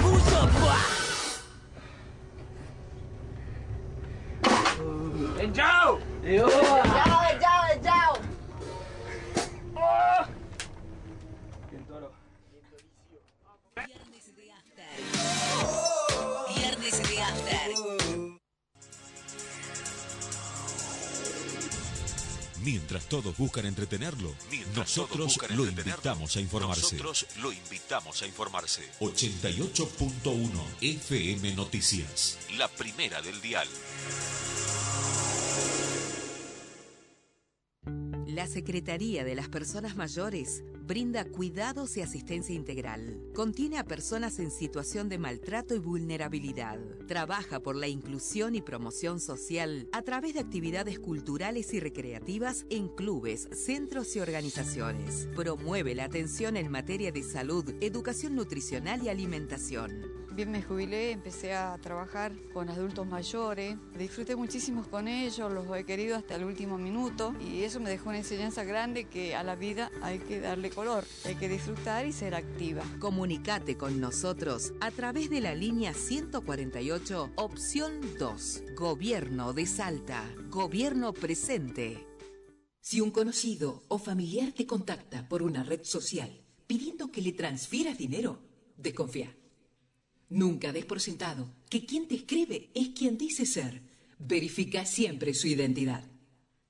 [4.42, 5.64] 干掉！
[6.24, 6.46] 哎呦！
[6.48, 7.92] 干了，干了，干掉！
[22.64, 24.34] Mientras todos buscan entretenerlo,
[24.76, 26.96] nosotros lo invitamos a informarse.
[26.96, 28.88] Nosotros lo invitamos a informarse.
[29.00, 30.48] 88.1
[30.80, 32.38] FM Noticias.
[32.56, 33.68] La primera del dial.
[38.26, 43.20] La Secretaría de las Personas Mayores brinda cuidados y asistencia integral.
[43.34, 46.78] Contiene a personas en situación de maltrato y vulnerabilidad.
[47.06, 52.88] Trabaja por la inclusión y promoción social a través de actividades culturales y recreativas en
[52.88, 55.28] clubes, centros y organizaciones.
[55.34, 60.22] Promueve la atención en materia de salud, educación nutricional y alimentación.
[60.34, 65.84] Bien me jubilé, empecé a trabajar con adultos mayores, disfruté muchísimo con ellos, los he
[65.84, 69.56] querido hasta el último minuto y eso me dejó una enseñanza grande que a la
[69.56, 72.82] vida hay que darle color, hay que disfrutar y ser activa.
[72.98, 81.12] Comunicate con nosotros a través de la línea 148, opción 2, Gobierno de Salta, Gobierno
[81.12, 82.06] presente.
[82.80, 87.98] Si un conocido o familiar te contacta por una red social pidiendo que le transfieras
[87.98, 88.38] dinero,
[88.78, 89.36] desconfía.
[90.32, 93.82] Nunca des por sentado que quien te escribe es quien dice ser.
[94.18, 96.04] Verifica siempre su identidad.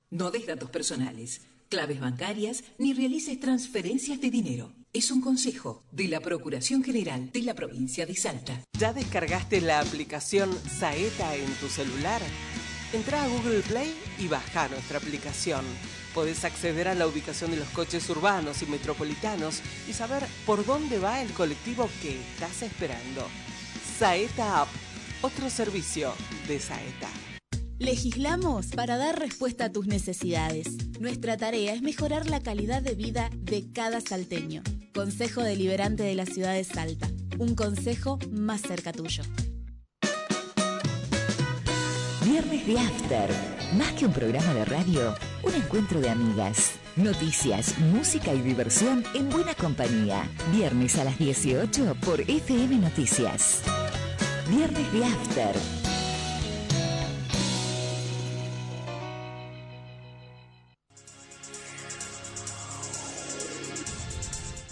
[0.09, 4.73] No des datos personales, claves bancarias ni realices transferencias de dinero.
[4.91, 8.61] Es un consejo de la Procuración General de la provincia de Salta.
[8.77, 12.21] ¿Ya descargaste la aplicación Saeta en tu celular?
[12.91, 15.63] Entra a Google Play y baja nuestra aplicación.
[16.13, 20.99] Podés acceder a la ubicación de los coches urbanos y metropolitanos y saber por dónde
[20.99, 23.25] va el colectivo que estás esperando.
[24.03, 24.67] Saeta App,
[25.21, 26.11] otro servicio
[26.49, 27.07] de Saeta.
[27.79, 30.67] Legislamos para dar respuesta a tus necesidades.
[30.99, 34.61] Nuestra tarea es mejorar la calidad de vida de cada salteño.
[34.93, 37.07] Consejo Deliberante de la Ciudad de Salta.
[37.39, 39.23] Un consejo más cerca tuyo.
[42.25, 43.29] Viernes de After.
[43.77, 46.73] Más que un programa de radio, un encuentro de amigas.
[46.97, 50.29] Noticias, música y diversión en buena compañía.
[50.51, 53.63] Viernes a las 18 por FM Noticias.
[54.49, 55.55] Viernes de After.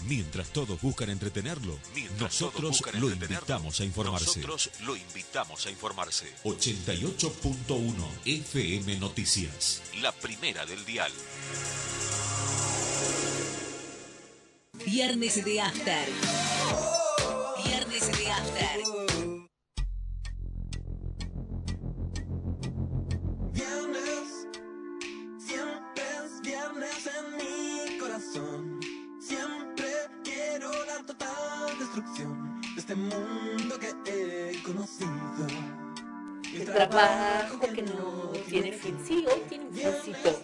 [0.06, 4.40] Mientras todos buscan entretenerlo, Mientras nosotros buscan lo entretenerlo, invitamos a informarse.
[4.40, 6.26] Nosotros lo invitamos a informarse.
[6.44, 7.94] 88.1
[8.26, 9.82] FM Noticias.
[10.02, 11.12] La primera del dial.
[14.84, 16.08] Viernes de After.
[17.64, 18.71] Viernes de After.
[31.02, 35.10] La total destrucción de este mundo que he conocido.
[36.72, 38.96] trabajo que no tiene fin.
[39.06, 40.42] Sí, hoy tiene un fincito.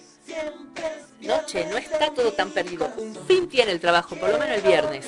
[1.21, 2.91] No, che, no está todo tan perdido.
[2.97, 5.07] Un fin tiene el trabajo, por lo menos el viernes.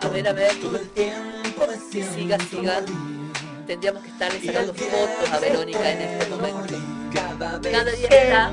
[0.00, 0.52] A ver, a ver.
[1.90, 2.82] Siga, siga.
[3.66, 6.74] Tendríamos que estarle sacando fotos a Verónica en este momento.
[7.14, 8.52] Cada día está.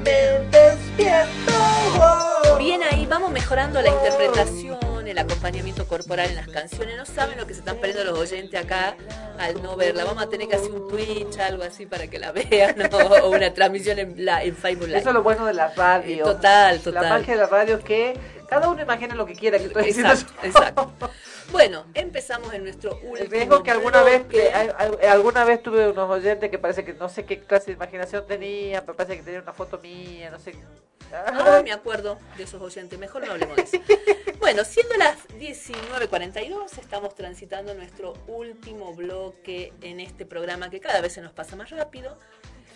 [2.57, 4.77] Bien ahí, vamos mejorando la interpretación,
[5.11, 6.97] el acompañamiento corporal en las canciones.
[6.97, 8.95] No saben lo que se están perdiendo los oyentes acá
[9.38, 10.05] al no verla.
[10.05, 13.53] Vamos a tener que hacer un Twitch, algo así para que la vean, o una
[13.53, 14.99] transmisión en, la, en Facebook Live.
[14.99, 16.23] Eso es lo bueno de la radio.
[16.23, 17.03] Total, total.
[17.03, 18.17] La magia de la radio es que
[18.49, 20.11] cada uno imagina lo que quiera que estoy diciendo.
[20.11, 20.91] Exacto, exacto.
[21.51, 23.17] Bueno, empezamos en nuestro último.
[23.17, 24.53] El riesgo que alguna vez que
[25.09, 28.85] alguna vez tuve unos oyentes que parece que no sé qué clase de imaginación tenía,
[28.85, 30.55] pero parece que tenía una foto mía, no sé.
[31.13, 33.77] Ah, me acuerdo de esos oyentes, mejor no hablemos de eso.
[34.39, 41.13] Bueno, siendo las 19.42, estamos transitando nuestro último bloque en este programa que cada vez
[41.13, 42.17] se nos pasa más rápido.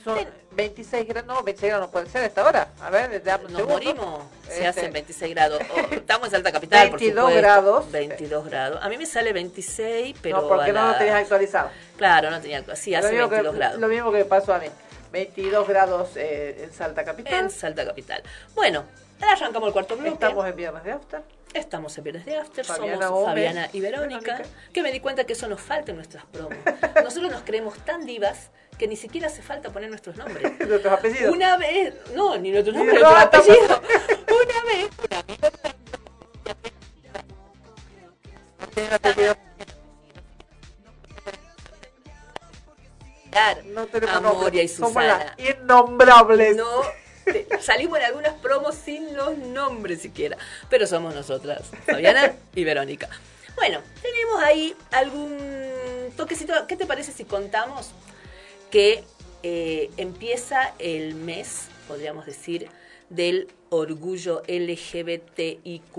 [0.03, 0.19] Son
[0.51, 2.67] 26 grados, no, 26 grados no puede ser a esta hora.
[2.79, 5.59] A ver, desde Nos morimos, se este, hacen 26 grados.
[5.75, 7.91] Oh, estamos en alta capital, 22 por grados.
[7.91, 8.79] 22 grados.
[8.83, 10.41] A mí me sale 26, pero.
[10.41, 11.71] No, porque no lo tenías actualizado.
[11.97, 12.83] Claro, no tenía actualizado.
[12.83, 13.79] Sí, hace 22 grados.
[13.79, 14.67] Lo mismo que pasó a mí.
[15.15, 17.33] 22 grados eh, en Salta Capital.
[17.33, 18.21] En Salta Capital.
[18.53, 18.83] Bueno,
[19.21, 20.09] arrancamos el cuarto bloque.
[20.09, 21.21] Estamos en Viernes de After.
[21.53, 24.41] Estamos en Viernes de After, somos Fabiana y Verónica,
[24.73, 26.57] que me di cuenta que eso nos falta en nuestras promos.
[27.01, 30.51] Nosotros nos creemos tan divas que ni siquiera hace falta poner nuestros nombres.
[30.67, 31.33] ¿Nuestros apellidos?
[31.33, 33.79] Una vez, no, ni nuestros nombres, nuestros apellidos.
[34.27, 34.63] Una
[39.15, 39.35] vez,
[43.65, 44.87] no tenemos Amoria y Susana.
[44.87, 46.55] Somos las innombrables.
[46.55, 46.81] No,
[47.59, 50.37] salimos en algunas promos sin los nombres siquiera,
[50.69, 53.09] pero somos nosotras, Fabiana y Verónica.
[53.55, 55.37] Bueno, tenemos ahí algún
[56.17, 56.53] toquecito.
[56.67, 57.91] ¿Qué te parece si contamos
[58.69, 59.03] que
[59.43, 62.69] eh, empieza el mes, podríamos decir,
[63.09, 65.97] del orgullo LGBTIQ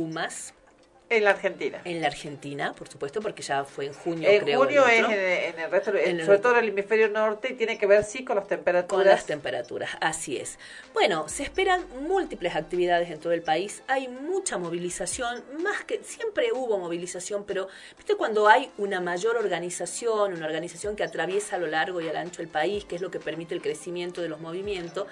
[1.09, 1.81] en la Argentina.
[1.85, 4.59] En la Argentina, por supuesto, porque ya fue en junio, en creo.
[4.59, 8.03] Junio es en, el resto, sobre todo en el hemisferio norte, y tiene que ver,
[8.03, 9.05] sí, con las temperaturas.
[9.05, 10.59] Con las temperaturas, así es.
[10.95, 13.83] Bueno, se esperan múltiples actividades en todo el país.
[13.87, 20.33] Hay mucha movilización, más que siempre hubo movilización, pero ¿viste cuando hay una mayor organización,
[20.33, 23.11] una organización que atraviesa a lo largo y al ancho el país, que es lo
[23.11, 25.07] que permite el crecimiento de los movimientos?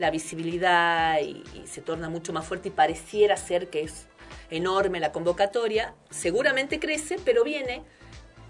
[0.00, 4.06] La visibilidad y se torna mucho más fuerte y pareciera ser que es
[4.50, 7.82] enorme la convocatoria, seguramente crece, pero viene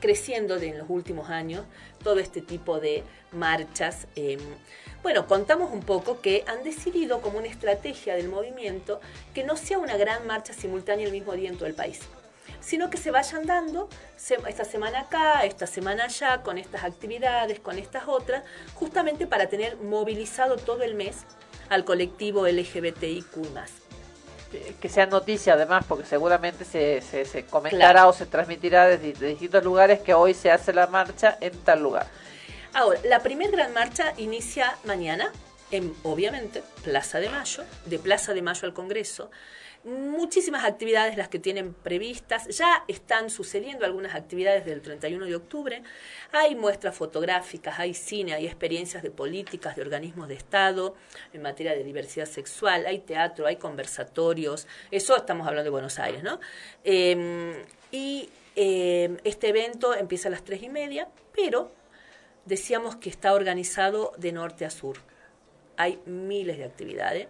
[0.00, 1.64] creciendo de en los últimos años
[2.02, 3.02] todo este tipo de
[3.32, 4.06] marchas.
[4.14, 4.38] Em,
[5.02, 9.00] bueno, contamos un poco que han decidido como una estrategia del movimiento
[9.34, 12.00] que no sea una gran marcha simultánea el mismo día en todo el país,
[12.60, 13.88] sino que se vayan dando
[14.46, 19.76] esta semana acá, esta semana allá, con estas actividades, con estas otras, justamente para tener
[19.76, 21.24] movilizado todo el mes
[21.68, 23.36] al colectivo LGBTIQ
[24.80, 30.00] que sea noticia además, porque seguramente se, se, comentará o se transmitirá desde, distintos lugares
[30.00, 32.06] que hoy se hace la marcha en tal lugar.
[32.74, 35.32] Ahora, la primera gran marcha inicia mañana,
[35.70, 39.30] en, obviamente, Plaza de Mayo, de Plaza de Mayo al Congreso
[39.84, 45.82] muchísimas actividades las que tienen previstas, ya están sucediendo algunas actividades del 31 de octubre,
[46.32, 50.94] hay muestras fotográficas, hay cine, hay experiencias de políticas, de organismos de Estado
[51.32, 56.22] en materia de diversidad sexual, hay teatro, hay conversatorios, eso estamos hablando de Buenos Aires,
[56.22, 56.40] ¿no?
[56.84, 57.54] Em,
[57.90, 61.72] y em, este evento empieza a las tres y media, pero
[62.44, 64.98] decíamos que está organizado de norte a sur.
[65.76, 67.28] Hay miles de actividades.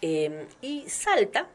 [0.00, 1.48] Em, y Salta,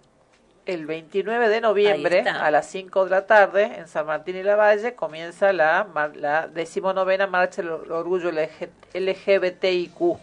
[0.73, 4.55] el 29 de noviembre a las 5 de la tarde en San Martín y la
[4.55, 8.31] Valle comienza la, la decimonovena marcha del orgullo
[8.93, 10.17] LGBTIQ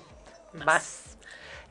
[0.64, 1.16] más.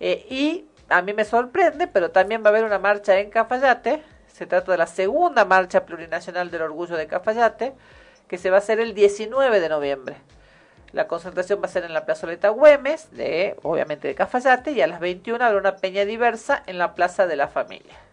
[0.02, 4.04] Eh, y a mí me sorprende, pero también va a haber una marcha en Cafayate.
[4.28, 7.74] Se trata de la segunda marcha plurinacional del orgullo de Cafayate,
[8.28, 10.18] que se va a hacer el 19 de noviembre.
[10.92, 14.88] La concentración va a ser en la plazoleta Güemes, de, obviamente de Cafayate, y a
[14.88, 18.05] las 21 habrá una peña diversa en la Plaza de la Familia.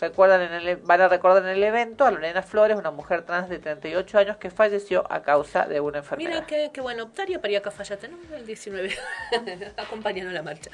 [0.00, 3.50] Recuerdan en el, van a recordar en el evento a Lorena Flores, una mujer trans
[3.50, 6.30] de 38 años que falleció a causa de una enfermedad.
[6.30, 8.36] Mira qué, qué bueno, optaría para ir a ¿no?
[8.36, 8.90] El 19,
[9.76, 10.70] acompañando la marcha.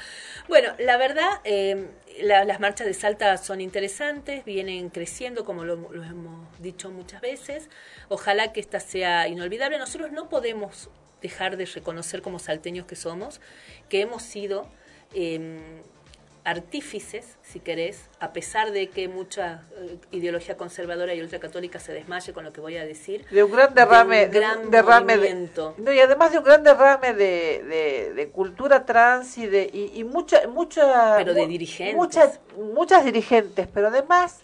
[0.46, 1.88] Bueno, la verdad, eh,
[2.22, 7.68] las marchas de Salta son interesantes, vienen creciendo, como lo, hemos dicho muchas veces.
[8.08, 9.78] Ojalá que esta sea inolvidable.
[9.78, 10.90] Nosotros no podemos
[11.20, 13.40] dejar de reconocer como salteños que somos,
[13.88, 14.70] que hemos sido...
[15.12, 15.82] Eh,
[16.44, 22.32] artífices, si querés, a pesar de que mucha eh, ideología conservadora y ultracatólica se desmaye
[22.32, 23.24] con lo que voy a decir.
[23.30, 25.48] De un gran derrame, de un, derrame de,
[25.78, 30.46] no, y además de un gran derrame de, de, cultura trans y de y, mucha
[30.48, 34.40] mucha pero de dirigentes, muchas muchas dirigentes, pero además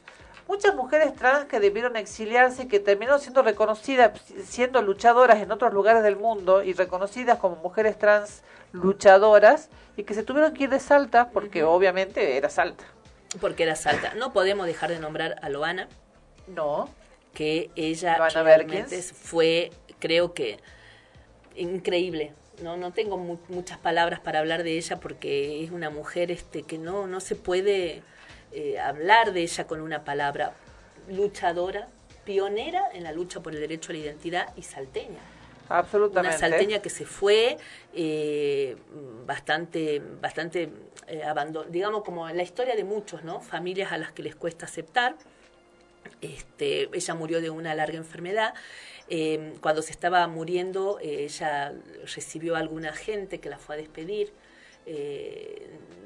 [0.48, 5.72] muchas mujeres trans que debieron exiliarse y que terminaron siendo reconocidas, siendo luchadoras en otros
[5.72, 8.42] lugares del mundo y reconocidas como mujeres trans
[8.72, 12.84] luchadoras y que se tuvieron que ir de Salta porque obviamente era Salta.
[13.40, 14.14] Porque era Salta.
[14.14, 15.88] No podemos dejar de nombrar a Loana.
[16.46, 16.88] No.
[17.32, 20.58] Que ella realmente fue, creo que,
[21.56, 22.32] increíble.
[22.62, 26.78] No, no tengo muchas palabras para hablar de ella porque es una mujer este, que
[26.78, 28.02] no, no se puede
[28.52, 30.54] eh, hablar de ella con una palabra.
[31.08, 31.88] Luchadora,
[32.24, 35.20] pionera en la lucha por el derecho a la identidad y salteña.
[35.68, 36.36] Absolutamente.
[36.36, 37.56] Una salteña que se fue
[37.94, 38.76] eh,
[39.26, 40.70] bastante, bastante
[41.06, 41.22] eh,
[41.68, 43.40] digamos como en la historia de muchos, ¿no?
[43.40, 45.16] Familias a las que les cuesta aceptar.
[46.20, 48.54] Este, ella murió de una larga enfermedad.
[49.08, 51.74] Eh, cuando se estaba muriendo, eh, ella
[52.14, 54.32] recibió a alguna gente que la fue a despedir.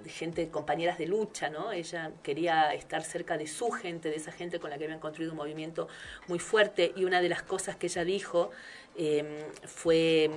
[0.07, 1.73] gente, compañeras de lucha, ¿no?
[1.73, 5.33] Ella quería estar cerca de su gente, de esa gente con la que habían construido
[5.33, 5.89] un movimiento
[6.29, 8.51] muy fuerte y una de las cosas que ella dijo
[9.01, 9.27] Em,
[9.65, 10.33] fue em,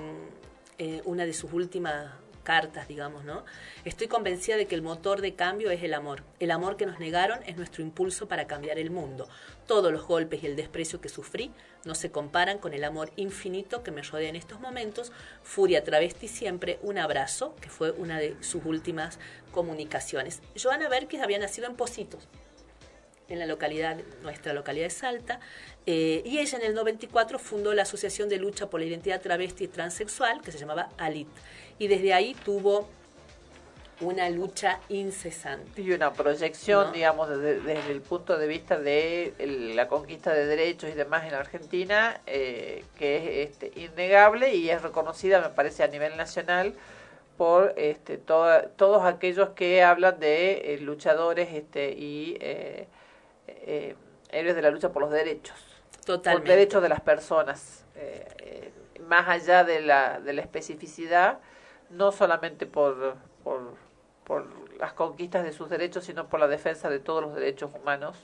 [0.77, 2.11] eh, una de sus últimas
[2.43, 3.43] cartas, digamos, ¿no?
[3.85, 6.23] Estoy convencida de que el motor de cambio es el amor.
[6.39, 9.27] El amor que nos negaron es nuestro impulso para cambiar el mundo.
[9.65, 11.51] Todos los golpes y el desprecio que sufrí
[11.85, 15.11] no se comparan con el amor infinito que me rodea en estos momentos.
[15.43, 19.17] Furia travesti siempre, un abrazo, que fue una de sus últimas
[19.51, 20.41] comunicaciones.
[20.61, 22.27] Joana Berkis había nacido en Positos,
[23.31, 25.39] en la localidad, nuestra localidad de Salta,
[25.85, 29.63] eh, y ella en el 94 fundó la Asociación de Lucha por la Identidad Travesti
[29.63, 31.27] y Transexual, que se llamaba ALIT,
[31.79, 32.87] y desde ahí tuvo
[34.01, 35.81] una lucha incesante.
[35.81, 39.33] Y una proyección, digamos, desde, el punto de vista de
[39.75, 44.81] la conquista de derechos y demás en Argentina, eh, que es este, innegable y es
[44.81, 46.73] reconocida, me parece, a nivel nacional
[47.37, 52.87] por este, todos aquellos que hablan de eh, luchadores este, y eh,
[54.29, 55.55] héroes de la lucha por los derechos.
[56.05, 56.47] Totalmente.
[56.47, 57.85] Por derechos de las personas.
[57.95, 58.71] Eh, eh,
[59.07, 61.39] más allá de la, de la especificidad,
[61.89, 63.75] no solamente por, por,
[64.23, 64.45] por,
[64.79, 68.17] las conquistas de sus derechos, sino por la defensa de todos los derechos humanos.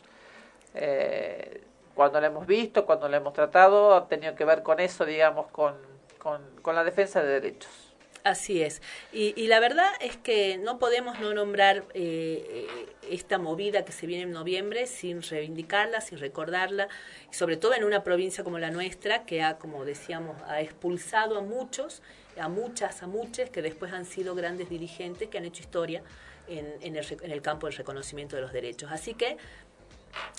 [0.74, 5.06] Eh, cuando lo hemos visto, cuando lo hemos tratado, ha tenido que ver con eso,
[5.06, 5.76] digamos, con,
[6.20, 7.87] con, con la defensa de derechos.
[8.28, 8.82] Así es.
[9.14, 12.68] Y, la verdad es que no podemos no nombrar eh,
[13.10, 16.90] esta movida que se viene en noviembre sin reivindicarla, sin recordarla,
[17.32, 21.42] sobre todo en una provincia como la nuestra, que ha, como decíamos, ha expulsado a
[21.42, 22.02] muchos,
[22.38, 26.04] a muchas, a muchos, que después han sido grandes dirigentes que han hecho historia
[26.50, 28.92] en, el, campo del reconocimiento de los derechos.
[28.92, 29.38] Así que,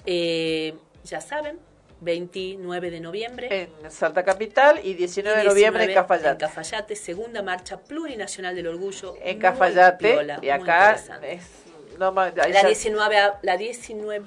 [0.05, 0.75] eh,
[1.05, 1.59] ya saben,
[2.01, 3.71] 29 de noviembre.
[3.83, 6.45] En Salta Capital y 19, de noviembre en Cafayate.
[6.45, 9.17] En Cafayate, segunda marcha plurinacional del orgullo.
[9.23, 10.19] En Cafayate.
[10.43, 11.69] y acá es
[11.99, 14.25] la 19 la 19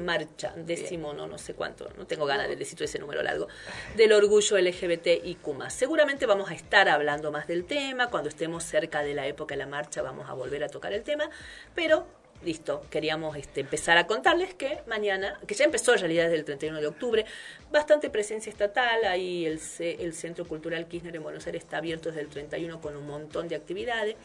[0.00, 3.48] marcha, décimo, no, no sé cuánto, no tengo ganas de decir ese número largo,
[3.96, 5.36] del orgullo LGBT y
[5.68, 9.58] Seguramente vamos a estar hablando más del tema, cuando estemos cerca de la época de
[9.58, 11.28] la marcha vamos a volver a tocar el tema,
[11.74, 12.06] pero
[12.44, 16.44] listo, queríamos este, empezar a contarles que mañana, que ya empezó en realidad desde el
[16.44, 17.24] 31 de octubre,
[17.70, 22.22] bastante presencia estatal, ahí el, el Centro Cultural Kirchner en Buenos Aires está abierto desde
[22.22, 24.16] el 31 con un montón de actividades,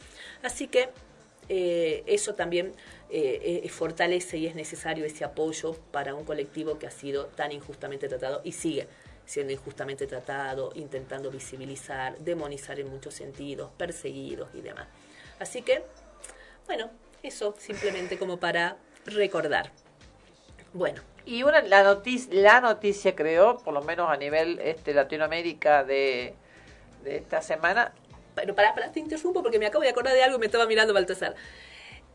[0.41, 0.89] así que
[1.49, 2.73] eh, eso también
[3.09, 7.53] eh, eh, fortalece y es necesario ese apoyo para un colectivo que ha sido tan
[7.53, 8.87] injustamente tratado y sigue
[9.25, 14.87] siendo injustamente tratado, intentando visibilizar, demonizar en muchos sentidos, perseguidos y demás.
[15.39, 15.83] Así que,
[16.65, 16.89] bueno,
[17.27, 19.71] eso simplemente como para recordar.
[20.73, 21.01] Bueno.
[21.25, 26.33] Y una, la, noticia, la noticia, creo, por lo menos a nivel este, Latinoamérica de,
[27.03, 27.91] de esta semana.
[28.33, 30.65] Pero para, para, te interrumpo porque me acabo de acordar de algo y me estaba
[30.65, 31.35] mirando Baltasar.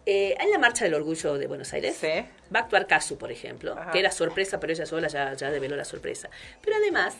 [0.07, 3.77] Eh, en la Marcha del Orgullo de Buenos Aires va a actuar Casu, por ejemplo,
[3.93, 6.31] que era sorpresa, pero ella sola ya, ya develó la sorpresa.
[6.63, 7.17] Pero además,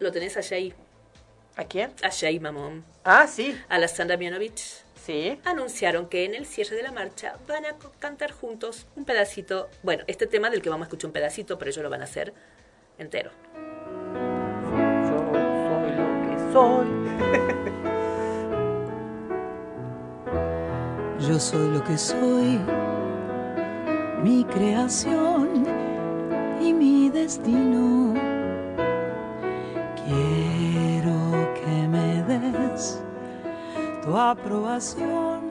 [0.00, 0.74] lo tenés a Jay.
[1.54, 1.92] ¿A quién?
[2.02, 2.84] A Jay Mamón.
[3.04, 3.56] Ah, sí.
[3.68, 5.38] A la Sandra Mianovich Sí.
[5.44, 10.02] anunciaron que en el cierre de la marcha van a cantar juntos un pedacito, bueno,
[10.08, 12.34] este tema del que vamos a escuchar un pedacito, pero ellos lo van a hacer
[12.98, 13.30] entero.
[14.98, 14.98] Yo
[15.68, 16.86] soy lo que soy.
[21.28, 22.60] Yo soy lo que soy,
[24.22, 25.66] mi creación
[26.60, 28.25] y mi destino.
[34.06, 35.50] tu aprobación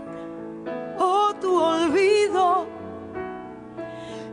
[0.98, 2.66] o tu olvido.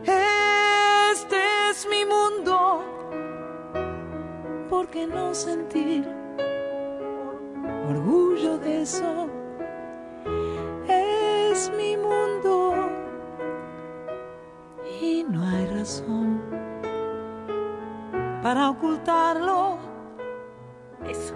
[0.03, 1.39] Este
[1.69, 2.83] es mi mundo,
[4.69, 6.07] ¿por qué no sentir
[7.89, 9.27] orgullo de eso?
[10.87, 12.75] Es mi mundo
[15.01, 16.41] y no hay razón
[18.41, 19.77] para ocultarlo.
[21.09, 21.33] Eso.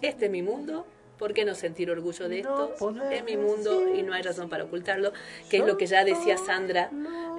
[0.00, 0.86] Este es mi mundo
[1.18, 2.74] ¿Por qué no sentir orgullo de esto?
[3.10, 5.12] es mi mundo y no hay razón para ocultarlo,
[5.50, 6.90] que es lo que ya decía Sandra,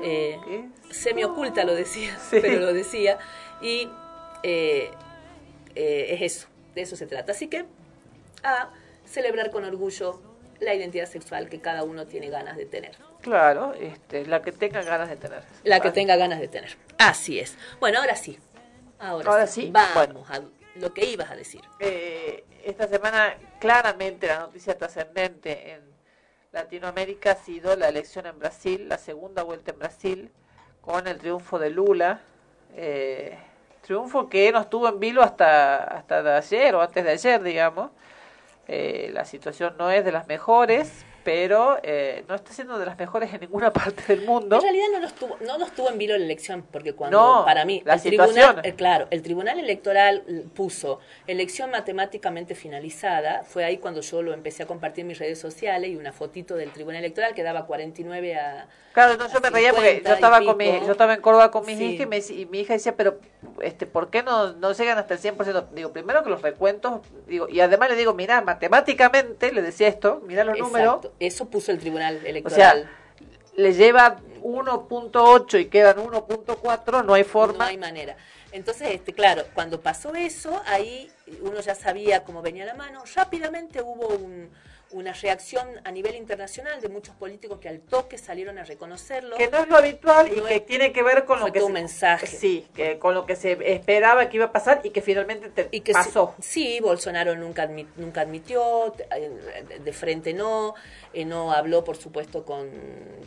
[0.04, 0.38] eh,
[0.92, 3.18] semi oculta lo decía, pero lo decía,
[3.62, 3.90] y
[4.44, 4.92] eh,
[5.76, 7.32] eh, es eso, de eso se trata.
[7.32, 7.66] Así que
[8.44, 8.70] a
[9.06, 10.22] celebrar con orgullo
[10.60, 12.98] la identidad sexual que cada uno tiene ganas de tener.
[13.22, 15.44] Claro, este, la que tenga ganas de tener.
[15.64, 16.76] La que tenga ganas de tener.
[16.98, 17.56] Así es.
[17.80, 18.38] Bueno, ahora sí.
[19.00, 19.72] Ahora, sí.
[19.72, 20.42] Vamos a
[20.80, 21.62] lo que ibas a decir.
[21.80, 25.82] Eh, esta semana claramente la noticia trascendente en
[26.52, 30.32] Latinoamérica ha sido la elección en Brasil, la segunda vuelta en Brasil,
[30.82, 32.22] con el triunfo de Lula.
[32.76, 33.38] Eh,
[33.82, 37.92] triunfo que no estuvo en vilo hasta, hasta ayer o antes de ayer, digamos.
[38.68, 42.98] Eh, la situación no es de las mejores, pero eh, no está siendo de las
[42.98, 44.58] mejores en ninguna parte del mundo.
[44.58, 47.66] En realidad no nos tuvo, no nos tuvo en vilo la elección, porque cuando, para
[47.66, 50.24] mí, el tribunal, eh, claro, el tribunal electoral
[50.56, 55.40] puso elección matemáticamente finalizada, fue ahí cuando yo lo empecé a compartir en mis redes
[55.40, 58.68] sociales y una fotito del tribunal electoral que daba 49 a...
[58.94, 61.66] Claro, no, yo me reía porque yo estaba, con mi, yo estaba en Córdoba con
[61.66, 63.20] mis hijas y, mi hija decía, pero
[63.62, 65.70] este, ¿por qué no, no llegan hasta el 100%?
[65.70, 70.22] Digo, primero que los recuentos, digo, y además le digo, mira, matemáticamente, le decía esto,
[70.26, 72.52] mira los números, eso puso el Tribunal Electoral.
[72.52, 72.90] O sea,
[73.56, 77.66] le lleva 1.8 y quedan 1.4, no hay forma.
[77.66, 78.16] No hay manera.
[78.52, 81.12] Entonces, este, claro, cuando pasó eso, ahí
[81.42, 83.04] uno ya sabía cómo venía la mano.
[83.16, 84.50] Rápidamente hubo un,
[84.92, 89.38] una reacción a nivel internacional de muchos políticos que al toque salieron a reconocerlo.
[89.38, 92.28] Que no es lo habitual y que tiene que ver con lo que se, mensaje.
[92.28, 95.94] Sí, que con lo que se esperaba que iba a pasar y que finalmente te
[95.94, 96.36] pasó.
[96.40, 100.74] sí, Bolsonaro nunca nunca admitió, eh, de frente no,
[101.14, 102.70] eh, no habló por supuesto con,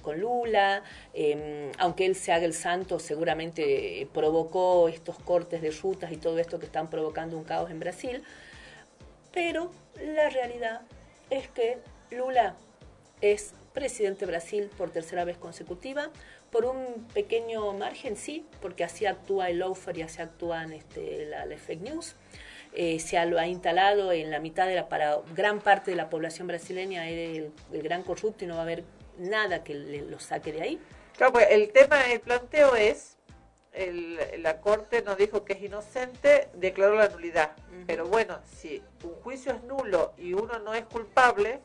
[0.03, 0.83] con Lula,
[1.15, 6.39] em, aunque él se haga el santo, seguramente provocó estos cortes de rutas y todo
[6.39, 8.23] esto que están provocando un caos en Brasil,
[9.33, 9.71] pero
[10.01, 10.83] la realidad
[11.33, 11.79] es que
[12.11, 12.57] Lula
[13.21, 16.11] es presidente de Brasil por tercera vez consecutiva,
[16.51, 21.47] por un pequeño margen, sí, porque así actúa el lawfare y así actúan este, la,
[21.57, 22.17] fake news.
[22.75, 26.11] Eh, se lo ha instalado en la mitad de la, para gran parte de la
[26.11, 28.85] población brasileña, el, el gran corrupto y no va a haber
[29.19, 30.81] nada que lo saque de ahí.
[31.17, 33.12] Claro, pues el tema, el planteo es,
[33.73, 37.53] el, la Corte nos dijo que es inocente, declaró la nulidad.
[37.87, 41.61] Pero bueno, si un juicio es nulo y uno no es culpable,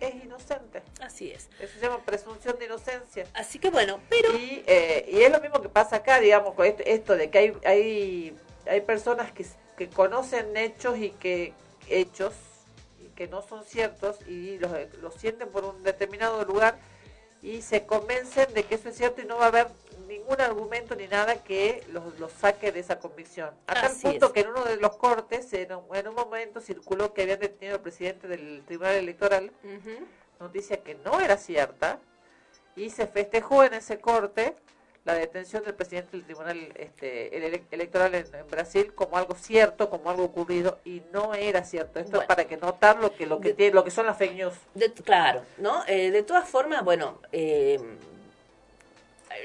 [0.00, 0.82] es inocente.
[1.00, 1.48] Así es.
[1.60, 3.26] Eso se llama presunción de inocencia.
[3.34, 4.36] Así que bueno, pero...
[4.36, 7.56] Y, eh, y es lo mismo que pasa acá, digamos, con esto, de que hay,
[7.64, 8.36] hay,
[8.66, 9.46] hay personas que,
[9.76, 11.52] que conocen hechos y que
[11.88, 12.34] hechos
[13.14, 16.78] que no son ciertos y los, los sienten por un determinado lugar
[17.42, 19.68] y se convencen de que eso es cierto y no va a haber
[20.06, 23.50] ningún argumento ni nada que los, los saque de esa convicción.
[23.66, 27.40] A tal punto que en uno de los cortes, en un, momento circuló que habían
[27.40, 29.50] detenido al presidente del Tribunal Electoral,
[30.38, 32.00] noticia que no era cierta,
[32.76, 34.56] y se festejó en ese corte
[35.12, 37.36] la detención del presidente del Tribunal este,
[37.70, 41.98] Electoral en, Brasil como algo cierto, como algo ocurrido, y no era cierto.
[41.98, 44.34] Esto es para que notar lo que, lo que, tiene, lo que son las fake
[44.34, 44.54] news.
[45.04, 45.82] claro, ¿no?
[45.86, 47.18] Eh, de todas formas, bueno...
[47.32, 47.78] Eh,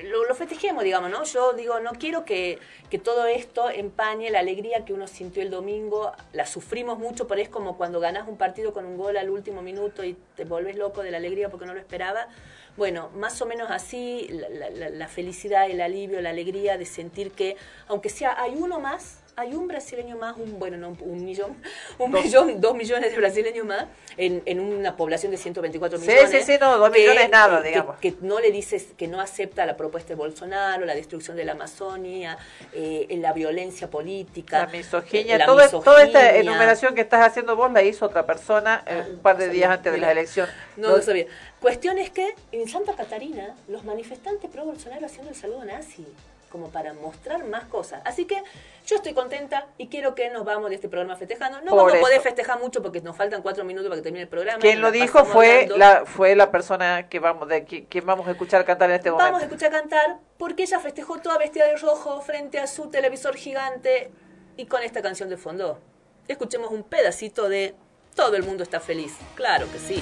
[0.04, 1.24] lo, festejemos, digamos, ¿no?
[1.24, 2.60] Yo digo, no quiero que,
[2.90, 7.40] que, todo esto empañe la alegría que uno sintió el domingo, la sufrimos mucho, pero
[7.40, 10.76] es como cuando ganas un partido con un gol al último minuto y te volves
[10.76, 12.28] loco de la alegría porque no lo esperaba.
[12.78, 17.32] Bueno, más o menos así, la, la, la felicidad, el alivio, la alegría de sentir
[17.32, 17.56] que,
[17.88, 21.58] aunque sea, hay uno más hay un brasileño más, un, bueno, no un millón,
[21.98, 22.24] un dos.
[22.24, 23.86] millón, dos millones de brasileños más
[24.18, 26.30] en, en una población de 124 millones.
[26.30, 27.98] Sí, sí, sí, no, dos millones nada, digamos.
[27.98, 31.54] Que, no le dices, que no acepta la propuesta de Bolsonaro, la destrucción de la
[31.54, 32.38] Amazonia,
[32.74, 34.66] eh, la violencia política.
[34.66, 38.84] La misoginia, la toda, toda esta enumeración que estás haciendo vos la hizo otra persona
[38.86, 40.48] eh, un par de días antes de la elección.
[40.78, 41.26] No, no lo sabía.
[41.60, 46.06] Cuestión es que en Santa Catarina, los manifestantes pro Bolsonaro haciendo el saludo nazi
[46.50, 48.02] como para mostrar más cosas.
[48.06, 48.42] Así que
[48.86, 51.62] yo estoy contenta y quiero que nos vamos de este programa festejando.
[51.62, 54.30] No vamos a poder festejar mucho porque nos faltan cuatro minutos para que termine el
[54.30, 54.60] programa.
[54.60, 58.64] Quien lo dijo fue la, fue la persona que vamos, de quien vamos a escuchar
[58.66, 59.26] cantar en este momento.
[59.26, 63.36] Vamos a escuchar cantar porque ella festejó toda vestida de rojo frente a su televisor
[63.36, 64.12] gigante
[64.58, 65.80] y con esta canción de fondo.
[66.28, 67.76] Escuchemos un pedacito de
[68.16, 69.18] Todo el mundo está feliz.
[69.36, 70.02] Claro que sí.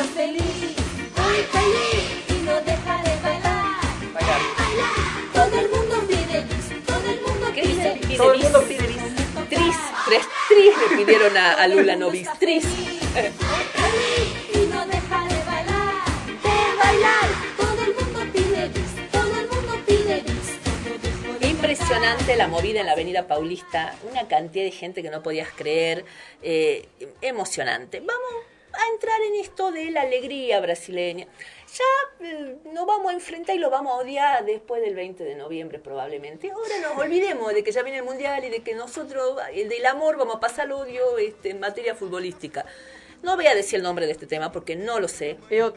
[0.00, 0.42] Estás feliz,
[1.16, 3.80] muy feliz y no deja de bailar.
[4.14, 5.32] Bailar.
[5.34, 8.06] Todo el mundo pide bis, todo el mundo ¿Qué pide bis.
[8.06, 9.00] Pide Todo el mundo pide bis.
[9.48, 12.28] Tris, tres tris le pidieron a, a Lula Novis.
[12.38, 12.64] Tris.
[12.64, 15.94] y no deja de bailar,
[16.44, 17.28] de bailar.
[17.58, 21.50] Todo el mundo pide bis, todo el mundo pide bis.
[21.50, 26.06] Impresionante la movida en la Avenida Paulista, una cantidad de gente que no podías creer,
[26.42, 26.88] eh,
[27.20, 28.00] emocionante.
[28.00, 31.26] Vamos a entrar en esto de la alegría brasileña.
[31.26, 35.34] Ya eh, nos vamos a enfrentar y lo vamos a odiar después del 20 de
[35.34, 36.50] noviembre probablemente.
[36.50, 39.86] Ahora nos olvidemos de que ya viene el Mundial y de que nosotros, el del
[39.86, 42.64] amor, vamos a pasar el odio este, en materia futbolística.
[43.22, 45.38] No voy a decir el nombre de este tema porque no lo sé.
[45.50, 45.74] Eo,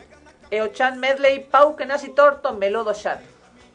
[0.50, 3.20] Eochan Medley, Pau que torto, Melodo Chan.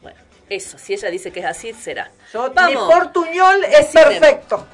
[0.01, 0.19] Bueno,
[0.49, 2.11] eso, si ella dice que es así, será.
[2.33, 2.87] Yo, Vamos.
[2.87, 4.65] Mi portuñol es perfecto.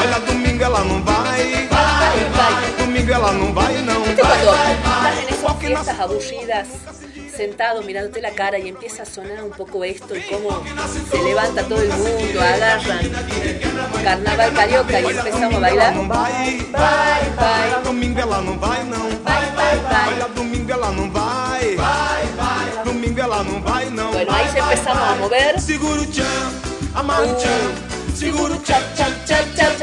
[0.00, 1.68] Olha, domingo ela não vai.
[2.78, 4.02] Domingo ela não vai, não.
[4.04, 6.68] ¿Viste cuando estás en esas fiestas aburridas,
[7.36, 10.62] sentado mirándote la cara y empieza a sonar un poco esto y cómo
[11.10, 13.10] se levanta todo el mundo, agarran
[14.02, 15.94] carnaval carioca y empezamos a bailar?
[16.08, 17.82] Vai, vai.
[17.84, 19.08] Domingo ela não vai, não.
[19.22, 20.08] Vai, vai, vai.
[20.14, 21.76] Olha, domingo ela não vai.
[21.76, 22.84] Vai, vai.
[22.84, 24.10] Domingo ela não vai, não.
[24.12, 25.60] Bueno, ahí ya empezamos a mover.
[25.60, 26.24] Seguro tchan,
[27.38, 27.89] tchan.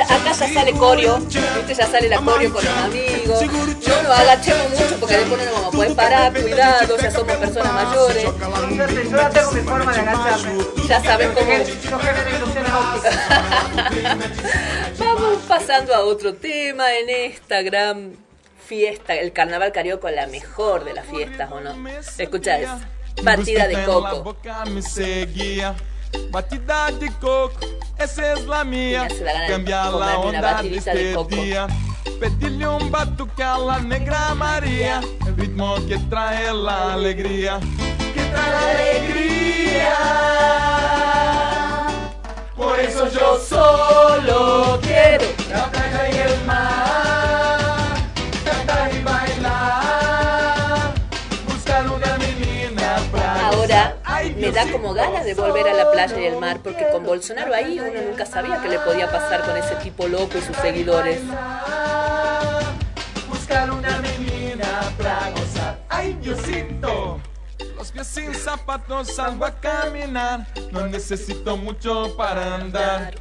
[0.09, 1.73] Acá ya sale coreo, ¿viste?
[1.75, 3.41] ya sale la coreo con los amigos.
[3.87, 7.35] No nos agachemos mucho porque después no nos vamos a poder parar, cuidado, ya somos
[7.37, 8.23] personas mayores.
[9.09, 10.63] Yo ya tengo mi forma de agacharme.
[10.87, 11.51] Ya sabes cómo.
[14.99, 18.13] Vamos pasando a otro tema en esta gran
[18.65, 21.73] fiesta, el carnaval carioca, la mejor de las fiestas, ¿o no?
[22.17, 22.79] Escuchá eso.
[23.23, 24.37] Batida de coco.
[26.31, 27.59] Batida de coco,
[27.97, 29.07] essa é la mía.
[29.09, 31.29] se da gana de Cambia la onda de deste coco.
[31.35, 31.67] dia.
[32.19, 35.01] Pedir-lhe um batuque a la negra Maria.
[35.25, 37.59] El ritmo que trae la alegría.
[38.13, 39.97] Que trae la alegría.
[42.55, 46.86] Por eso yo solo quiero la playa y el mar.
[54.57, 57.79] Da como ganas de volver a la playa y el mar, porque con Bolsonaro ahí
[57.79, 61.21] uno nunca sabía qué le podía pasar con ese tipo loco y sus seguidores.
[63.29, 65.79] buscar una menina pra gozar.
[65.89, 67.19] Ay, Diosito.
[67.77, 70.47] Los pies sin zapatos salgo a caminar.
[70.71, 73.13] No necesito mucho para andar.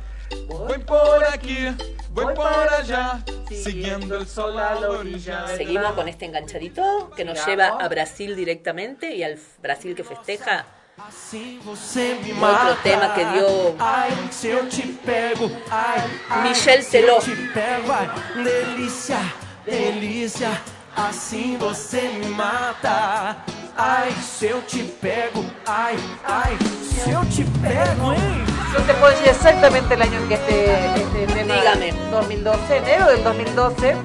[0.48, 1.66] Voy por aquí,
[2.12, 5.46] voy por allá, siguiendo el sol a la orilla.
[5.54, 10.64] Seguimos con este enganchadito que nos lleva a Brasil directamente y al Brasil que festeja.
[10.98, 17.20] Otro tema que dio Ai, se eu te pego, ai, ai, Michel se eu
[17.52, 18.42] Teló.
[18.42, 19.18] delícia,
[19.66, 20.50] delícia,
[20.96, 23.36] assim você me mata.
[23.76, 28.44] Ai, se eu te pego, ai, ai, se eu te pego, hein?
[28.72, 31.54] Yo te puedo decir exactamente el año en que este, este tema.
[31.54, 31.92] Dígame.
[32.10, 33.96] 2012, enero del 2012.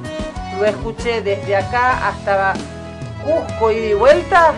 [0.59, 2.53] Lo escuché desde acá hasta
[3.23, 4.53] Cusco y de vuelta.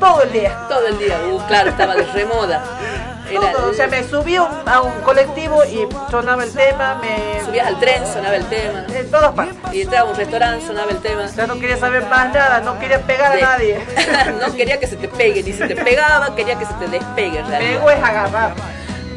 [0.00, 0.58] Todo el día.
[0.68, 1.18] todo el día.
[1.32, 2.62] Uh, claro, estaba de remoda.
[3.30, 7.66] Era Todo, o sea, me subí a un, colectivo y sonaba el tema, me Subías
[7.66, 8.86] al tren, sonaba el tema.
[8.88, 9.56] En todas partes.
[9.74, 11.26] Y entraba a un restaurante, sonaba el tema.
[11.26, 13.80] Ya no quería saber más nada, no quería pegar De- a nadie.
[14.40, 17.40] no quería que se te pegue, ni se te pegaba, quería que se te despegue.
[17.40, 17.72] en realidad.
[17.74, 18.54] Pego es agarrar.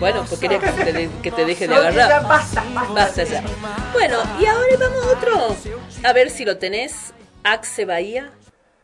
[0.01, 2.09] Bueno, pues quería que, te, de- que te deje de agarrar.
[2.09, 2.93] ya basta, basta.
[2.93, 3.43] Basta ya.
[3.93, 5.55] Bueno, y ahora vamos a otro.
[6.03, 7.13] A ver si lo tenés.
[7.43, 8.29] Axe Bahía.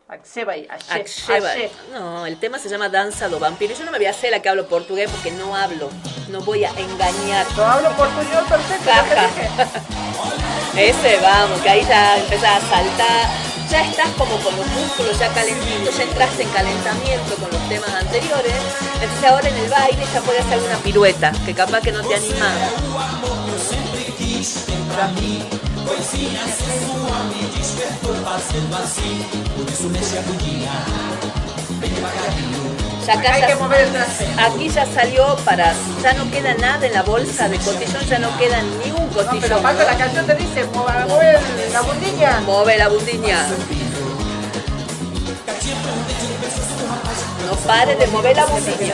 [0.10, 0.94] Axeba y Axe.
[0.94, 1.50] Axeba.
[1.52, 1.70] Axe.
[1.92, 3.76] No, el tema se llama Danza do Vampiro.
[3.76, 5.90] Yo no me voy a hacer la que hablo portugués porque no hablo.
[6.30, 7.46] No voy a engañar.
[7.56, 8.90] Yo hablo portugués perfecto.
[10.78, 13.30] Ese, vamos, que ahí ya empezás a saltar.
[13.70, 17.90] Ya estás como con los músculos ya calentitos, ya entraste en calentamiento con los temas
[17.90, 18.54] anteriores.
[19.02, 22.16] Entonces ahora en el baile ya puedes hacer una pirueta, que capaz que no te
[22.16, 22.54] anima.
[33.06, 34.28] Ya acá Hay ya- que mover el traste.
[34.38, 35.74] aquí ya salió para,
[36.04, 39.10] ya no queda nada en la bolsa de cotillón, ya no queda ni un No,
[39.14, 39.60] pero cotillón.
[39.60, 41.40] aparte la canción te dice, mueva mueve
[41.72, 42.40] la bundilla.
[42.42, 43.48] Move la bundiña.
[47.50, 48.94] No pare de mover la bundiña.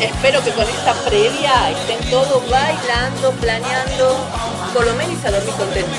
[0.00, 4.16] Espero que con esta previa estén todos bailando, planeando.
[4.72, 5.98] Por lo menos a dormir contentos.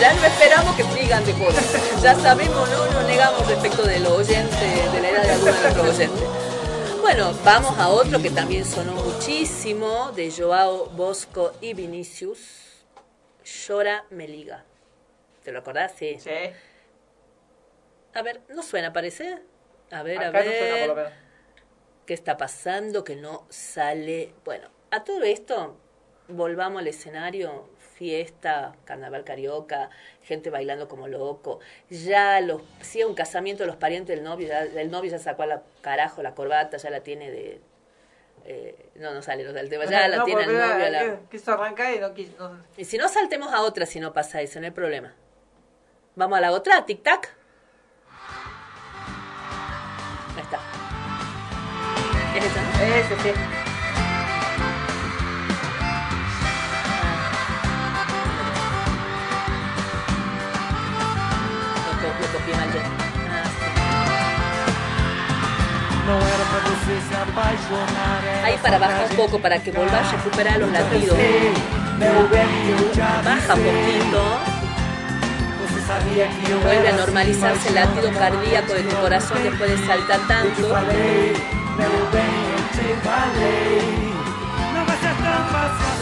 [0.00, 1.60] Ya no esperamos que sigan de joda.
[2.02, 5.80] Ya sabemos, no, no negamos respecto de lo oyente, de la edad de algunos de
[5.80, 6.24] oyentes.
[7.00, 12.38] Bueno, vamos a otro que también sonó muchísimo, de Joao Bosco y Vinicius.
[13.44, 14.64] Llora Meliga.
[15.42, 15.92] ¿Te lo acordás?
[15.98, 16.16] Sí.
[18.14, 19.38] A ver, ¿no suena, parece?
[19.90, 20.88] A ver, a Acá no suena, por ver.
[20.88, 21.12] lo menos.
[22.06, 23.04] ¿Qué está pasando?
[23.04, 24.34] Que no sale.
[24.44, 25.76] Bueno, a todo esto,
[26.28, 27.68] volvamos al escenario.
[28.00, 29.90] Fiesta, carnaval carioca,
[30.22, 31.60] gente bailando como loco.
[31.90, 35.42] Ya los, si es un casamiento, los parientes del novio, ya- el novio ya sacó
[35.42, 37.60] a la carajo la corbata, ya la tiene de.
[38.46, 39.84] eh, no, no sale, no sale el tema.
[39.84, 40.88] Ya la tiene el novio.
[40.90, 42.32] la- eh, Quiso arrancar y no quiso.
[42.48, 45.12] no- Y si no, saltemos a otra si no pasa eso, no hay problema.
[46.16, 47.28] Vamos a la otra, tic-tac.
[52.40, 52.70] ¿Es esa, no?
[52.84, 53.32] Ese, sí.
[61.86, 62.80] Lo, co- lo copié mal yo.
[68.00, 68.44] Ah.
[68.44, 71.16] Ahí para bajar un poco, para que vuelva a recuperar los latidos.
[73.24, 74.22] Baja un poquito.
[76.64, 80.68] Vuelve a normalizarse el latido cardíaco de tu corazón después de saltar tanto.
[81.80, 84.12] Meu bem, eu te falei.
[84.74, 85.99] Não vai ser tão fácil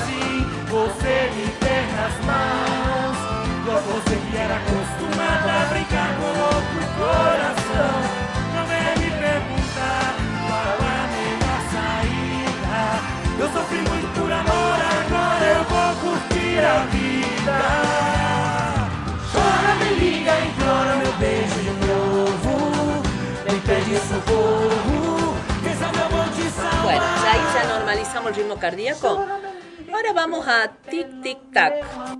[28.18, 29.26] normalizamos el ritmo cardíaco.
[29.92, 31.74] Ahora vamos a tic tic tac,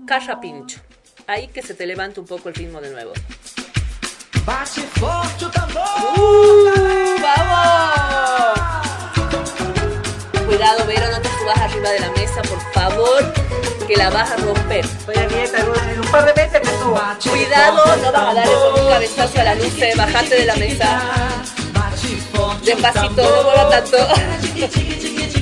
[0.06, 0.80] caja pincho.
[1.26, 3.12] Ahí que se te levanta un poco el ritmo de nuevo.
[6.16, 6.64] ¡Uh!
[7.20, 8.58] ¡Vamos!
[10.46, 13.32] Cuidado, Vero, no te subas arriba de la mesa, por favor,
[13.86, 14.84] que la vas a romper.
[14.84, 17.00] Estoy a dieta, en un par de meses me subo.
[17.30, 20.56] Cuidado, no vas a dar eso un cabezazo a la luz, eh, bajate de la
[20.56, 21.02] mesa.
[22.64, 23.98] Despacito, no mueva tanto.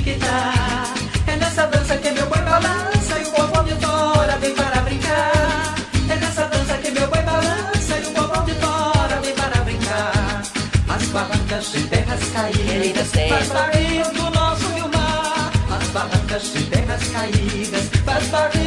[0.09, 5.75] É nessa dança que meu boi balança e o bombom de fora vem para brincar.
[6.09, 10.43] É nessa dança que meu boi balança e o bombom de fora vem para brincar.
[10.87, 15.51] As barrancas de terras caídas faz barrinho do nosso rio mar.
[15.77, 18.66] As barrancas de terras caídas faz barrinho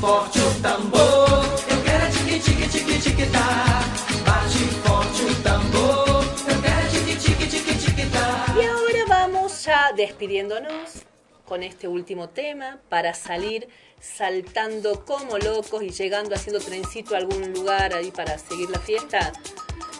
[0.00, 3.82] forte o tambor, eu quero é tique tique tique tique tá.
[4.24, 8.54] Bate forte o tambor, eu quero é tique tique tique tique tá.
[8.56, 11.02] Y ahora vamos ya despidiéndonos
[11.44, 13.68] con este último tema para salir
[14.00, 19.32] saltando como locos y llegando haciendo trencito a algún lugar ahí para seguir la fiesta.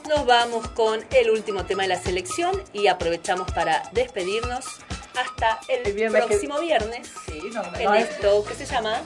[0.09, 4.65] Nos vamos con el último tema de la selección y aprovechamos para despedirnos
[5.21, 7.11] hasta el, viernes que- próximo viernes
[7.53, 9.03] no, en no, es- esto que se llama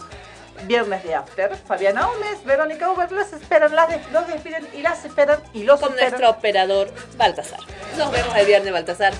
[0.62, 5.04] Viernes de After, Fabiana Gómez, Verónica Uber, los esperan, las de- los despiden y las
[5.04, 6.10] esperan y los con esperan.
[6.10, 7.60] nuestro operador Baltasar.
[7.98, 9.12] Nos vemos el viernes, Baltasar.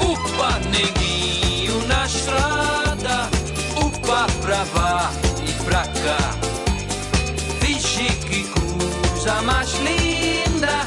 [0.00, 3.28] Upa, neguinho na estrada,
[3.76, 5.10] upa pra lá
[5.46, 6.18] e pra cá.
[7.60, 10.86] Vixe que coisa mais linda,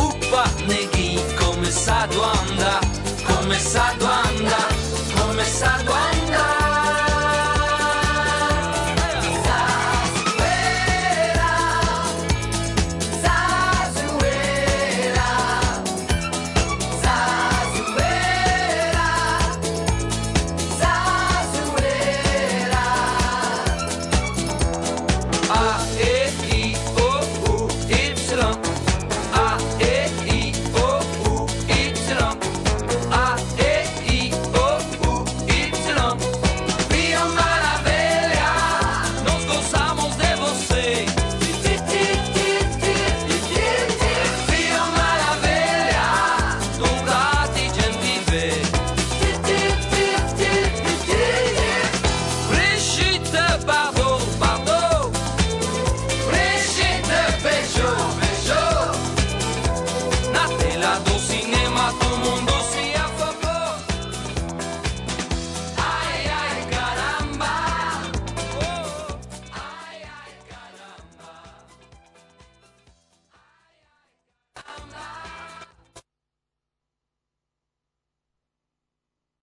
[0.00, 2.80] upa, neguinho começado a andar,
[3.26, 4.68] começado a andar,
[5.46, 6.75] começado a.